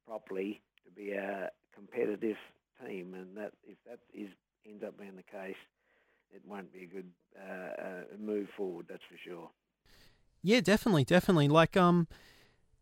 properly 0.06 0.60
to 0.84 0.90
be 0.90 1.12
a 1.12 1.50
competitive 1.74 2.36
team. 2.84 3.14
And 3.14 3.36
that 3.36 3.52
if 3.66 3.76
that 3.88 3.98
is 4.14 4.28
ends 4.68 4.82
up 4.84 4.98
being 4.98 5.16
the 5.16 5.22
case, 5.22 5.56
it 6.34 6.42
won't 6.46 6.72
be 6.72 6.84
a 6.84 6.86
good 6.86 7.10
uh, 7.38 7.82
uh, 7.82 8.02
move 8.18 8.48
forward. 8.56 8.86
That's 8.88 9.02
for 9.08 9.18
sure. 9.28 9.50
Yeah, 10.42 10.60
definitely, 10.60 11.04
definitely. 11.04 11.48
Like 11.48 11.76
um, 11.76 12.08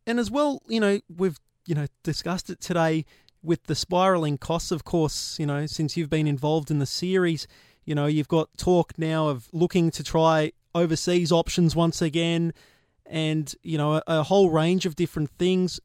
and 0.06 0.18
as 0.18 0.30
well, 0.30 0.62
you 0.66 0.80
know, 0.80 1.00
we've 1.14 1.38
you 1.66 1.74
know 1.74 1.86
discussed 2.02 2.50
it 2.50 2.60
today 2.60 3.04
with 3.44 3.64
the 3.64 3.74
spiraling 3.74 4.38
costs, 4.38 4.70
of 4.70 4.84
course, 4.84 5.38
you 5.38 5.46
know, 5.46 5.66
since 5.66 5.96
you've 5.96 6.10
been 6.10 6.26
involved 6.26 6.70
in 6.70 6.78
the 6.78 6.86
series, 6.86 7.46
you 7.84 7.94
know, 7.94 8.06
you've 8.06 8.28
got 8.28 8.48
talk 8.56 8.98
now 8.98 9.28
of 9.28 9.48
looking 9.52 9.90
to 9.92 10.02
try 10.02 10.52
overseas 10.74 11.30
options 11.30 11.76
once 11.76 12.00
again 12.00 12.52
and, 13.06 13.54
you 13.62 13.76
know, 13.76 13.96
a, 13.96 14.02
a 14.06 14.22
whole 14.22 14.50
range 14.50 14.86
of 14.86 14.96
different 14.96 15.30
things. 15.38 15.78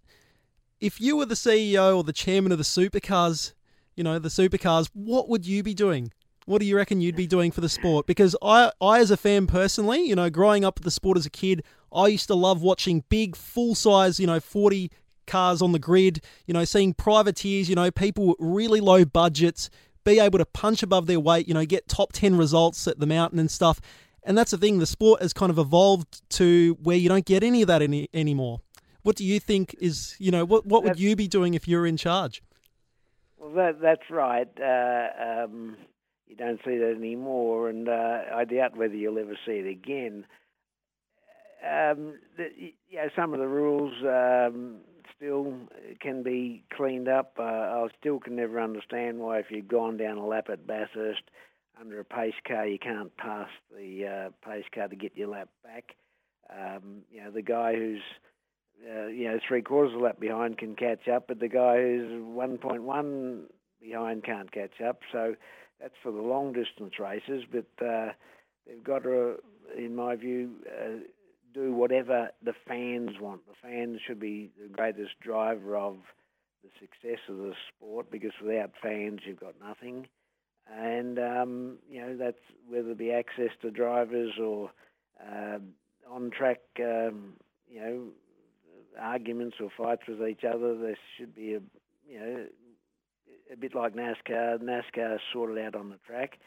If 0.80 1.02
you 1.02 1.18
were 1.18 1.26
the 1.26 1.36
CEO 1.36 1.96
or 1.96 2.04
the 2.04 2.14
chairman 2.14 2.54
of 2.54 2.58
the 2.58 2.64
supercars, 2.64 3.54
you 3.96 4.04
know, 4.04 4.18
the 4.18 4.30
supercars, 4.30 4.90
what 4.94 5.28
would 5.28 5.46
you 5.46 5.62
be 5.62 5.74
doing? 5.74 6.14
What 6.46 6.62
do 6.62 6.66
you 6.66 6.78
reckon 6.78 7.02
you'd 7.02 7.18
be 7.18 7.28
doing 7.28 7.52
for 7.52 7.62
the 7.62 7.70
sport? 7.70 8.08
Because 8.08 8.36
I, 8.42 8.72
I 8.82 9.02
as 9.02 9.12
a 9.12 9.18
fan 9.18 9.46
personally, 9.46 10.02
you 10.08 10.16
know, 10.16 10.30
growing 10.30 10.64
up 10.64 10.80
with 10.80 10.86
the 10.86 10.92
sport 10.92 11.18
as 11.18 11.26
a 11.26 11.30
kid, 11.30 11.64
I 11.94 12.08
used 12.08 12.28
to 12.28 12.36
love 12.36 12.62
watching 12.62 13.04
big, 13.10 13.36
full 13.36 13.76
size, 13.76 14.20
you 14.20 14.26
know, 14.26 14.40
40 14.40 14.90
cars 15.30 15.62
on 15.62 15.72
the 15.72 15.80
grid, 15.80 16.22
you 16.46 16.54
know, 16.54 16.66
seeing 16.66 16.94
privateers, 16.94 17.70
you 17.70 17.76
know, 17.76 17.90
people 17.92 18.28
with 18.28 18.38
really 18.40 18.82
low 18.82 19.06
budgets 19.06 19.70
be 20.04 20.20
able 20.20 20.40
to 20.40 20.46
punch 20.46 20.84
above 20.84 21.08
their 21.08 21.20
weight, 21.20 21.48
you 21.48 21.54
know, 21.54 21.66
get 21.66 21.88
top 21.88 22.14
10 22.14 22.36
results 22.36 22.88
at 22.88 23.00
the 23.00 23.06
mountain 23.06 23.40
and 23.40 23.52
stuff. 23.52 23.80
And 24.24 24.38
that's 24.38 24.52
the 24.52 24.58
thing, 24.58 24.80
the 24.80 24.86
sport 24.86 25.22
has 25.22 25.34
kind 25.34 25.50
of 25.50 25.58
evolved 25.58 26.28
to 26.32 26.78
where 26.82 26.98
you 26.98 27.10
don't 27.10 27.26
get 27.26 27.44
any 27.44 27.62
of 27.62 27.68
that 27.68 27.82
any, 27.82 28.10
anymore. 28.14 28.62
What 29.04 29.16
do 29.16 29.24
you 29.24 29.40
think 29.40 29.76
is, 29.80 30.16
you 30.20 30.32
know, 30.32 30.46
what, 30.46 30.66
what 30.66 30.84
would 30.84 31.00
you 31.00 31.16
be 31.16 31.28
doing 31.28 31.54
if 31.54 31.68
you're 31.68 31.86
in 31.86 31.98
charge? 31.98 32.42
Well, 33.38 33.52
that, 33.56 33.82
that's 33.82 34.10
right. 34.10 34.50
Uh, 34.62 35.44
um, 35.46 35.78
you 36.28 36.36
don't 36.36 36.60
see 36.66 36.78
that 36.78 36.96
anymore, 36.98 37.70
and 37.70 37.88
uh, 37.88 38.22
I 38.36 38.44
doubt 38.46 38.78
whether 38.78 38.96
you'll 38.96 39.18
ever 39.18 39.38
see 39.46 39.54
it 39.54 39.68
again. 39.68 40.26
Um, 41.64 42.20
the, 42.38 42.74
yeah, 42.90 43.08
some 43.16 43.34
of 43.34 43.40
the 43.40 43.48
rules 43.48 43.94
um, 44.04 44.78
still 45.20 45.54
can 46.00 46.24
be 46.24 46.64
cleaned 46.74 47.08
up. 47.08 47.34
Uh, 47.38 47.44
I 47.44 47.88
still 48.00 48.20
can 48.20 48.36
never 48.36 48.60
understand 48.60 49.20
why, 49.20 49.40
if 49.40 49.48
you've 49.50 49.68
gone 49.68 49.98
down 49.98 50.18
a 50.18 50.26
lap 50.26 50.48
at 50.50 50.66
Bathurst 50.66 51.24
under 51.80 52.00
a 52.00 52.06
pace 52.06 52.34
car, 52.48 52.66
you 52.66 52.80
can't 52.80 53.16
pass 53.18 53.50
the 53.76 54.08
uh, 54.08 54.50
pace 54.50 54.66
car 54.74 54.88
to 54.88 54.96
get 54.96 55.16
your 55.16 55.28
lap 55.28 55.50
back. 55.64 55.96
Um, 56.50 57.04
you 57.12 57.24
know, 57.24 57.32
the 57.32 57.42
guy 57.42 57.76
who's 57.76 58.02
uh, 58.90 59.08
you 59.08 59.28
know 59.28 59.40
three 59.46 59.62
quarters 59.62 59.94
of 59.94 60.02
a 60.02 60.04
lap 60.04 60.20
behind 60.20 60.58
can 60.58 60.76
catch 60.76 61.08
up, 61.08 61.28
but 61.28 61.40
the 61.40 61.50
guy 61.50 61.78
who's 61.78 62.10
1.1 62.10 63.42
behind 63.82 64.24
can't 64.24 64.52
catch 64.52 64.82
up. 64.82 65.02
So 65.12 65.36
that's 65.82 65.94
for 66.02 66.12
the 66.12 66.22
long 66.22 66.54
distance 66.54 66.94
races, 67.00 67.44
but 67.52 67.86
uh, 67.86 68.12
they've 68.66 68.84
got 68.84 69.04
to, 69.04 69.36
in 69.78 69.96
my 69.96 70.16
view, 70.16 70.52
uh, 70.68 71.00
do 71.54 71.74
whatever 71.74 72.30
the 72.44 72.54
fans 72.68 73.12
want. 73.20 73.42
The 73.48 73.56
fans 73.62 74.00
should 74.06 74.20
be 74.20 74.52
the 74.62 74.70
greatest 74.70 75.20
driver 75.22 75.76
of 75.76 75.98
the 76.64 76.70
success 76.80 77.20
of 77.30 77.38
the 77.38 77.54
sport 77.70 78.12
because 78.12 78.32
without 78.44 78.72
fans, 78.82 79.22
you've 79.26 79.40
got 79.40 79.56
nothing. 79.66 80.08
And 80.72 81.18
um, 81.18 81.78
you 81.90 82.02
know 82.02 82.16
that's 82.16 82.38
whether 82.68 82.92
it 82.92 82.98
be 82.98 83.12
access 83.12 83.50
to 83.62 83.72
drivers 83.72 84.34
or 84.40 84.70
uh, 85.20 85.58
on 86.10 86.30
track, 86.32 86.60
um, 86.80 87.34
you 87.68 87.80
know, 87.82 88.04
arguments 89.00 89.58
or 89.60 89.70
fights 89.76 90.04
with 90.08 90.22
each 90.28 90.44
other. 90.44 90.78
There 90.78 90.98
should 91.18 91.36
be 91.36 91.56
a 91.56 91.60
you 92.08 92.20
know 92.20 92.46
a 93.52 93.58
bit 93.58 93.74
like 93.74 93.96
NASCAR. 93.96 94.60
NASCAR 94.60 95.18
sorted 95.34 95.58
out 95.58 95.76
on 95.76 95.90
the 95.90 95.98
track, 96.06 96.38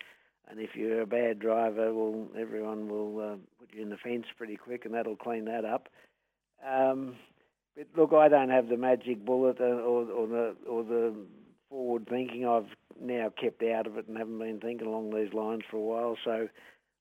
and 0.52 0.60
if 0.60 0.76
you're 0.76 1.00
a 1.00 1.06
bad 1.06 1.38
driver, 1.38 1.94
well, 1.94 2.28
everyone 2.38 2.86
will 2.86 3.18
uh, 3.18 3.36
put 3.58 3.74
you 3.74 3.80
in 3.80 3.88
the 3.88 3.96
fence 3.96 4.26
pretty 4.36 4.56
quick, 4.56 4.84
and 4.84 4.92
that'll 4.92 5.16
clean 5.16 5.46
that 5.46 5.64
up. 5.64 5.88
Um, 6.66 7.16
but 7.74 7.86
look, 7.96 8.12
I 8.12 8.28
don't 8.28 8.50
have 8.50 8.68
the 8.68 8.76
magic 8.76 9.24
bullet 9.24 9.56
uh, 9.60 9.64
or, 9.64 10.04
or 10.10 10.26
the 10.26 10.56
or 10.68 10.84
the 10.84 11.14
forward 11.70 12.06
thinking. 12.06 12.46
I've 12.46 12.66
now 13.00 13.32
kept 13.40 13.62
out 13.62 13.86
of 13.86 13.96
it 13.96 14.06
and 14.08 14.18
haven't 14.18 14.38
been 14.38 14.60
thinking 14.60 14.86
along 14.86 15.14
these 15.14 15.32
lines 15.32 15.62
for 15.70 15.78
a 15.78 15.80
while, 15.80 16.18
so 16.22 16.48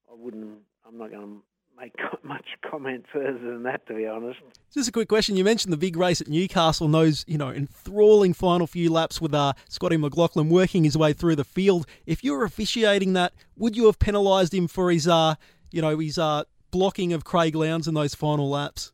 I 0.09 0.15
wouldn't. 0.17 0.59
I'm 0.87 0.97
not 0.97 1.11
going 1.11 1.21
to 1.21 1.50
make 1.81 1.95
much 2.23 2.45
comment 2.69 3.05
further 3.11 3.39
than 3.39 3.63
that, 3.63 3.85
to 3.87 3.93
be 3.93 4.05
honest. 4.05 4.39
Just 4.73 4.89
a 4.89 4.91
quick 4.91 5.09
question. 5.09 5.35
You 5.35 5.43
mentioned 5.43 5.73
the 5.73 5.77
big 5.77 5.97
race 5.97 6.21
at 6.21 6.27
Newcastle 6.27 6.85
and 6.85 6.93
those, 6.93 7.25
you 7.27 7.37
know, 7.37 7.49
enthralling 7.49 8.33
final 8.33 8.67
few 8.67 8.91
laps 8.91 9.19
with 9.19 9.33
uh, 9.33 9.53
Scotty 9.69 9.97
McLaughlin 9.97 10.49
working 10.49 10.83
his 10.83 10.97
way 10.97 11.13
through 11.13 11.35
the 11.35 11.43
field. 11.43 11.85
If 12.05 12.23
you 12.23 12.33
were 12.33 12.43
officiating 12.43 13.13
that, 13.13 13.33
would 13.57 13.75
you 13.75 13.85
have 13.87 13.99
penalised 13.99 14.53
him 14.53 14.67
for 14.67 14.91
his, 14.91 15.07
uh, 15.07 15.35
you 15.71 15.81
know, 15.81 15.97
his 15.99 16.17
uh, 16.17 16.43
blocking 16.71 17.13
of 17.13 17.23
Craig 17.23 17.55
Lowndes 17.55 17.87
in 17.87 17.93
those 17.93 18.15
final 18.15 18.49
laps? 18.49 18.91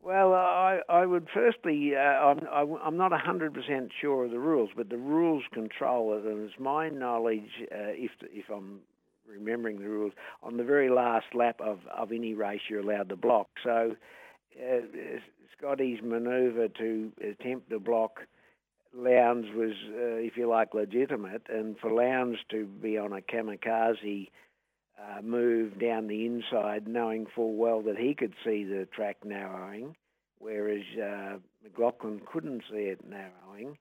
Well, 0.00 0.32
I, 0.32 0.80
I 0.88 1.04
would 1.04 1.28
firstly, 1.34 1.92
uh, 1.94 1.98
I'm, 2.00 2.40
I'm 2.82 2.96
not 2.96 3.12
100% 3.12 3.90
sure 4.00 4.24
of 4.24 4.30
the 4.30 4.38
rules, 4.38 4.70
but 4.74 4.88
the 4.88 4.96
rules 4.96 5.42
control 5.52 6.16
it, 6.16 6.24
and 6.24 6.48
it's 6.48 6.58
my 6.58 6.88
knowledge, 6.88 7.50
uh, 7.70 7.92
if 7.92 8.12
if 8.32 8.46
I'm 8.48 8.80
remembering 9.28 9.80
the 9.80 9.88
rules, 9.88 10.12
on 10.42 10.56
the 10.56 10.64
very 10.64 10.90
last 10.90 11.26
lap 11.34 11.60
of, 11.60 11.80
of 11.96 12.12
any 12.12 12.34
race 12.34 12.60
you're 12.68 12.80
allowed 12.80 13.08
to 13.10 13.16
block. 13.16 13.48
So 13.62 13.94
uh, 14.58 14.80
Scotty's 15.56 16.00
manoeuvre 16.02 16.68
to 16.70 17.12
attempt 17.22 17.70
to 17.70 17.78
block 17.78 18.20
Lowndes 18.94 19.48
was, 19.54 19.72
uh, 19.90 20.16
if 20.16 20.36
you 20.36 20.48
like, 20.48 20.74
legitimate, 20.74 21.42
and 21.48 21.76
for 21.78 21.90
Lowndes 21.90 22.38
to 22.50 22.64
be 22.64 22.96
on 22.96 23.12
a 23.12 23.20
kamikaze 23.20 24.28
uh, 24.98 25.22
move 25.22 25.78
down 25.78 26.08
the 26.08 26.26
inside, 26.26 26.88
knowing 26.88 27.26
full 27.34 27.54
well 27.54 27.82
that 27.82 27.96
he 27.96 28.14
could 28.14 28.34
see 28.44 28.64
the 28.64 28.88
track 28.92 29.18
narrowing, 29.24 29.94
whereas 30.38 30.82
uh, 30.96 31.36
McLaughlin 31.62 32.20
couldn't 32.32 32.62
see 32.70 32.84
it 32.84 33.00
narrowing, 33.06 33.78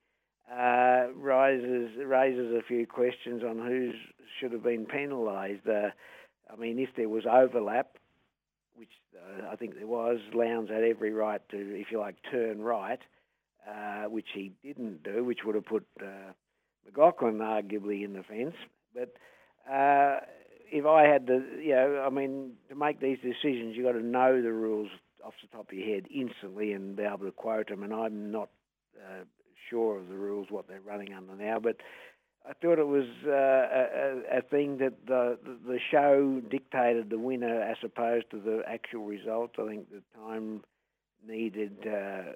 uh, 0.52 1.08
raises 1.16 1.92
raises 2.04 2.54
a 2.54 2.62
few 2.66 2.88
questions 2.88 3.44
on 3.44 3.58
who 3.58 3.92
should 4.40 4.52
have 4.54 4.64
been 4.64 4.86
penalised. 4.86 5.68
Uh, 5.68 5.90
I 6.52 6.56
mean, 6.56 6.80
if 6.80 6.90
there 6.96 7.10
was 7.10 7.26
overlap, 7.30 7.98
which 8.76 8.90
uh, 9.16 9.48
I 9.52 9.56
think 9.56 9.76
there 9.76 9.88
was, 9.88 10.20
Lowndes 10.34 10.70
had 10.70 10.84
every 10.84 11.12
right 11.12 11.42
to, 11.50 11.58
if 11.58 11.88
you 11.92 12.00
like, 12.00 12.16
turn 12.32 12.62
right, 12.62 13.00
uh, 13.70 14.06
which 14.06 14.28
he 14.34 14.54
didn't 14.64 15.04
do, 15.04 15.24
which 15.24 15.40
would 15.46 15.56
have 15.56 15.66
put 15.66 15.86
uh, 16.02 16.32
McLaughlin 16.86 17.40
arguably 17.40 18.06
in 18.06 18.14
the 18.14 18.24
fence. 18.24 18.56
But 18.94 19.14
if 20.72 20.86
I 20.86 21.04
had 21.04 21.28
to, 21.28 21.44
you 21.62 21.76
know, 21.76 22.04
I 22.06 22.10
mean, 22.10 22.54
to 22.70 22.76
make 22.76 23.00
these 23.00 23.18
decisions, 23.18 23.76
you've 23.76 23.86
got 23.86 23.94
to 23.94 24.06
know 24.06 24.42
the 24.42 24.52
rules 24.52 24.90
off 25.26 25.34
the 25.42 25.56
top 25.56 25.70
of 25.70 25.78
your 25.78 25.88
head 25.96 26.06
instantly 26.14 26.72
and 26.72 26.96
be 26.96 27.04
able 27.04 27.26
to 27.26 27.32
quote 27.32 27.68
them. 27.68 27.84
And 27.84 27.94
I'm 27.94 28.32
not 28.32 28.50
uh, 28.98 29.24
sure 29.70 30.00
of 30.00 30.08
the 30.10 30.16
rules, 30.16 30.48
what 30.50 30.68
they're 30.68 30.82
running 30.82 31.14
under 31.14 31.36
now, 31.36 31.60
but 31.60 31.78
I 32.48 32.54
thought 32.54 32.80
it 32.80 32.88
was 32.88 33.08
uh, 33.26 33.32
a, 33.32 34.38
a, 34.38 34.42
thing 34.42 34.78
that 34.78 35.06
the 35.06 35.38
the 35.44 35.80
show 35.92 36.42
dictated 36.50 37.10
the 37.10 37.20
winner 37.20 37.62
as 37.62 37.78
opposed 37.84 38.32
to 38.32 38.40
the 38.40 38.62
actual 38.66 39.06
result. 39.06 39.52
I 39.60 39.68
think 39.68 39.90
the 39.92 40.02
time 40.18 40.62
needed 41.28 41.78
uh, 41.82 42.34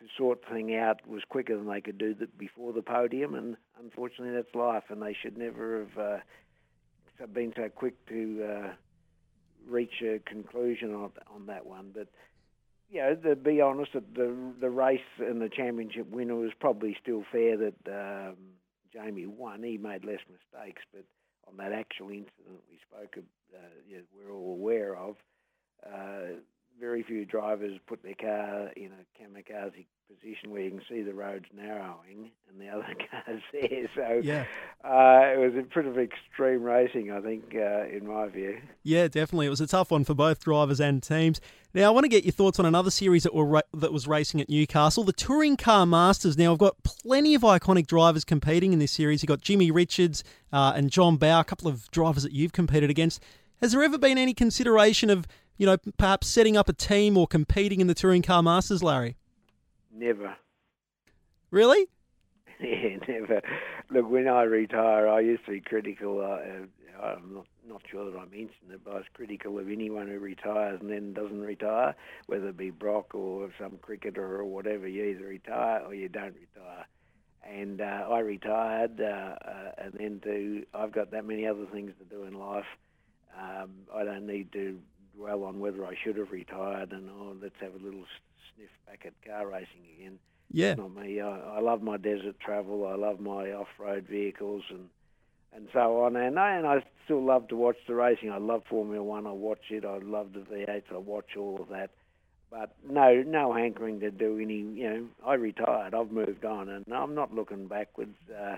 to 0.00 0.06
sort 0.16 0.40
thing 0.50 0.74
out 0.76 1.06
was 1.06 1.22
quicker 1.28 1.56
than 1.56 1.68
they 1.68 1.80
could 1.80 1.98
do 1.98 2.14
the, 2.14 2.26
before 2.36 2.72
the 2.72 2.82
podium, 2.82 3.36
and 3.36 3.56
unfortunately 3.80 4.34
that's 4.34 4.54
life, 4.56 4.84
and 4.88 5.00
they 5.00 5.16
should 5.22 5.38
never 5.38 5.86
have 5.86 5.98
uh, 5.98 7.26
been 7.32 7.52
so 7.54 7.68
quick 7.68 7.94
to 8.08 8.44
uh, 8.44 8.72
reach 9.68 10.02
a 10.02 10.18
conclusion 10.26 10.92
on, 10.94 11.12
on 11.32 11.46
that 11.46 11.64
one. 11.64 11.92
But 11.94 12.08
know, 13.00 13.14
to 13.14 13.36
be 13.36 13.60
honest, 13.60 13.92
the 13.92 14.34
the 14.60 14.70
race 14.70 15.00
and 15.18 15.40
the 15.40 15.48
championship 15.48 16.10
winner 16.10 16.36
was 16.36 16.52
probably 16.60 16.96
still 17.00 17.24
fair 17.32 17.56
that 17.56 17.74
um, 17.88 18.36
Jamie 18.92 19.26
won. 19.26 19.62
He 19.62 19.78
made 19.78 20.04
less 20.04 20.20
mistakes, 20.30 20.82
but 20.92 21.04
on 21.48 21.56
that 21.58 21.72
actual 21.72 22.08
incident 22.08 22.62
we 22.70 22.78
spoke 22.88 23.16
of, 23.16 23.24
uh, 23.54 23.58
know, 23.96 24.02
we're 24.16 24.32
all 24.32 24.52
aware 24.52 24.96
of, 24.96 25.16
uh, 25.86 26.38
very 26.80 27.02
few 27.02 27.24
drivers 27.24 27.78
put 27.86 28.02
their 28.02 28.14
car 28.14 28.70
in 28.76 28.90
a 28.92 29.22
kamikaze 29.22 29.86
position 30.08 30.50
where 30.50 30.62
you 30.62 30.70
can 30.70 30.82
see 30.88 31.02
the 31.02 31.14
roads 31.14 31.46
narrowing 31.56 32.30
and 32.48 32.60
the 32.60 32.68
other 32.68 32.86
cars 33.10 33.40
there. 33.52 33.88
So 33.94 34.20
yeah. 34.22 34.44
uh, 34.84 35.32
it 35.32 35.38
was 35.38 35.54
a 35.54 35.62
bit 35.74 35.86
of 35.86 35.98
extreme 35.98 36.62
racing, 36.62 37.10
I 37.10 37.20
think, 37.20 37.54
uh, 37.54 37.86
in 37.86 38.06
my 38.06 38.28
view. 38.28 38.58
Yeah, 38.82 39.08
definitely. 39.08 39.46
It 39.46 39.50
was 39.50 39.60
a 39.60 39.66
tough 39.66 39.90
one 39.90 40.04
for 40.04 40.14
both 40.14 40.40
drivers 40.40 40.80
and 40.80 41.02
teams. 41.02 41.40
Now, 41.72 41.88
I 41.88 41.90
want 41.90 42.04
to 42.04 42.08
get 42.08 42.24
your 42.24 42.32
thoughts 42.32 42.60
on 42.60 42.66
another 42.66 42.90
series 42.90 43.24
that 43.24 43.34
were 43.34 43.44
ra- 43.44 43.60
that 43.72 43.92
was 43.92 44.06
racing 44.06 44.40
at 44.40 44.48
Newcastle, 44.48 45.04
the 45.04 45.12
Touring 45.12 45.56
Car 45.56 45.86
Masters. 45.86 46.36
Now, 46.38 46.52
I've 46.52 46.58
got 46.58 46.82
plenty 46.84 47.34
of 47.34 47.42
iconic 47.42 47.86
drivers 47.86 48.24
competing 48.24 48.72
in 48.72 48.78
this 48.78 48.92
series. 48.92 49.22
You've 49.22 49.28
got 49.28 49.40
Jimmy 49.40 49.70
Richards 49.70 50.22
uh, 50.52 50.72
and 50.76 50.90
John 50.90 51.16
Bowe, 51.16 51.40
a 51.40 51.44
couple 51.44 51.68
of 51.68 51.90
drivers 51.90 52.22
that 52.22 52.32
you've 52.32 52.52
competed 52.52 52.90
against. 52.90 53.22
Has 53.60 53.72
there 53.72 53.82
ever 53.82 53.98
been 53.98 54.18
any 54.18 54.34
consideration 54.34 55.10
of 55.10 55.26
you 55.56 55.66
know, 55.66 55.76
perhaps 55.98 56.26
setting 56.26 56.56
up 56.56 56.68
a 56.68 56.72
team 56.72 57.16
or 57.16 57.26
competing 57.26 57.80
in 57.80 57.86
the 57.86 57.94
Touring 57.94 58.22
Car 58.22 58.42
Masters, 58.42 58.82
Larry? 58.82 59.16
Never. 59.92 60.36
Really? 61.50 61.88
Yeah, 62.60 62.96
never. 63.08 63.42
Look, 63.90 64.08
when 64.08 64.28
I 64.28 64.42
retire, 64.44 65.08
I 65.08 65.20
used 65.20 65.44
to 65.44 65.50
be 65.50 65.60
critical. 65.60 66.20
Uh, 66.20 66.66
I'm 67.02 67.34
not, 67.34 67.46
not 67.68 67.82
sure 67.90 68.10
that 68.10 68.16
I 68.16 68.24
mentioned 68.24 68.70
it, 68.70 68.80
but 68.84 68.92
I 68.92 68.96
was 68.98 69.04
critical 69.12 69.58
of 69.58 69.68
anyone 69.68 70.08
who 70.08 70.18
retires 70.18 70.80
and 70.80 70.90
then 70.90 71.12
doesn't 71.12 71.40
retire, 71.40 71.94
whether 72.26 72.48
it 72.48 72.56
be 72.56 72.70
Brock 72.70 73.14
or 73.14 73.50
some 73.58 73.78
cricketer 73.82 74.36
or 74.36 74.44
whatever. 74.44 74.86
You 74.86 75.04
either 75.04 75.26
retire 75.26 75.82
or 75.84 75.94
you 75.94 76.08
don't 76.08 76.34
retire. 76.34 76.86
And 77.46 77.80
uh, 77.80 78.06
I 78.10 78.20
retired, 78.20 79.00
uh, 79.00 79.04
uh, 79.04 79.72
and 79.76 79.92
then 79.94 80.20
to 80.24 80.64
I've 80.72 80.92
got 80.92 81.10
that 81.10 81.26
many 81.26 81.46
other 81.46 81.66
things 81.66 81.92
to 81.98 82.04
do 82.04 82.24
in 82.24 82.34
life. 82.34 82.64
Um, 83.38 83.70
I 83.94 84.04
don't 84.04 84.26
need 84.26 84.52
to 84.52 84.78
dwell 85.16 85.44
on 85.44 85.60
whether 85.60 85.84
I 85.84 85.94
should 86.02 86.16
have 86.16 86.30
retired 86.30 86.92
and 86.92 87.08
oh, 87.10 87.34
let's 87.40 87.54
have 87.60 87.74
a 87.74 87.84
little 87.84 88.04
sniff 88.54 88.70
back 88.86 89.04
at 89.06 89.12
car 89.26 89.46
racing 89.46 89.86
again. 89.98 90.18
Yeah. 90.50 90.74
Not 90.74 90.94
me. 90.94 91.20
I, 91.20 91.56
I 91.56 91.60
love 91.60 91.82
my 91.82 91.96
desert 91.96 92.38
travel. 92.40 92.86
I 92.86 92.94
love 92.96 93.20
my 93.20 93.52
off-road 93.52 94.06
vehicles 94.08 94.62
and 94.70 94.88
and 95.54 95.68
so 95.72 96.02
on. 96.02 96.16
And 96.16 96.38
I, 96.38 96.56
and 96.56 96.66
I 96.66 96.84
still 97.04 97.24
love 97.24 97.48
to 97.48 97.56
watch 97.56 97.76
the 97.86 97.94
racing. 97.94 98.30
I 98.30 98.38
love 98.38 98.62
Formula 98.68 99.02
One. 99.02 99.26
I 99.26 99.32
watch 99.32 99.70
it. 99.70 99.84
I 99.84 99.98
love 99.98 100.32
the 100.32 100.40
V8. 100.40 100.82
I 100.92 100.96
watch 100.96 101.36
all 101.36 101.60
of 101.60 101.68
that. 101.68 101.90
But 102.50 102.74
no, 102.88 103.22
no 103.26 103.52
hankering 103.52 104.00
to 104.00 104.10
do 104.10 104.38
any. 104.38 104.58
You 104.58 104.90
know, 104.90 105.06
I 105.26 105.34
retired. 105.34 105.94
I've 105.94 106.10
moved 106.12 106.44
on, 106.44 106.68
and 106.68 106.84
I'm 106.92 107.14
not 107.14 107.34
looking 107.34 107.66
backwards. 107.66 108.16
Uh, 108.30 108.56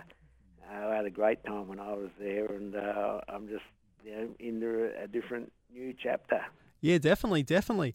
I 0.70 0.94
had 0.94 1.07
a 1.07 1.11
great 1.11 1.44
time 1.44 1.68
when 1.68 1.80
I 1.80 1.92
was 1.92 2.11
there, 2.18 2.46
and 2.46 2.74
uh, 2.74 3.20
I'm 3.28 3.48
just 3.48 3.64
you 4.04 4.12
know 4.12 4.28
into 4.38 4.90
a 5.02 5.07
different 5.07 5.52
new 5.73 5.95
chapter. 6.01 6.45
Yeah, 6.81 6.99
definitely, 6.99 7.43
definitely. 7.43 7.95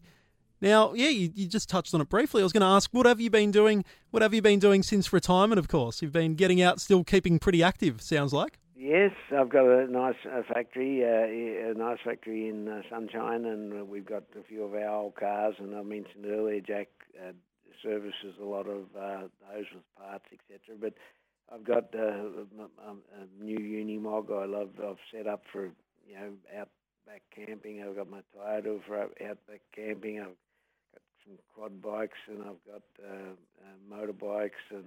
Now, 0.60 0.92
yeah, 0.94 1.08
you, 1.08 1.30
you 1.34 1.48
just 1.48 1.68
touched 1.68 1.92
on 1.92 2.00
it 2.00 2.08
briefly. 2.08 2.40
I 2.40 2.44
was 2.44 2.52
going 2.52 2.60
to 2.60 2.66
ask, 2.66 2.88
what 2.92 3.04
have 3.04 3.20
you 3.20 3.30
been 3.30 3.50
doing? 3.50 3.84
What 4.12 4.22
have 4.22 4.32
you 4.32 4.40
been 4.40 4.60
doing 4.60 4.84
since 4.84 5.12
retirement? 5.12 5.58
Of 5.58 5.66
course, 5.66 6.00
you've 6.00 6.12
been 6.12 6.36
getting 6.36 6.62
out, 6.62 6.80
still 6.80 7.02
keeping 7.02 7.40
pretty 7.40 7.62
active. 7.64 8.00
Sounds 8.00 8.32
like. 8.32 8.60
Yes, 8.76 9.12
I've 9.36 9.48
got 9.48 9.66
a 9.66 9.86
nice 9.86 10.16
uh, 10.24 10.42
factory, 10.52 11.04
uh, 11.04 11.70
a 11.70 11.74
nice 11.74 11.98
factory 12.04 12.48
in 12.48 12.68
uh, 12.68 12.82
Sunshine, 12.90 13.44
and 13.44 13.80
uh, 13.80 13.84
we've 13.84 14.06
got 14.06 14.24
a 14.38 14.42
few 14.42 14.62
of 14.62 14.74
our 14.74 14.88
old 14.88 15.16
cars. 15.16 15.54
And 15.58 15.74
I 15.74 15.82
mentioned 15.82 16.26
earlier, 16.26 16.60
Jack 16.60 16.88
uh, 17.20 17.32
services 17.82 18.34
a 18.40 18.44
lot 18.44 18.68
of 18.68 18.84
uh, 18.96 19.28
those 19.52 19.66
with 19.74 19.84
parts, 19.96 20.24
etc. 20.32 20.76
But 20.80 20.94
I've 21.52 21.64
got 21.64 21.94
uh, 21.94 22.44
a 22.80 23.44
new 23.44 23.58
Unimog. 23.58 24.32
I 24.32 24.46
love. 24.46 24.70
I've 24.78 24.96
set 25.12 25.26
up 25.26 25.42
for 25.52 25.66
you 26.06 26.14
know 26.14 26.32
outback 27.06 27.22
camping. 27.34 27.82
I've 27.82 27.96
got 27.96 28.10
my 28.10 28.20
Toyota 28.36 28.80
for 28.86 29.02
outback 29.02 29.60
camping. 29.74 30.20
I've 30.20 30.26
got 30.26 31.02
some 31.24 31.38
quad 31.54 31.82
bikes, 31.82 32.18
and 32.28 32.42
I've 32.42 32.64
got 32.70 32.82
uh, 33.04 33.32
uh, 33.64 33.94
motorbikes 33.94 34.50
and 34.70 34.84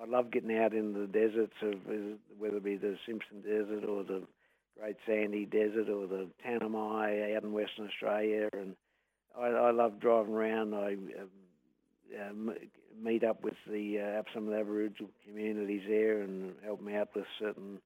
I 0.00 0.04
love 0.04 0.30
getting 0.30 0.56
out 0.56 0.74
in 0.74 0.92
the 0.92 1.06
deserts 1.06 1.54
of 1.62 1.74
whether 2.38 2.56
it 2.58 2.64
be 2.64 2.76
the 2.76 2.98
Simpson 3.06 3.40
Desert 3.40 3.88
or 3.88 4.04
the 4.04 4.22
Great 4.78 4.96
Sandy 5.06 5.46
Desert 5.46 5.88
or 5.88 6.06
the 6.06 6.28
Tanami 6.44 7.34
out 7.34 7.44
in 7.44 7.52
Western 7.52 7.86
Australia, 7.86 8.48
and 8.52 8.76
I, 9.38 9.46
I 9.46 9.70
love 9.70 9.98
driving 9.98 10.34
around. 10.34 10.74
I 10.74 10.96
um, 12.28 12.50
uh, 12.50 12.52
meet 13.02 13.24
up 13.24 13.42
with 13.42 13.54
the 13.66 14.00
uh, 14.00 14.22
some 14.34 14.44
of 14.44 14.50
the 14.50 14.60
Aboriginal 14.60 15.10
communities 15.26 15.82
there 15.88 16.20
and 16.20 16.52
help 16.62 16.84
them 16.84 16.94
out 16.94 17.08
with 17.14 17.24
certain 17.38 17.78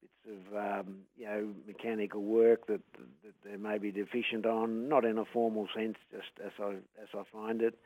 bits 0.00 0.38
of 0.52 0.56
um, 0.86 0.96
you 1.16 1.26
know 1.26 1.48
mechanical 1.66 2.22
work 2.22 2.66
that 2.66 2.80
that 3.24 3.34
they 3.44 3.56
may 3.56 3.78
be 3.78 3.90
deficient 3.90 4.46
on, 4.46 4.88
not 4.88 5.04
in 5.04 5.18
a 5.18 5.24
formal 5.24 5.68
sense, 5.74 5.96
just 6.10 6.30
as 6.44 6.52
I 6.60 6.72
as 7.02 7.08
I 7.14 7.22
find 7.32 7.62
it. 7.62 7.78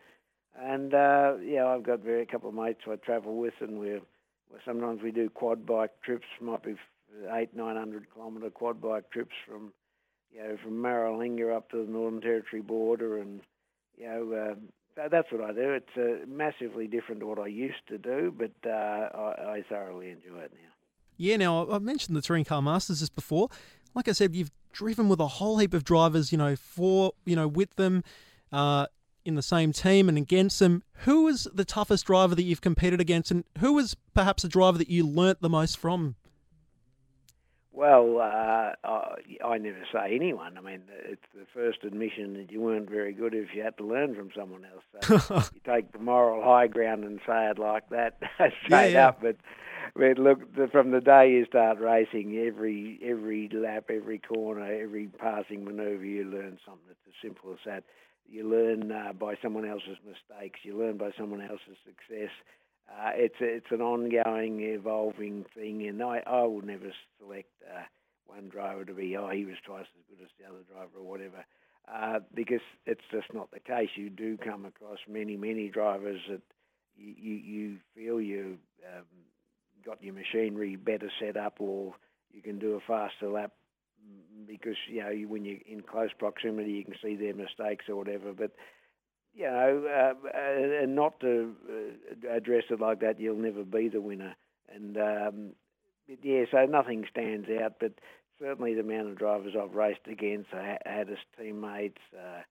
And 0.59 0.95
uh, 0.95 1.35
yeah, 1.43 1.67
I've 1.67 1.83
got 1.83 2.01
very 2.01 2.23
a 2.23 2.27
couple 2.27 2.49
of 2.49 2.55
mates 2.55 2.83
I 2.91 2.97
travel 2.97 3.37
with, 3.37 3.55
and 3.61 3.79
we're, 3.79 4.01
we're 4.51 4.63
sometimes 4.65 5.03
we 5.03 5.11
do 5.11 5.29
quad 5.29 5.67
bike 5.67 5.93
trips. 6.05 6.27
Might 6.41 6.63
be 6.63 6.77
eight 7.33 7.55
nine 7.55 7.77
hundred 7.77 8.07
kilometre 8.15 8.51
quad 8.51 8.81
bike 8.81 9.11
trips 9.11 9.35
from 9.47 9.73
you 10.33 10.43
know 10.43 10.57
from 10.63 10.75
Maralinga 10.75 11.57
up 11.57 11.71
to 11.71 11.85
the 11.85 11.91
Northern 11.91 12.21
Territory 12.21 12.63
border, 12.63 13.19
and 13.19 13.41
you 13.97 14.07
know 14.07 14.33
uh, 14.97 15.09
that's 15.11 15.33
what 15.33 15.41
I 15.43 15.53
do. 15.53 15.73
It's 15.73 15.97
uh, 15.97 16.25
massively 16.27 16.87
different 16.87 17.21
to 17.21 17.27
what 17.27 17.39
I 17.39 17.49
used 17.49 17.87
to 17.89 17.99
do, 17.99 18.33
but 18.37 18.53
uh, 18.69 18.71
I, 18.73 19.57
I 19.57 19.65
thoroughly 19.69 20.11
enjoy 20.11 20.41
it 20.41 20.53
now. 20.53 20.74
Yeah, 21.17 21.37
now 21.37 21.71
I've 21.71 21.83
mentioned 21.83 22.17
the 22.17 22.23
Touring 22.23 22.45
Car 22.45 22.63
Masters 22.63 23.01
just 23.01 23.15
before. 23.15 23.49
Like 23.95 24.09
I 24.09 24.13
said, 24.13 24.35
you've 24.35 24.51
driven 24.73 25.09
with 25.09 25.21
a 25.21 25.29
whole 25.29 25.59
heap 25.59 25.73
of 25.73 25.85
drivers, 25.85 26.33
you 26.33 26.39
know, 26.39 26.57
for 26.57 27.13
you 27.25 27.37
know 27.37 27.49
with 27.49 27.77
them. 27.77 28.03
Uh, 28.53 28.87
in 29.25 29.37
the 29.37 29.43
same 29.43 29.73
team 29.73 30.09
and 30.09 30.19
against 30.19 30.59
them. 30.59 30.83
Who 30.99 31.25
was 31.25 31.49
the 31.53 31.65
toughest 31.65 32.07
driver 32.07 32.35
that 32.35 32.43
you've 32.43 32.61
competed 32.61 33.01
against, 33.01 33.31
and 33.31 33.45
who 33.59 33.73
was 33.73 33.97
perhaps 34.13 34.45
a 34.45 34.49
driver 34.49 34.79
that 34.79 34.91
you 34.91 35.07
learnt 35.07 35.41
the 35.41 35.49
most 35.49 35.79
from? 35.79 36.17
Well, 37.73 38.21
uh, 38.21 38.73
I, 38.85 39.17
I 39.45 39.59
never 39.59 39.85
say 39.93 40.15
anyone. 40.15 40.57
I 40.57 40.61
mean, 40.61 40.83
it's 41.07 41.25
the 41.35 41.45
first 41.53 41.83
admission 41.83 42.35
that 42.35 42.53
you 42.53 42.61
weren't 42.61 42.89
very 42.89 43.13
good 43.13 43.35
if 43.35 43.49
you 43.53 43.63
had 43.63 43.77
to 43.79 43.85
learn 43.85 44.15
from 44.15 44.31
someone 44.37 44.65
else. 44.65 45.19
So 45.29 45.35
you 45.55 45.61
take 45.67 45.91
the 45.91 45.99
moral 45.99 46.45
high 46.45 46.69
ground 46.69 47.03
and 47.03 47.19
say 47.27 47.51
it 47.51 47.59
like 47.59 47.89
that, 47.89 48.19
straight 48.37 48.53
yeah, 48.71 48.85
yeah. 48.87 49.09
up. 49.09 49.21
But, 49.21 49.37
but 49.97 50.19
look, 50.19 50.55
the, 50.57 50.69
from 50.69 50.91
the 50.91 51.01
day 51.01 51.31
you 51.31 51.45
start 51.47 51.79
racing, 51.81 52.37
every 52.47 52.99
every 53.05 53.49
lap, 53.53 53.85
every 53.91 54.19
corner, 54.19 54.65
every 54.65 55.07
passing 55.09 55.65
manoeuvre, 55.65 56.07
you 56.07 56.25
learn 56.25 56.59
something. 56.65 56.85
It's 56.91 57.01
as 57.09 57.15
simple 57.23 57.53
as 57.53 57.59
that. 57.67 57.85
You 58.29 58.49
learn 58.49 58.91
uh, 58.91 59.13
by 59.13 59.35
someone 59.43 59.67
else's 59.69 59.99
mistakes. 60.07 60.61
You 60.63 60.79
learn 60.79 60.97
by 60.97 61.11
someone 61.19 61.43
else's 61.43 61.77
success. 61.85 62.31
Uh, 62.91 63.11
it's 63.15 63.41
a, 63.41 63.45
it's 63.45 63.71
an 63.71 63.81
ongoing, 63.81 64.61
evolving 64.61 65.45
thing, 65.55 65.87
and 65.87 66.03
I 66.03 66.23
I 66.27 66.43
will 66.43 66.63
never 66.63 66.93
select 67.19 67.51
uh, 67.69 67.83
one 68.27 68.49
driver 68.49 68.85
to 68.85 68.95
be 68.95 69.17
oh 69.17 69.31
he 69.31 69.45
was 69.45 69.57
twice 69.65 69.87
as 69.99 70.05
good 70.09 70.25
as 70.25 70.31
the 70.39 70.47
other 70.47 70.63
driver 70.73 70.99
or 70.99 71.05
whatever, 71.09 71.45
uh, 71.93 72.21
because 72.35 72.61
it's 72.87 73.05
just 73.11 73.33
not 73.33 73.51
the 73.51 73.61
case. 73.61 73.91
You 73.97 74.11
do 74.11 74.37
come 74.37 74.65
across 74.65 74.99
many 75.09 75.37
many 75.37 75.69
drivers 75.69 76.21
that 76.29 76.43
you 76.97 77.15
you, 77.19 77.35
you 77.35 77.77
feel 77.95 78.21
you 78.21 78.59
um, 78.87 79.05
got 79.85 80.03
your 80.03 80.15
machinery 80.15 80.77
better 80.77 81.11
set 81.21 81.37
up, 81.37 81.57
or 81.61 81.95
you 82.33 82.43
can 82.43 82.59
do 82.59 82.75
a 82.75 82.81
faster 82.81 83.29
lap 83.29 83.53
because 84.47 84.77
you 84.89 85.01
know 85.01 85.13
when 85.29 85.45
you're 85.45 85.59
in 85.67 85.81
close 85.83 86.11
proximity, 86.19 86.73
you 86.73 86.85
can 86.85 86.95
see 87.03 87.17
their 87.17 87.35
mistakes 87.35 87.87
or 87.89 87.97
whatever. 87.97 88.33
But 88.33 88.53
you 89.35 89.45
know, 89.45 89.85
uh, 89.89 90.29
uh, 90.29 90.83
and 90.83 90.95
not 90.95 91.21
to 91.21 91.55
uh, 91.69 92.37
address 92.37 92.65
it 92.71 92.81
like 92.81 93.01
that, 93.01 93.21
you'll 93.21 93.37
never 93.37 93.65
be 93.65 93.89
the 93.89 94.01
winner. 94.01 94.35
And 94.73 94.97
um, 94.97 95.51
yeah, 96.23 96.45
so 96.51 96.65
nothing 96.67 97.05
stands 97.11 97.49
out, 97.63 97.75
but 97.81 97.93
certainly 98.41 98.75
the 98.75 98.81
amount 98.81 99.09
of 99.09 99.19
drivers 99.19 99.55
I've 99.61 99.75
raced 99.75 100.07
against, 100.11 100.53
I 100.53 100.79
had 100.85 101.11
as 101.11 101.19
teammates. 101.39 102.01
Uh, 102.17 102.43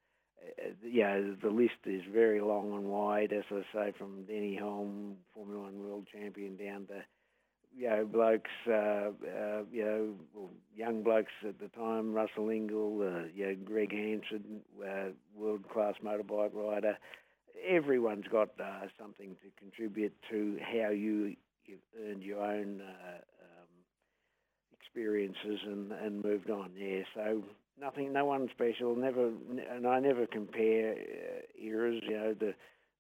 uh, 0.62 0.72
you 0.84 1.04
know, 1.04 1.36
the 1.42 1.50
list 1.50 1.86
is 1.86 2.02
very 2.12 2.42
long 2.42 2.74
and 2.74 2.86
wide, 2.86 3.32
as 3.32 3.44
I 3.50 3.62
say, 3.74 3.94
from 3.98 4.26
Denny 4.26 4.60
Hulme, 4.62 5.16
Formula 5.34 5.64
One 5.64 5.80
world 5.80 6.08
champion, 6.12 6.58
down 6.58 6.88
to 6.88 7.04
you 7.76 7.90
know, 7.90 8.06
blokes, 8.06 8.52
uh, 8.68 8.72
uh, 8.72 9.64
you 9.72 9.84
know, 9.84 10.14
well, 10.34 10.50
young 10.76 11.04
blokes 11.04 11.32
at 11.48 11.60
the 11.60 11.68
time, 11.70 12.14
Russell 12.14 12.46
Ingall, 12.46 13.26
uh, 13.26 13.28
you 13.34 13.48
know, 13.48 13.56
Gregg 13.66 13.92
Hansford, 13.92 14.44
uh, 14.86 15.10
world-class 15.36 15.96
motorbike 16.04 16.54
rider. 16.54 16.98
Everyone's 17.68 18.28
got 18.32 18.50
uh, 18.60 18.88
something 19.00 19.36
to 19.42 19.50
contribute 19.60 20.14
to 20.30 20.60
how 20.62 20.90
you 20.90 21.36
you've 21.66 21.80
earned 22.06 22.24
your 22.24 22.44
own 22.44 22.82
uh, 22.82 23.16
um, 23.16 23.68
experiences 24.78 25.60
and, 25.66 25.92
and 25.92 26.24
moved 26.24 26.50
on. 26.50 26.72
Yeah, 26.78 27.04
so 27.16 27.42
nothing, 27.80 28.12
no 28.12 28.26
one 28.26 28.50
special. 28.52 28.96
Never, 28.96 29.32
and 29.72 29.88
I 29.88 30.00
never 30.00 30.28
compare 30.28 30.92
uh, 30.94 31.42
eras. 31.62 32.02
You 32.04 32.18
know, 32.18 32.34
the 32.34 32.54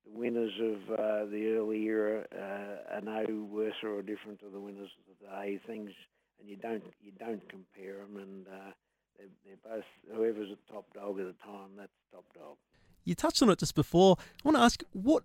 the 0.06 0.18
winners 0.18 0.54
of 0.62 0.94
uh, 0.94 1.26
the 1.26 1.56
early 1.58 1.84
era 1.84 2.26
uh, 2.36 2.96
are 2.96 3.02
no 3.02 3.48
worse 3.50 3.76
or 3.84 4.02
different 4.02 4.40
to 4.42 4.50
the 4.52 4.60
winners 4.60 4.90
of 5.00 5.20
today. 5.20 5.60
Things, 5.66 5.92
and 6.40 6.50
you 6.50 6.58
don't 6.58 6.84
you 7.02 7.12
don't 7.18 7.48
compare 7.50 7.98
them, 7.98 8.18
and 8.18 8.48
uh, 8.48 8.72
they're, 9.18 9.28
they're 9.46 9.76
both 9.76 9.84
whoever's 10.14 10.50
the 10.50 10.74
top 10.74 10.86
dog 10.94 11.20
at 11.20 11.26
the 11.26 11.36
time. 11.44 11.72
That's 11.78 11.92
top 12.12 12.26
dog. 12.34 12.58
You 13.06 13.16
touched 13.16 13.42
on 13.42 13.50
it 13.50 13.60
just 13.60 13.76
before. 13.76 14.18
I 14.20 14.48
want 14.48 14.58
to 14.58 14.62
ask 14.62 14.84
what 14.94 15.24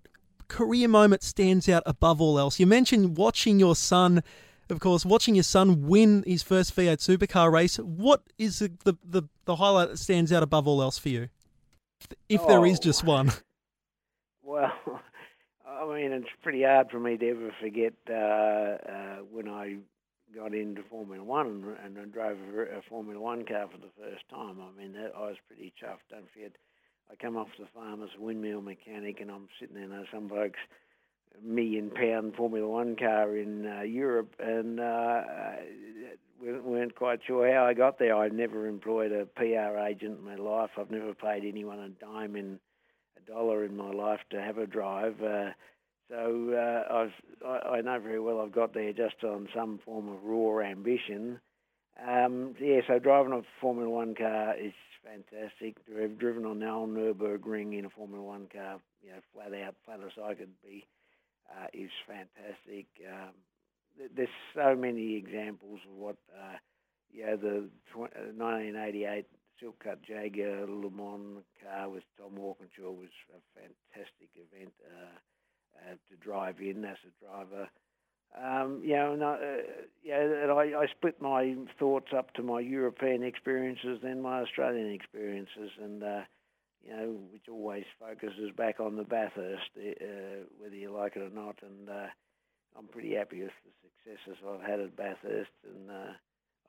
career 0.49 0.89
moment 0.89 1.23
stands 1.23 1.69
out 1.69 1.83
above 1.87 2.21
all 2.21 2.39
else. 2.39 2.59
You 2.59 2.67
mentioned 2.67 3.17
watching 3.17 3.59
your 3.59 3.77
son. 3.77 4.23
Of 4.71 4.81
course, 4.81 5.07
watching 5.07 5.35
your 5.35 5.45
son 5.45 5.87
win 5.87 6.23
his 6.27 6.43
first 6.43 6.77
V8 6.77 6.99
supercar 6.99 7.51
race, 7.51 7.77
what 7.79 8.23
is 8.37 8.59
the, 8.59 8.71
the, 8.85 8.99
the, 9.03 9.23
the 9.47 9.57
highlight 9.57 9.89
that 9.89 9.97
stands 9.97 10.31
out 10.31 10.43
above 10.43 10.69
all 10.69 10.83
else 10.83 10.99
for 10.99 11.09
you? 11.09 11.31
If, 12.29 12.47
there 12.47 12.67
is 12.67 12.79
just 12.79 13.03
oh. 13.05 13.09
one. 13.09 13.33
Well, 14.49 14.73
I 15.69 15.85
mean, 15.85 16.11
it's 16.13 16.33
pretty 16.43 16.63
hard 16.63 16.89
for 16.91 16.99
me 16.99 17.19
to 17.19 17.31
ever 17.31 17.55
forget 17.61 17.93
uh, 18.09 18.15
uh, 18.15 19.17
when 19.31 19.47
I 19.47 19.77
got 20.35 20.55
into 20.55 20.83
Formula 20.89 21.23
One 21.23 21.77
and, 21.85 21.99
and 21.99 22.11
drove 22.11 22.39
a, 22.57 22.79
a, 22.79 22.83
Formula 22.89 23.21
One 23.21 23.45
car 23.45 23.69
for 23.71 23.77
the 23.77 23.93
first 24.01 24.27
time. 24.31 24.57
I 24.59 24.81
mean, 24.81 24.95
that, 24.95 25.13
I 25.15 25.27
was 25.27 25.37
pretty 25.47 25.75
chuffed. 25.79 26.09
Don't 26.11 26.25
forget, 26.33 26.53
I 27.11 27.15
come 27.17 27.37
off 27.37 27.49
the 27.59 27.67
farm 27.75 28.03
as 28.03 28.09
a 28.19 28.23
windmill 28.23 28.63
mechanic, 28.63 29.21
and 29.21 29.31
I'm 29.31 29.49
sitting 29.61 29.77
there, 29.77 30.09
some 30.11 30.29
bloke's 30.29 30.61
million 31.45 31.91
pound 31.91 32.35
Formula 32.35 32.67
One 32.67 32.97
car 32.97 33.37
in 33.37 33.67
uh, 33.67 33.83
Europe, 33.83 34.35
and 34.39 34.81
uh, 34.81 35.21
we 36.43 36.59
weren't 36.59 36.95
quite 36.95 37.21
sure 37.27 37.53
how 37.53 37.67
I 37.67 37.75
got 37.75 37.99
there. 37.99 38.17
I've 38.17 38.33
never 38.33 38.67
employed 38.67 39.13
a 39.13 39.27
PR 39.27 39.79
agent 39.79 40.21
in 40.21 40.25
my 40.25 40.37
life. 40.37 40.71
I've 40.79 40.91
never 40.91 41.13
paid 41.13 41.45
anyone 41.45 41.81
a 41.81 41.91
dime 41.91 42.35
in 42.35 42.59
dollar 43.29 43.65
in 43.65 43.77
my 43.77 43.93
life 43.93 44.21
to 44.31 44.41
have 44.43 44.59
a 44.59 44.67
drive. 44.67 45.23
Uh, 45.23 45.51
so 46.11 46.53
uh, 46.55 46.95
I've, 46.95 47.13
I, 47.47 47.77
I 47.77 47.83
know 47.83 48.01
very 48.01 48.21
well 48.21 48.41
I've 48.41 48.53
got 48.53 48.75
there 48.75 48.93
just 48.93 49.25
on 49.25 49.49
some 49.55 49.81
form 49.85 50.09
of 50.09 50.25
raw 50.25 50.61
ambition. 50.61 51.41
Um, 52.07 52.55
yeah, 52.61 52.81
so 52.87 52.99
driving 52.99 53.33
a 53.33 53.43
Formula 53.61 53.91
One 53.91 54.15
car 54.15 54.57
is 54.57 54.73
fantastic. 55.05 55.77
I've 56.01 56.19
driven 56.19 56.47
on 56.47 56.61
the 56.61 56.71
old 56.71 56.91
Nurburgring 56.91 57.79
in 57.79 57.85
a 57.87 57.91
Formula 57.91 58.23
One 58.25 58.49
car, 58.53 58.81
you 59.03 59.11
know, 59.11 59.21
flat 59.35 59.53
out, 59.61 59.75
flat 59.85 60.01
as 60.05 60.13
I 60.23 60.35
could 60.35 60.53
be. 60.63 60.87
uh, 61.51 61.67
is 61.73 61.91
fantastic. 62.07 62.87
Um, 63.09 63.33
th- 63.99 64.11
there's 64.17 64.29
so 64.55 64.77
many 64.77 65.17
examples 65.17 65.81
of 65.89 65.97
what, 65.97 66.17
uh, 66.35 66.57
yeah, 67.13 67.37
the 67.37 67.69
tw- 67.93 68.15
1988 68.37 69.27
Silk 69.61 69.83
Cut 69.83 70.03
Jaguar 70.03 70.67
Le 70.67 70.91
Mans 70.91 71.43
car 71.63 71.89
with 71.89 72.05
Tom 72.17 72.37
Walkinshaw 72.37 72.91
was 72.91 73.11
a 73.35 73.41
fantastic 73.59 74.29
event 74.35 74.73
uh, 74.87 75.17
uh, 75.77 75.95
to 76.09 76.17
drive 76.17 76.61
in 76.61 76.85
as 76.85 76.97
a 77.07 77.25
driver. 77.25 77.69
Um, 78.37 78.83
you 78.85 78.95
know, 78.95 79.13
and 79.15 79.25
I, 79.25 79.33
uh, 79.35 79.57
yeah, 80.05 80.21
and 80.21 80.53
I, 80.53 80.79
I 80.79 80.87
split 80.95 81.21
my 81.21 81.57
thoughts 81.79 82.09
up 82.17 82.35
to 82.35 82.43
my 82.43 82.61
European 82.61 83.23
experiences, 83.23 83.99
then 84.03 84.21
my 84.21 84.41
Australian 84.43 84.93
experiences, 84.93 85.71
and 85.83 86.03
uh, 86.03 86.21
you 86.85 86.97
know, 86.97 87.17
which 87.33 87.49
always 87.51 87.85
focuses 87.99 88.51
back 88.57 88.81
on 88.81 88.97
the 88.97 89.05
Bathurst, 89.05 89.71
uh, 89.77 90.45
whether 90.61 90.77
you 90.77 90.93
like 90.93 91.17
it 91.17 91.23
or 91.23 91.31
not. 91.31 91.57
And 91.63 91.89
uh, 91.89 92.09
I'm 92.79 92.87
pretty 92.87 93.15
happy 93.15 93.41
with 93.43 93.51
the 93.65 93.73
successes 93.83 94.43
I've 94.47 94.69
had 94.69 94.81
at 94.81 94.97
Bathurst, 94.97 95.51
and 95.65 95.91
uh, 95.91 96.13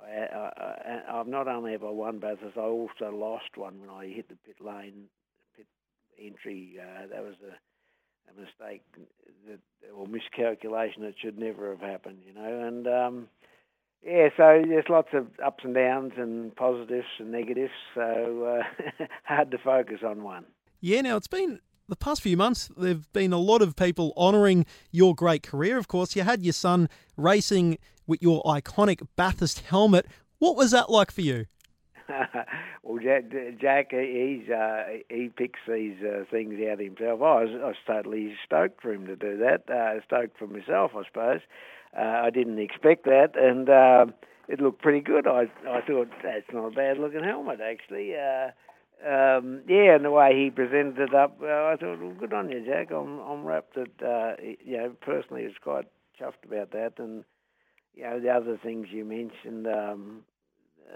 I, 0.01 0.35
I, 0.35 1.19
I've 1.19 1.27
not 1.27 1.47
only 1.47 1.73
have 1.73 1.83
I 1.83 1.89
won 1.89 2.19
Bathurst, 2.19 2.57
I 2.57 2.61
also 2.61 3.11
lost 3.11 3.55
one 3.55 3.81
when 3.81 3.89
I 3.89 4.07
hit 4.07 4.29
the 4.29 4.37
pit 4.45 4.55
lane, 4.61 5.05
pit 5.55 5.67
entry. 6.19 6.77
Uh, 6.81 7.07
that 7.07 7.23
was 7.23 7.35
a 7.45 7.55
a 8.29 8.39
mistake 8.39 8.83
that 9.47 9.59
or 9.95 10.07
miscalculation 10.07 11.01
that 11.03 11.15
should 11.19 11.37
never 11.37 11.71
have 11.71 11.81
happened, 11.81 12.19
you 12.25 12.33
know. 12.33 12.67
And 12.67 12.87
um, 12.87 13.27
yeah, 14.05 14.29
so 14.37 14.61
there's 14.67 14.85
lots 14.89 15.09
of 15.13 15.27
ups 15.43 15.63
and 15.63 15.73
downs 15.73 16.13
and 16.17 16.55
positives 16.55 17.07
and 17.19 17.31
negatives. 17.31 17.71
So 17.95 18.61
uh, 18.61 19.05
hard 19.23 19.51
to 19.51 19.57
focus 19.57 19.99
on 20.05 20.23
one. 20.23 20.45
Yeah, 20.79 21.01
now 21.01 21.17
it's 21.17 21.27
been 21.27 21.59
the 21.87 21.95
past 21.95 22.21
few 22.21 22.37
months. 22.37 22.69
There've 22.77 23.11
been 23.13 23.33
a 23.33 23.39
lot 23.39 23.61
of 23.61 23.75
people 23.75 24.13
honouring 24.15 24.65
your 24.91 25.15
great 25.15 25.43
career. 25.43 25.77
Of 25.77 25.87
course, 25.87 26.15
you 26.15 26.23
had 26.23 26.43
your 26.43 26.53
son 26.53 26.89
racing 27.17 27.77
with 28.09 28.21
your 28.21 28.41
iconic 28.43 29.07
Bathurst 29.15 29.59
helmet. 29.59 30.07
What 30.39 30.55
was 30.55 30.71
that 30.71 30.89
like 30.89 31.11
for 31.11 31.21
you? 31.21 31.45
well, 32.83 32.99
Jack, 33.01 33.25
Jack 33.61 33.91
he's 33.91 34.49
uh, 34.49 34.83
he 35.09 35.29
picks 35.29 35.59
these 35.67 35.97
uh, 36.01 36.23
things 36.29 36.55
out 36.69 36.79
himself. 36.79 37.21
I 37.21 37.43
was, 37.43 37.49
I 37.53 37.67
was 37.67 37.75
totally 37.85 38.35
stoked 38.43 38.81
for 38.81 38.91
him 38.91 39.05
to 39.05 39.15
do 39.15 39.37
that. 39.37 39.69
Uh, 39.69 40.01
stoked 40.05 40.37
for 40.37 40.47
myself, 40.47 40.91
I 40.95 41.03
suppose. 41.05 41.41
Uh, 41.95 42.01
I 42.01 42.29
didn't 42.31 42.59
expect 42.59 43.05
that, 43.05 43.33
and 43.35 43.69
uh, 43.69 44.05
it 44.47 44.59
looked 44.59 44.81
pretty 44.81 45.01
good. 45.01 45.27
I 45.27 45.43
I 45.67 45.81
thought 45.81 46.09
that's 46.23 46.51
not 46.51 46.65
a 46.65 46.71
bad 46.71 46.97
looking 46.97 47.23
helmet 47.23 47.59
actually. 47.61 48.15
Uh, 48.15 48.49
um, 49.07 49.61
yeah, 49.67 49.95
and 49.95 50.03
the 50.03 50.11
way 50.11 50.33
he 50.35 50.49
presented 50.49 50.99
it 50.99 51.13
up, 51.13 51.37
I 51.41 51.77
thought, 51.79 52.01
well, 52.01 52.13
good 52.19 52.33
on 52.33 52.51
you, 52.51 52.65
Jack. 52.65 52.91
I'm 52.91 53.19
I'm 53.19 53.45
wrapped 53.45 53.75
that 53.75 54.37
you 54.65 54.77
know 54.77 54.95
personally 55.01 55.43
was 55.43 55.53
quite 55.61 55.85
chuffed 56.19 56.45
about 56.45 56.71
that, 56.71 56.93
and 56.97 57.23
you 57.99 58.05
know 58.05 58.19
the 58.19 58.29
other 58.29 58.57
things 58.57 58.87
you 58.91 59.03
mentioned. 59.03 59.67
Um, 59.67 60.21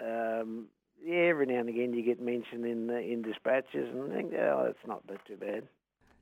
um, 0.02 0.66
yeah, 1.06 1.16
every 1.16 1.46
now 1.46 1.60
and 1.60 1.70
again 1.70 1.94
you 1.94 2.02
get 2.02 2.22
mentioned 2.22 2.66
in 2.66 2.90
uh, 2.90 2.94
in 2.94 3.22
dispatches, 3.22 3.90
and 3.94 4.12
I 4.12 4.16
think, 4.16 4.34
oh, 4.34 4.68
it's 4.70 4.88
not 4.88 5.06
that 5.08 5.26
too 5.28 5.36
bad. 5.36 5.64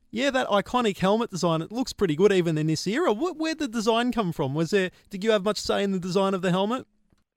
Yeah, 0.09 0.29
that 0.32 0.47
iconic 0.47 0.97
helmet 0.97 1.29
design, 1.29 1.61
it 1.61 1.71
looks 1.71 1.93
pretty 1.93 2.15
good 2.15 2.34
even 2.34 2.57
in 2.57 2.67
this 2.67 2.86
era. 2.86 3.13
Where 3.13 3.53
did 3.53 3.59
the 3.59 3.67
design 3.69 4.11
come 4.11 4.34
from? 4.34 4.53
Was 4.53 4.71
there, 4.71 4.91
did 5.09 5.23
you 5.23 5.32
have 5.32 5.45
much 5.45 5.57
say 5.57 5.84
in 5.84 5.93
the 5.93 5.99
design 5.99 6.34
of 6.34 6.41
the 6.41 6.51
helmet? 6.51 6.86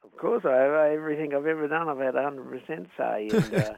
Of 0.03 0.16
course, 0.16 0.45
I 0.45 0.57
have. 0.57 0.72
Everything 0.92 1.34
I've 1.36 1.47
ever 1.47 1.68
done, 1.68 1.88
I've 1.88 1.99
had 1.99 2.14
100% 2.14 2.88
say. 2.97 3.28
And, 3.32 3.55
uh, 3.55 3.74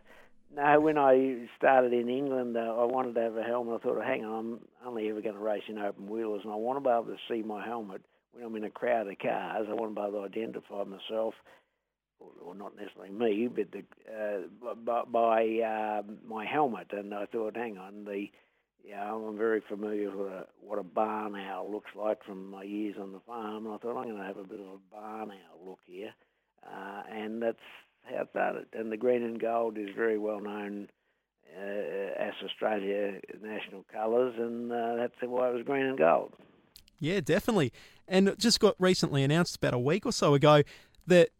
no, 0.57 0.81
when 0.81 0.97
I 0.97 1.47
started 1.59 1.93
in 1.93 2.09
England, 2.09 2.57
uh, 2.57 2.61
I 2.61 2.85
wanted 2.85 3.17
to 3.17 3.21
have 3.21 3.37
a 3.37 3.43
helmet. 3.43 3.83
I 3.83 3.85
thought, 3.85 4.03
hang 4.03 4.25
on, 4.25 4.61
I'm 4.81 4.89
only 4.89 5.11
ever 5.11 5.21
going 5.21 5.35
to 5.35 5.43
race 5.43 5.65
in 5.69 5.77
open 5.77 6.09
wheelers, 6.09 6.41
and 6.45 6.53
I 6.53 6.57
want 6.57 6.79
to 6.79 6.81
be 6.81 6.89
able 6.89 7.05
to 7.05 7.19
see 7.29 7.43
my 7.43 7.63
helmet 7.67 8.01
when 8.37 8.47
I'm 8.47 8.57
in 8.57 8.65
a 8.65 8.71
crowd 8.71 9.09
of 9.09 9.19
cars. 9.19 9.67
I 9.69 9.75
want 9.75 9.95
to 9.95 10.01
be 10.01 10.07
able 10.07 10.21
to 10.21 10.27
identify 10.27 10.85
myself 10.85 11.35
or, 12.19 12.55
not 12.55 12.77
necessarily 12.77 13.13
me, 13.13 13.49
but 13.49 13.73
the, 13.73 13.85
uh, 14.11 14.75
by, 14.85 15.03
by 15.05 15.67
uh, 15.67 16.03
my 16.27 16.47
helmet. 16.47 16.89
And 16.93 17.15
I 17.15 17.27
thought, 17.27 17.57
hang 17.57 17.79
on, 17.79 18.05
the 18.05 18.29
yeah, 18.85 19.13
I'm 19.13 19.37
very 19.37 19.63
familiar 19.69 20.17
with 20.17 20.29
a, 20.29 20.47
what 20.61 20.79
a 20.79 20.85
barn 20.85 21.35
owl 21.35 21.71
looks 21.71 21.91
like 21.97 22.23
from 22.25 22.51
my 22.51 22.63
years 22.63 22.95
on 23.01 23.13
the 23.13 23.21
farm. 23.27 23.67
And 23.67 23.75
I 23.75 23.79
thought 23.79 23.97
I'm 23.97 24.05
going 24.05 24.17
to 24.17 24.25
have 24.25 24.37
a 24.37 24.45
bit 24.45 24.61
of 24.61 24.67
a 24.67 24.95
barn 24.95 25.31
owl 25.31 25.69
look 25.69 25.81
here, 25.87 26.15
uh, 26.65 27.03
and 27.11 27.43
that's 27.43 27.59
how 28.05 28.23
it 28.23 28.29
started. 28.31 28.67
And 28.73 28.93
the 28.93 28.97
green 28.97 29.25
and 29.25 29.41
gold 29.41 29.77
is 29.77 29.89
very 29.97 30.19
well 30.19 30.41
known 30.41 30.89
uh, 31.59 32.23
as 32.23 32.35
Australia 32.45 33.21
national 33.43 33.85
colours, 33.93 34.35
and 34.39 34.71
uh, 34.71 34.95
that's 34.97 35.15
why 35.21 35.49
it 35.49 35.55
was 35.55 35.65
green 35.65 35.87
and 35.87 35.99
gold. 35.99 36.33
Yeah, 37.01 37.21
definitely. 37.21 37.73
And 38.09 38.29
it 38.29 38.39
just 38.39 38.61
got 38.61 38.75
recently 38.79 39.23
announced 39.23 39.57
about 39.57 39.75
a 39.75 39.79
week 39.79 40.07
or 40.07 40.13
so 40.13 40.35
ago 40.35 40.63
that 41.07 41.31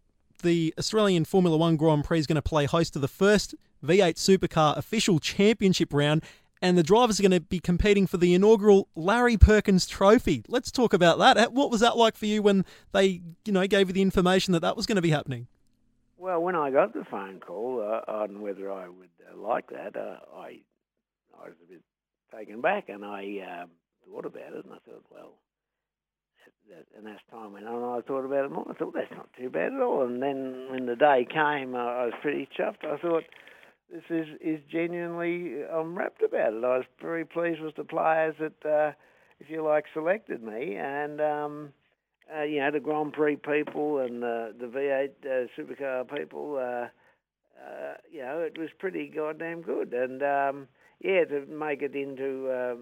the 0.43 0.75
Australian 0.79 1.25
Formula 1.25 1.57
One 1.57 1.77
Grand 1.77 2.05
Prix 2.05 2.21
is 2.21 2.27
going 2.27 2.37
to 2.37 2.43
play 2.43 2.67
host 2.67 2.93
to 2.95 2.99
the 2.99 3.09
first 3.09 3.55
V8 3.85 4.15
Supercar 4.15 4.77
official 4.77 5.19
championship 5.19 5.93
round, 5.93 6.23
and 6.63 6.77
the 6.77 6.83
drivers 6.83 7.21
are 7.21 7.23
going 7.23 7.33
to 7.33 7.41
be 7.41 7.61
competing 7.61 8.07
for 8.07 8.17
the 8.17 8.35
inaugural 8.35 8.89
Larry 8.95 9.37
Perkins 9.37 9.87
Trophy. 9.87 10.45
Let's 10.49 10.71
talk 10.71 10.93
about 10.93 11.19
that. 11.19 11.53
What 11.53 11.71
was 11.71 11.81
that 11.81 11.97
like 11.97 12.17
for 12.17 12.27
you 12.27 12.43
when 12.43 12.65
they, 12.93 13.23
you 13.45 13.53
know, 13.53 13.67
gave 13.67 13.89
you 13.89 13.93
the 13.93 14.03
information 14.03 14.53
that 14.53 14.61
that 14.61 14.77
was 14.77 14.87
going 14.87 14.97
to 14.97 15.03
be 15.03 15.11
happening? 15.11 15.47
Well, 16.19 16.41
when 16.41 16.57
I 16.57 16.71
got 16.71 16.95
the 16.95 17.05
phone 17.05 17.41
call 17.41 17.81
uh, 17.81 18.11
on 18.11 18.41
whether 18.41 18.73
I 18.73 18.89
would 18.89 19.11
uh, 19.31 19.37
like 19.37 19.69
that, 19.71 19.97
uh, 19.97 20.19
I 20.35 20.61
I 21.39 21.49
was 21.49 21.57
a 21.63 21.71
bit 21.71 21.83
taken 22.35 22.61
back, 22.63 22.89
and 22.89 23.05
I 23.05 23.63
um, 23.63 23.71
thought 24.07 24.25
about 24.25 24.55
it, 24.55 24.65
and 24.65 24.73
I 24.73 24.79
thought, 24.87 25.05
well, 25.11 25.35
and 26.97 27.07
as 27.09 27.21
time 27.31 27.53
went 27.53 27.67
on, 27.67 27.99
I 27.99 28.03
thought 28.03 28.25
about 28.25 28.45
it 28.45 28.51
more. 28.51 28.67
I 28.69 28.75
thought 28.75 28.95
that's 28.95 29.11
not 29.13 29.29
too 29.39 29.51
bad 29.51 29.73
at 29.73 29.81
all. 29.81 30.05
And 30.05 30.23
then 30.23 30.67
when 30.71 30.87
the 30.87 30.97
day 30.97 31.27
came, 31.29 31.75
I 31.75 32.07
was 32.07 32.15
pretty 32.23 32.49
chuffed. 32.59 32.85
I 32.85 32.97
thought 32.99 33.25
this 33.93 34.03
is 34.11 34.27
is 34.41 34.61
genuinely. 34.71 35.63
I'm 35.65 35.97
wrapped 35.97 36.23
about 36.23 36.53
it. 36.53 36.65
I 36.65 36.79
was 36.79 36.85
very 37.01 37.25
pleased 37.25 37.61
with 37.61 37.77
the 37.77 37.85
players 37.85 38.35
that, 38.41 38.69
uh, 38.69 38.93
if 39.39 39.49
you 39.49 39.63
like, 39.63 39.85
selected 39.93 40.43
me, 40.43 40.77
and 40.77 41.21
um, 41.21 41.73
uh, 42.37 42.43
you 42.43 42.61
know 42.61 42.71
the 42.71 42.81
Grand 42.81 43.13
Prix 43.13 43.37
people 43.37 43.99
and 43.99 44.25
uh, 44.25 44.49
the 44.59 44.67
V8 44.67 45.11
uh, 45.25 45.47
supercar 45.57 46.05
people. 46.17 46.57
Uh, 46.57 46.89
uh, 47.65 47.95
you 48.13 48.21
know, 48.21 48.41
it 48.41 48.59
was 48.59 48.69
pretty 48.79 49.09
goddamn 49.09 49.63
good, 49.63 49.93
and 49.95 50.23
um, 50.23 50.69
yeah, 51.01 51.25
to 51.25 51.47
make 51.47 51.81
it 51.83 51.95
into 51.95 52.49
uh, 52.51 52.75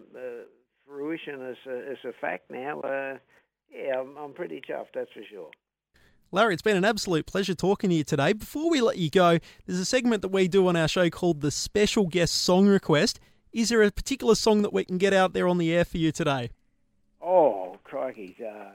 fruition 0.87 1.43
as 1.43 1.57
a, 1.67 1.91
as 1.93 1.99
a 2.05 2.12
fact 2.21 2.51
now. 2.51 2.81
Yeah, 3.75 4.01
I'm, 4.01 4.16
I'm 4.16 4.33
pretty 4.33 4.61
chuffed, 4.61 4.95
that's 4.95 5.11
for 5.12 5.22
sure. 5.29 5.51
Larry, 6.31 6.55
it's 6.55 6.62
been 6.62 6.77
an 6.77 6.85
absolute 6.85 7.27
pleasure 7.27 7.55
talking 7.55 7.91
to 7.91 7.97
you 7.97 8.05
today. 8.05 8.33
Before 8.33 8.70
we 8.70 8.81
let 8.81 8.99
you 8.99 9.11
go, 9.11 9.39
there's 9.66 9.79
a 9.79 9.85
segment 9.85 10.22
that 10.22 10.29
we 10.29 10.49
do 10.49 10.66
on 10.68 10.77
our 10.77 10.89
show 10.89 11.09
called 11.11 11.41
the 11.41 11.51
Special 11.51 12.07
Guest 12.07 12.35
Song 12.35 12.66
Request. 12.66 13.20
Is 13.53 13.68
there 13.68 13.83
a 13.83 13.91
particular 13.91 14.35
song 14.35 14.62
that 14.62 14.72
we 14.72 14.85
can 14.85 14.99
get 14.99 15.12
out 15.12 15.33
there 15.33 15.47
on 15.47 15.59
the 15.59 15.72
air 15.72 15.85
for 15.85 15.99
you 15.99 16.11
today? 16.11 16.51
Oh, 17.22 17.77
crikey. 17.85 18.37
Uh, 18.45 18.72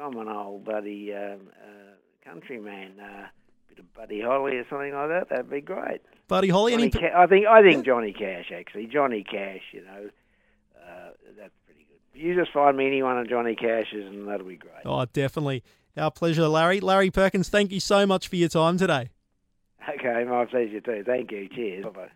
I'm 0.00 0.16
an 0.18 0.28
old 0.28 0.64
buddy 0.64 1.14
um, 1.14 1.48
uh, 1.62 1.94
countryman. 2.22 3.00
Uh, 3.00 3.26
bit 3.68 3.78
of 3.78 3.94
Buddy 3.94 4.20
Holly 4.20 4.56
or 4.56 4.66
something 4.68 4.92
like 4.92 5.08
that. 5.08 5.28
That'd 5.30 5.50
be 5.50 5.62
great. 5.62 6.02
Buddy 6.28 6.48
Holly? 6.48 6.72
Johnny 6.72 6.82
any... 6.84 6.90
Ca- 6.90 7.16
I 7.16 7.26
think 7.26 7.46
I 7.46 7.62
think 7.62 7.86
Johnny 7.86 8.12
Cash, 8.12 8.52
actually. 8.54 8.86
Johnny 8.86 9.24
Cash, 9.24 9.62
you 9.72 9.82
know. 9.82 10.10
Uh, 10.76 11.10
that's 11.38 11.54
you 12.14 12.34
just 12.34 12.52
find 12.52 12.76
me 12.76 12.86
anyone 12.86 13.18
of 13.18 13.28
Johnny 13.28 13.54
Cash's, 13.54 14.06
and 14.06 14.28
that'll 14.28 14.46
be 14.46 14.56
great. 14.56 14.84
Oh, 14.84 15.04
definitely. 15.12 15.62
Our 15.96 16.10
pleasure, 16.10 16.48
Larry. 16.48 16.80
Larry 16.80 17.10
Perkins, 17.10 17.48
thank 17.48 17.70
you 17.70 17.80
so 17.80 18.06
much 18.06 18.28
for 18.28 18.36
your 18.36 18.48
time 18.48 18.78
today. 18.78 19.10
Okay, 19.88 20.24
my 20.24 20.44
pleasure 20.44 20.80
too. 20.80 21.02
Thank 21.04 21.32
you. 21.32 21.48
Cheers. 21.48 21.84
Bye 21.84 21.90
bye. 21.90 22.08